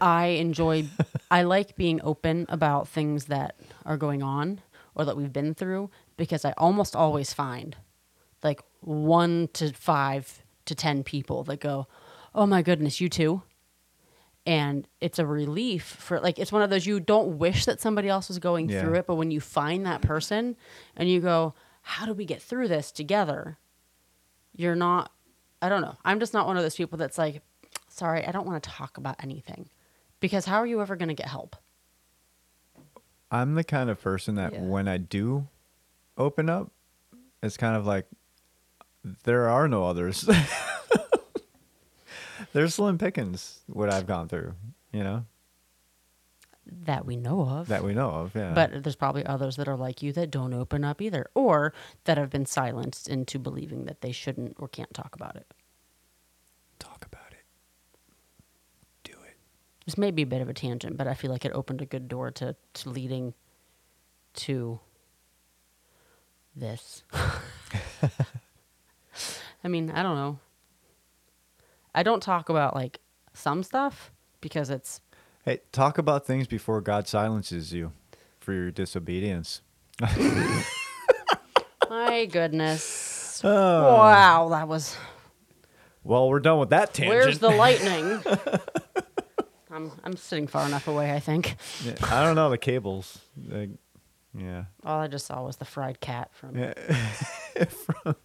I 0.00 0.26
enjoy 0.26 0.84
I 1.30 1.42
like 1.42 1.76
being 1.76 2.00
open 2.02 2.46
about 2.48 2.88
things 2.88 3.26
that 3.26 3.54
are 3.84 3.96
going 3.96 4.22
on 4.22 4.60
or 4.94 5.04
that 5.04 5.16
we've 5.16 5.32
been 5.32 5.54
through 5.54 5.90
because 6.16 6.44
I 6.44 6.52
almost 6.58 6.94
always 6.96 7.32
find 7.32 7.76
like 8.42 8.60
1 8.80 9.48
to 9.54 9.72
5 9.72 10.42
to 10.66 10.74
10 10.74 11.04
people 11.04 11.44
that 11.44 11.60
go, 11.60 11.86
"Oh 12.34 12.46
my 12.46 12.62
goodness, 12.62 13.00
you 13.00 13.08
too." 13.08 13.42
And 14.44 14.88
it's 15.00 15.18
a 15.20 15.26
relief 15.26 15.84
for 15.84 16.18
like 16.18 16.38
it's 16.38 16.50
one 16.50 16.62
of 16.62 16.70
those 16.70 16.84
you 16.84 16.98
don't 16.98 17.38
wish 17.38 17.64
that 17.66 17.80
somebody 17.80 18.08
else 18.08 18.26
was 18.28 18.38
going 18.40 18.68
Yeah. 18.68 18.80
through 18.80 18.94
it, 18.96 19.06
but 19.06 19.14
when 19.14 19.30
you 19.30 19.40
find 19.40 19.86
that 19.86 20.02
person 20.02 20.56
and 20.96 21.08
you 21.08 21.20
go, 21.20 21.54
"How 21.82 22.06
do 22.06 22.12
we 22.12 22.24
get 22.24 22.42
through 22.42 22.68
this 22.68 22.90
together?" 22.92 23.58
you're 24.54 24.74
not 24.74 25.10
I 25.62 25.68
don't 25.68 25.80
know. 25.80 25.96
I'm 26.04 26.18
just 26.20 26.34
not 26.34 26.46
one 26.48 26.56
of 26.56 26.62
those 26.64 26.74
people 26.74 26.98
that's 26.98 27.16
like, 27.16 27.40
sorry, 27.88 28.26
I 28.26 28.32
don't 28.32 28.46
want 28.46 28.62
to 28.64 28.68
talk 28.68 28.98
about 28.98 29.14
anything. 29.22 29.70
Because 30.18 30.44
how 30.44 30.56
are 30.56 30.66
you 30.66 30.80
ever 30.82 30.96
going 30.96 31.08
to 31.08 31.14
get 31.14 31.28
help? 31.28 31.54
I'm 33.30 33.54
the 33.54 33.64
kind 33.64 33.88
of 33.88 34.00
person 34.00 34.34
that 34.34 34.52
Yeah. 34.52 34.60
when 34.62 34.88
I 34.88 34.96
do 34.98 35.46
open 36.18 36.50
up, 36.50 36.70
it's 37.42 37.56
kind 37.56 37.76
of 37.76 37.86
like 37.86 38.06
there 39.24 39.48
are 39.48 39.68
no 39.68 39.84
others. 39.86 40.28
There's 42.52 42.74
slim 42.74 42.98
pickings 42.98 43.60
what 43.66 43.92
I've 43.92 44.06
gone 44.06 44.28
through, 44.28 44.54
you 44.92 45.02
know, 45.02 45.24
that 46.84 47.04
we 47.06 47.16
know 47.16 47.42
of. 47.42 47.68
that 47.68 47.82
we 47.84 47.94
know 47.94 48.10
of. 48.10 48.34
Yeah. 48.34 48.52
But 48.54 48.82
there's 48.82 48.96
probably 48.96 49.24
others 49.26 49.56
that 49.56 49.68
are 49.68 49.76
like 49.76 50.02
you 50.02 50.12
that 50.12 50.30
don't 50.30 50.52
open 50.54 50.84
up 50.84 51.00
either, 51.00 51.26
or 51.34 51.72
that 52.04 52.18
have 52.18 52.30
been 52.30 52.46
silenced 52.46 53.08
into 53.08 53.38
believing 53.38 53.86
that 53.86 54.00
they 54.00 54.12
shouldn't 54.12 54.56
or 54.58 54.68
can't 54.68 54.92
talk 54.94 55.14
about 55.14 55.36
it. 55.36 55.46
talk 56.78 57.04
about 57.06 57.32
it. 57.32 57.44
Do 59.02 59.12
it. 59.12 59.36
This 59.86 59.98
may 59.98 60.10
be 60.10 60.22
a 60.22 60.26
bit 60.26 60.40
of 60.40 60.48
a 60.48 60.54
tangent, 60.54 60.96
but 60.96 61.06
I 61.06 61.14
feel 61.14 61.30
like 61.30 61.44
it 61.44 61.52
opened 61.52 61.80
a 61.80 61.86
good 61.86 62.08
door 62.08 62.30
to, 62.32 62.54
to 62.74 62.90
leading 62.90 63.34
to 64.34 64.78
this. 66.54 67.02
I 69.64 69.68
mean, 69.68 69.90
I 69.90 70.02
don't 70.02 70.16
know. 70.16 70.38
I 71.94 72.02
don't 72.02 72.22
talk 72.22 72.48
about 72.48 72.74
like 72.74 73.00
some 73.34 73.62
stuff 73.62 74.12
because 74.40 74.70
it's 74.70 75.00
Hey, 75.44 75.60
talk 75.72 75.98
about 75.98 76.24
things 76.24 76.46
before 76.46 76.80
God 76.80 77.08
silences 77.08 77.72
you 77.72 77.92
for 78.40 78.52
your 78.52 78.70
disobedience. 78.70 79.60
my 81.90 82.26
goodness. 82.26 83.40
Oh. 83.44 83.94
Wow, 83.96 84.48
that 84.50 84.68
was 84.68 84.96
Well, 86.04 86.28
we're 86.28 86.40
done 86.40 86.58
with 86.58 86.70
that 86.70 86.94
tangent. 86.94 87.16
Where's 87.16 87.38
the 87.38 87.50
lightning? 87.64 88.20
I'm 89.70 89.90
I'm 90.04 90.16
sitting 90.16 90.46
far 90.46 90.66
enough 90.66 90.86
away, 90.86 91.12
I 91.12 91.20
think. 91.20 91.56
Yeah, 91.84 91.94
I 92.02 92.24
don't 92.24 92.36
know 92.36 92.50
the 92.50 92.58
cables. 92.58 93.18
Like, 93.48 93.70
yeah. 94.36 94.64
All 94.84 95.00
I 95.00 95.08
just 95.08 95.26
saw 95.26 95.42
was 95.44 95.56
the 95.56 95.64
fried 95.64 96.00
cat 96.00 96.30
from 96.32 96.56
Yeah. 96.58 96.74
From 97.66 98.16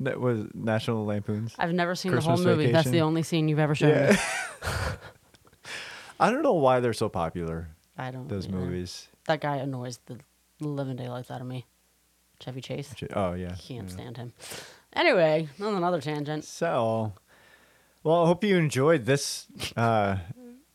that 0.00 0.20
was 0.20 0.46
National 0.54 1.04
Lampoons. 1.04 1.54
I've 1.58 1.72
never 1.72 1.94
seen 1.94 2.12
the 2.12 2.20
whole 2.20 2.36
movie. 2.38 2.70
That's 2.70 2.90
the 2.90 3.00
only 3.00 3.22
scene 3.22 3.48
you've 3.48 3.58
ever 3.58 3.74
shown 3.74 4.10
me. 4.10 4.16
I 6.20 6.30
don't 6.30 6.42
know 6.42 6.54
why 6.54 6.80
they're 6.80 6.92
so 6.92 7.08
popular. 7.08 7.68
I 7.96 8.10
don't 8.10 8.28
Those 8.28 8.46
either. 8.46 8.56
movies. 8.56 9.08
That 9.26 9.40
guy 9.40 9.56
annoys 9.56 9.98
the 10.06 10.18
living 10.60 10.96
daylights 10.96 11.30
out 11.30 11.40
of 11.40 11.46
me. 11.46 11.66
Chevy 12.40 12.60
Chase. 12.60 12.94
Oh 13.14 13.34
yeah. 13.34 13.54
Can't 13.60 13.88
yeah. 13.88 13.94
stand 13.94 14.16
him. 14.16 14.32
Anyway, 14.94 15.48
on 15.60 15.74
another 15.74 16.00
tangent. 16.00 16.44
So, 16.44 17.12
well, 18.02 18.24
I 18.24 18.26
hope 18.26 18.42
you 18.44 18.56
enjoyed 18.56 19.04
this 19.04 19.46
uh, 19.76 20.16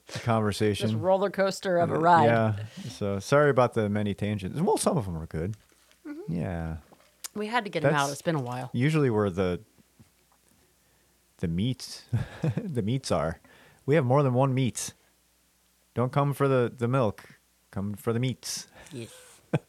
This 0.07 0.21
conversation. 0.23 1.01
roller 1.01 1.29
coaster 1.31 1.77
of 1.79 1.89
a 1.91 1.97
ride. 1.97 2.25
Yeah. 2.25 2.53
So 2.89 3.19
sorry 3.19 3.49
about 3.49 3.73
the 3.73 3.89
many 3.89 4.13
tangents. 4.13 4.59
Well, 4.61 4.77
some 4.77 4.97
of 4.97 5.05
them 5.05 5.17
are 5.17 5.25
good. 5.25 5.55
Mm-hmm. 6.07 6.33
Yeah. 6.33 6.77
We 7.35 7.47
had 7.47 7.65
to 7.65 7.69
get 7.69 7.83
him 7.83 7.93
out. 7.93 8.09
It's 8.11 8.21
been 8.21 8.35
a 8.35 8.41
while. 8.41 8.69
Usually 8.73 9.09
where 9.09 9.29
the 9.29 9.59
the 11.39 11.47
meats 11.47 12.03
the 12.57 12.81
meats 12.81 13.11
are. 13.11 13.39
We 13.85 13.95
have 13.95 14.05
more 14.05 14.23
than 14.23 14.33
one 14.33 14.53
meat. 14.53 14.93
Don't 15.93 16.11
come 16.11 16.33
for 16.33 16.47
the 16.47 16.71
the 16.75 16.87
milk. 16.87 17.23
Come 17.71 17.93
for 17.95 18.13
the 18.13 18.19
meats. 18.19 18.67
Yes. 18.93 19.09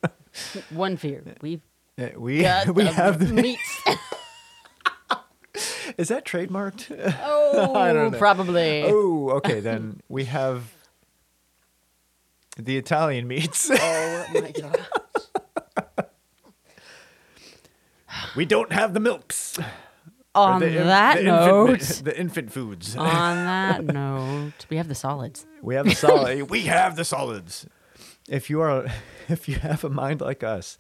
One 0.71 0.97
fear. 0.97 1.23
We've 1.41 1.61
Uh, 1.99 2.09
We 2.17 2.43
got 2.43 2.71
we 2.75 2.85
the 2.85 2.93
have 2.93 3.19
the 3.19 3.33
meats. 3.33 3.83
Is 5.97 6.09
that 6.09 6.25
trademarked? 6.25 6.91
oh, 7.23 7.75
don't 7.93 8.13
know. 8.13 8.19
probably. 8.19 8.85
oh, 8.85 9.31
okay. 9.39 9.61
Then 9.61 10.01
we 10.09 10.25
have 10.27 10.73
the 12.59 12.77
Italian 12.77 13.27
meats. 13.27 13.71
Oh 13.73 14.27
my 14.35 14.51
god. 14.53 14.87
We 18.37 18.45
don't 18.45 18.73
have 18.73 18.95
the 18.95 19.01
milks. 19.01 19.59
On 20.35 20.61
the, 20.61 20.69
that 20.69 21.17
the 21.17 21.23
note, 21.25 21.71
infant, 21.71 22.05
the 22.05 22.21
infant 22.21 22.53
foods. 22.53 22.95
on 22.95 23.07
that 23.47 23.85
note, 23.85 24.53
we 24.69 24.77
have 24.77 24.87
the 24.87 24.95
solids. 24.95 25.47
we 25.63 25.75
have 25.77 25.87
the 25.87 25.95
solid. 25.95 26.43
we 26.51 26.63
have 26.63 26.95
the 26.95 27.05
solids. 27.07 27.67
If 28.29 28.51
you 28.51 28.61
are, 28.61 28.87
if 29.29 29.49
you 29.49 29.57
have 29.57 29.83
a 29.83 29.89
mind 29.89 30.21
like 30.21 30.45
us, 30.45 30.77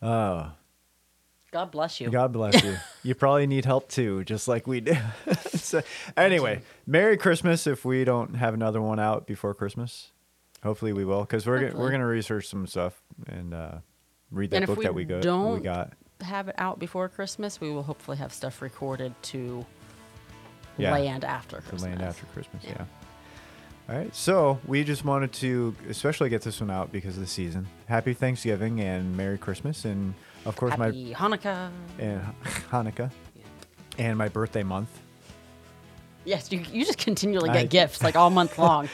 oh, 0.00 0.52
God 1.50 1.70
bless 1.70 2.00
you. 2.00 2.08
God 2.08 2.32
bless 2.32 2.64
you. 2.64 2.76
you 3.02 3.14
probably 3.14 3.46
need 3.46 3.66
help 3.66 3.90
too, 3.90 4.24
just 4.24 4.48
like 4.48 4.66
we 4.66 4.80
do. 4.80 4.96
so, 5.50 5.82
anyway, 6.16 6.62
Merry 6.86 7.18
Christmas. 7.18 7.66
If 7.66 7.84
we 7.84 8.04
don't 8.04 8.36
have 8.36 8.54
another 8.54 8.80
one 8.80 8.98
out 8.98 9.26
before 9.26 9.52
Christmas, 9.52 10.12
hopefully 10.62 10.94
we 10.94 11.04
will, 11.04 11.20
because 11.20 11.46
we're 11.46 11.68
gonna, 11.68 11.78
we're 11.78 11.90
gonna 11.90 12.06
research 12.06 12.48
some 12.48 12.66
stuff 12.66 13.02
and 13.26 13.52
uh, 13.52 13.72
read 14.30 14.50
that 14.52 14.56
And 14.62 14.66
book 14.66 14.78
we 14.78 14.84
that 14.84 14.94
we 14.94 15.04
got. 15.04 15.26
we 15.26 15.60
got. 15.60 15.92
Have 16.22 16.48
it 16.48 16.54
out 16.58 16.78
before 16.78 17.08
Christmas. 17.08 17.60
We 17.60 17.70
will 17.70 17.82
hopefully 17.82 18.16
have 18.18 18.32
stuff 18.32 18.62
recorded 18.62 19.14
to 19.24 19.64
Yeah. 20.78 20.92
land 20.92 21.24
after 21.24 21.56
The 21.56 21.62
Christmas. 21.62 21.82
land 21.82 22.02
after 22.02 22.26
Christmas. 22.26 22.64
Yeah. 22.64 22.70
Yeah. 22.78 22.84
All 23.90 23.96
right. 23.98 24.14
So 24.14 24.58
we 24.66 24.84
just 24.84 25.04
wanted 25.04 25.32
to 25.34 25.74
especially 25.88 26.28
get 26.30 26.42
this 26.42 26.60
one 26.60 26.70
out 26.70 26.92
because 26.92 27.16
of 27.16 27.20
the 27.22 27.28
season. 27.28 27.66
Happy 27.86 28.14
Thanksgiving 28.14 28.80
and 28.80 29.16
Merry 29.16 29.36
Christmas, 29.38 29.84
and 29.84 30.14
of 30.44 30.56
course 30.56 30.72
Happy 30.74 31.12
Hanukkah. 31.14 31.70
my 31.98 32.04
and 32.04 32.22
Hanukkah, 32.70 33.10
and 33.98 34.16
my 34.16 34.28
birthday 34.28 34.62
month. 34.62 34.88
Yes, 36.24 36.52
you, 36.52 36.60
you 36.72 36.84
just 36.84 36.98
continually 36.98 37.48
get 37.48 37.56
I- 37.56 37.64
gifts 37.66 38.02
like 38.02 38.14
all 38.16 38.30
month 38.30 38.56
long. 38.58 38.88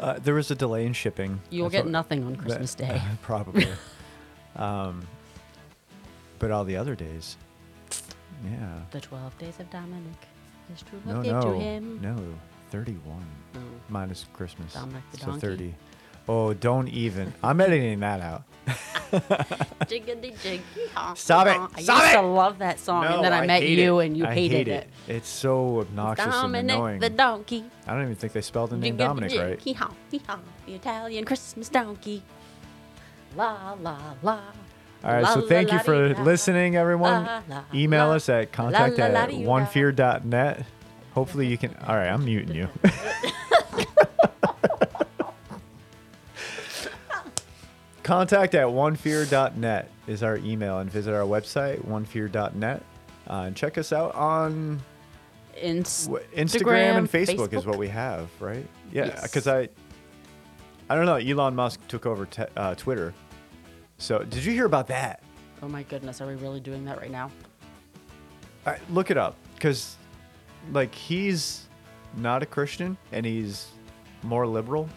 Uh, 0.00 0.18
there 0.18 0.34
was 0.34 0.50
a 0.50 0.56
delay 0.56 0.84
in 0.86 0.92
shipping. 0.92 1.40
You 1.50 1.62
will 1.62 1.70
That's 1.70 1.78
get 1.82 1.84
what- 1.84 1.92
nothing 1.92 2.24
on 2.24 2.32
that- 2.32 2.40
Christmas 2.42 2.74
Day. 2.84 3.00
probably. 3.22 3.68
um, 4.56 5.06
but 6.44 6.50
all 6.50 6.64
the 6.64 6.76
other 6.76 6.94
days, 6.94 7.38
yeah. 8.44 8.80
The 8.90 9.00
12 9.00 9.38
days 9.38 9.58
of 9.60 9.70
Dominic. 9.70 10.12
His 10.70 10.82
true 10.82 11.00
No, 11.06 11.14
love 11.14 11.22
gave 11.24 11.32
to 11.32 11.40
no, 11.40 11.58
him. 11.58 12.00
no. 12.02 12.16
Thirty-one 12.70 13.26
No. 13.54 13.60
minus 13.88 14.26
Christmas. 14.34 14.74
Dominic 14.74 15.02
the 15.12 15.18
so 15.18 15.26
donkey. 15.26 15.40
thirty. 15.40 15.74
Oh, 16.28 16.52
don't 16.52 16.88
even. 16.88 17.32
I'm 17.42 17.60
editing 17.62 18.00
that 18.00 18.20
out. 18.20 18.42
Jiggity 19.88 20.38
jig. 20.42 20.60
Stop 21.14 21.46
it. 21.46 21.52
hee-haw. 21.52 21.68
I 21.76 21.82
Stop 21.82 22.02
used 22.02 22.14
it. 22.14 22.16
to 22.16 22.22
love 22.26 22.58
that 22.58 22.78
song, 22.80 23.04
No, 23.04 23.14
and 23.16 23.24
then 23.24 23.32
I, 23.32 23.46
met 23.46 23.62
hate 23.62 23.78
you, 23.78 24.00
it. 24.00 24.06
and 24.06 24.16
you 24.16 24.26
I 24.26 24.34
hated 24.34 24.66
hate 24.66 24.68
it. 24.68 24.88
It's 25.08 25.28
so 25.28 25.80
obnoxious 25.80 26.24
and 26.26 26.32
Dominic 26.34 26.74
annoying. 26.76 27.00
the 27.00 27.10
donkey. 27.10 27.64
I 27.86 27.92
don't 27.92 28.02
even 28.02 28.16
think 28.16 28.32
they 28.34 28.40
spelled 28.42 28.70
the 28.70 28.76
name 28.76 28.96
Dominic 28.96 29.38
right. 29.38 29.60
Hee-haw, 29.60 29.90
hee-haw, 30.10 30.38
the 30.66 30.74
Italian 30.74 31.24
Christmas 31.24 31.68
donkey. 31.70 32.22
La 33.36 33.76
la 33.80 33.98
la. 34.22 34.40
All 35.04 35.12
right, 35.12 35.22
La, 35.22 35.34
so 35.34 35.40
la, 35.40 35.46
thank 35.48 35.70
you 35.70 35.78
for 35.80 36.14
da. 36.14 36.22
listening, 36.22 36.76
everyone. 36.76 37.24
La, 37.24 37.42
la, 37.48 37.62
Email 37.74 38.08
la. 38.08 38.14
us 38.14 38.28
at 38.30 38.52
contact 38.52 38.96
la, 38.98 39.06
la, 39.08 39.20
at 39.24 39.28
onefear.net. 39.30 40.64
Hopefully 41.12 41.46
you 41.46 41.58
can. 41.58 41.76
All 41.86 41.94
right, 41.94 42.08
I'm 42.08 42.24
muting 42.24 42.54
you. 42.56 42.68
contact 48.02 48.54
at 48.54 48.66
onefear.net 48.66 49.90
is 50.06 50.22
our 50.22 50.36
email, 50.38 50.78
and 50.78 50.90
visit 50.90 51.14
our 51.14 51.22
website 51.22 51.84
onefear.net. 51.86 52.82
Uh, 53.28 53.32
and 53.46 53.56
check 53.56 53.78
us 53.78 53.92
out 53.92 54.14
on 54.14 54.80
Inst- 55.56 56.10
Instagram, 56.34 56.98
and 56.98 57.10
Facebook, 57.10 57.52
is 57.54 57.64
what 57.64 57.78
we 57.78 57.88
have, 57.88 58.28
right? 58.40 58.66
Yeah, 58.92 59.06
Yes. 59.06 59.22
because 59.22 59.46
I, 59.46 59.68
I 60.90 60.94
don't 60.94 61.06
know. 61.06 61.14
Elon 61.16 61.54
Musk 61.54 61.80
took 61.88 62.04
over 62.06 62.26
te- 62.26 62.42
uh, 62.56 62.74
Twitter. 62.74 63.14
So 64.04 64.18
did 64.18 64.44
you 64.44 64.52
hear 64.52 64.66
about 64.66 64.86
that? 64.88 65.22
Oh 65.62 65.68
my 65.68 65.82
goodness, 65.84 66.20
are 66.20 66.26
we 66.26 66.34
really 66.34 66.60
doing 66.60 66.84
that 66.84 67.00
right 67.00 67.10
now? 67.10 67.30
I, 68.66 68.76
look 68.90 69.10
it 69.10 69.16
up, 69.16 69.34
because, 69.54 69.96
like, 70.72 70.94
he's 70.94 71.68
not 72.18 72.42
a 72.42 72.46
Christian 72.46 72.98
and 73.12 73.24
he's 73.24 73.68
more 74.22 74.46
liberal, 74.46 74.90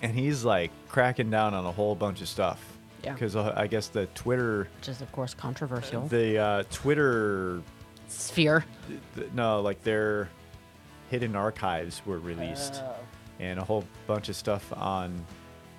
and 0.00 0.14
he's 0.14 0.42
like 0.42 0.70
cracking 0.88 1.30
down 1.30 1.52
on 1.52 1.66
a 1.66 1.70
whole 1.72 1.94
bunch 1.94 2.22
of 2.22 2.28
stuff. 2.30 2.64
Yeah. 3.04 3.12
Because 3.12 3.36
uh, 3.36 3.52
I 3.54 3.66
guess 3.66 3.88
the 3.88 4.06
Twitter, 4.14 4.68
Which 4.80 4.88
is, 4.88 5.02
of 5.02 5.12
course, 5.12 5.34
controversial. 5.34 6.06
the 6.08 6.38
uh, 6.38 6.62
Twitter, 6.70 7.60
Sphere. 8.08 8.64
th- 9.16 9.28
no, 9.34 9.60
like 9.60 9.82
their 9.82 10.30
hidden 11.10 11.36
archives 11.36 12.00
were 12.06 12.20
released. 12.20 12.82
Oh. 12.82 12.94
and 13.38 13.58
a 13.58 13.64
whole 13.64 13.84
bunch 14.06 14.30
of 14.30 14.36
stuff 14.36 14.72
on 14.72 15.24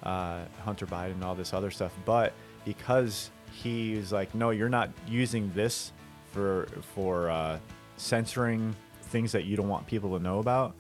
uh, 0.04 0.41
Hunter 0.64 0.86
Biden 0.86 1.14
and 1.14 1.24
all 1.24 1.36
this 1.36 1.54
other 1.54 1.72
stuff. 1.72 1.93
But 2.06 2.34
because 2.66 3.32
he's 3.52 4.12
like, 4.12 4.34
no, 4.36 4.52
you're 4.52 4.70
not 4.70 4.89
using 5.08 5.52
this 5.54 5.91
for 6.32 6.68
for 6.93 7.30
uh, 7.30 7.60
censoring 7.97 8.76
things 9.04 9.32
that 9.32 9.45
you 9.45 9.56
don't 9.56 9.70
want 9.70 9.88
people 9.88 10.18
to 10.18 10.24
know 10.24 10.39
about. 10.39 10.76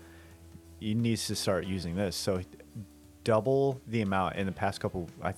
He 0.79 0.93
needs 0.93 1.27
to 1.27 1.35
start 1.35 1.65
using 1.65 1.95
this. 1.95 2.15
So 2.15 2.41
double 3.23 3.81
the 3.87 4.01
amount 4.01 4.35
in 4.35 4.45
the 4.45 4.51
past 4.51 4.79
couple. 4.79 5.09
I, 5.21 5.33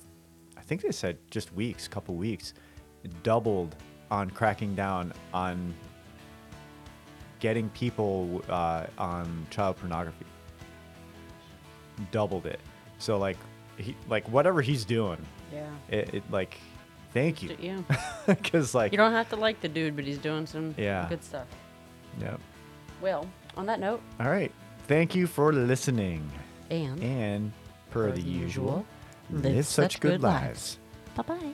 I 0.56 0.62
think 0.62 0.82
they 0.82 0.92
said 0.92 1.18
just 1.32 1.54
weeks, 1.54 1.88
couple 1.88 2.16
weeks, 2.16 2.54
doubled 3.24 3.76
on 4.12 4.30
cracking 4.30 4.76
down 4.76 5.14
on 5.34 5.74
getting 7.40 7.70
people 7.70 8.44
uh, 8.50 8.86
on 9.00 9.48
child 9.50 9.78
pornography 9.78 10.26
doubled 12.12 12.46
it. 12.46 12.60
So 12.98 13.18
like 13.18 13.38
he 13.78 13.96
like 14.08 14.28
whatever 14.30 14.62
he's 14.62 14.86
doing. 14.86 15.18
Yeah. 15.54 15.70
It, 15.90 16.14
it 16.16 16.24
like, 16.32 16.58
thank 17.14 17.42
you, 17.44 17.56
Yeah. 17.60 17.82
because 18.28 18.74
like, 18.76 18.92
You 18.92 18.98
don't 18.98 19.12
have 19.14 19.30
to 19.30 19.36
like 19.36 19.60
the 19.62 19.68
dude, 19.70 19.96
but 19.96 20.06
he's 20.06 20.18
doing 20.18 20.46
some 20.46 20.74
Yeah. 20.78 21.06
good 21.10 21.24
stuff. 21.24 21.48
yeah. 22.20 22.38
Well, 23.02 23.28
on 23.58 23.66
that 23.66 23.80
note, 23.80 24.02
All 24.20 24.30
right. 24.30 24.52
Thank 24.88 25.16
you 25.16 25.26
for 25.28 25.54
listening, 25.54 26.30
and 26.70 27.02
and 27.02 27.52
per, 27.92 28.10
Per 28.10 28.16
the 28.16 28.22
the 28.22 28.28
usual, 28.30 28.86
usual, 29.30 29.52
live, 29.56 29.66
such 29.66 30.00
good 30.00 30.22
lives. 30.22 30.78
bye 31.16 31.24
bye. 31.24 31.54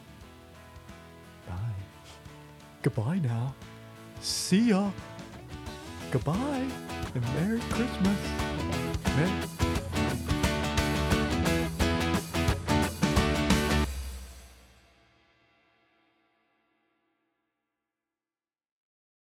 Bye. 1.47 1.55
Goodbye 2.81 3.19
now. 3.19 3.53
See 4.21 4.69
ya. 4.69 4.89
Goodbye 6.11 6.65
and 7.13 7.23
Merry 7.35 7.59
Christmas. 7.69 8.17
Merry- 9.15 9.66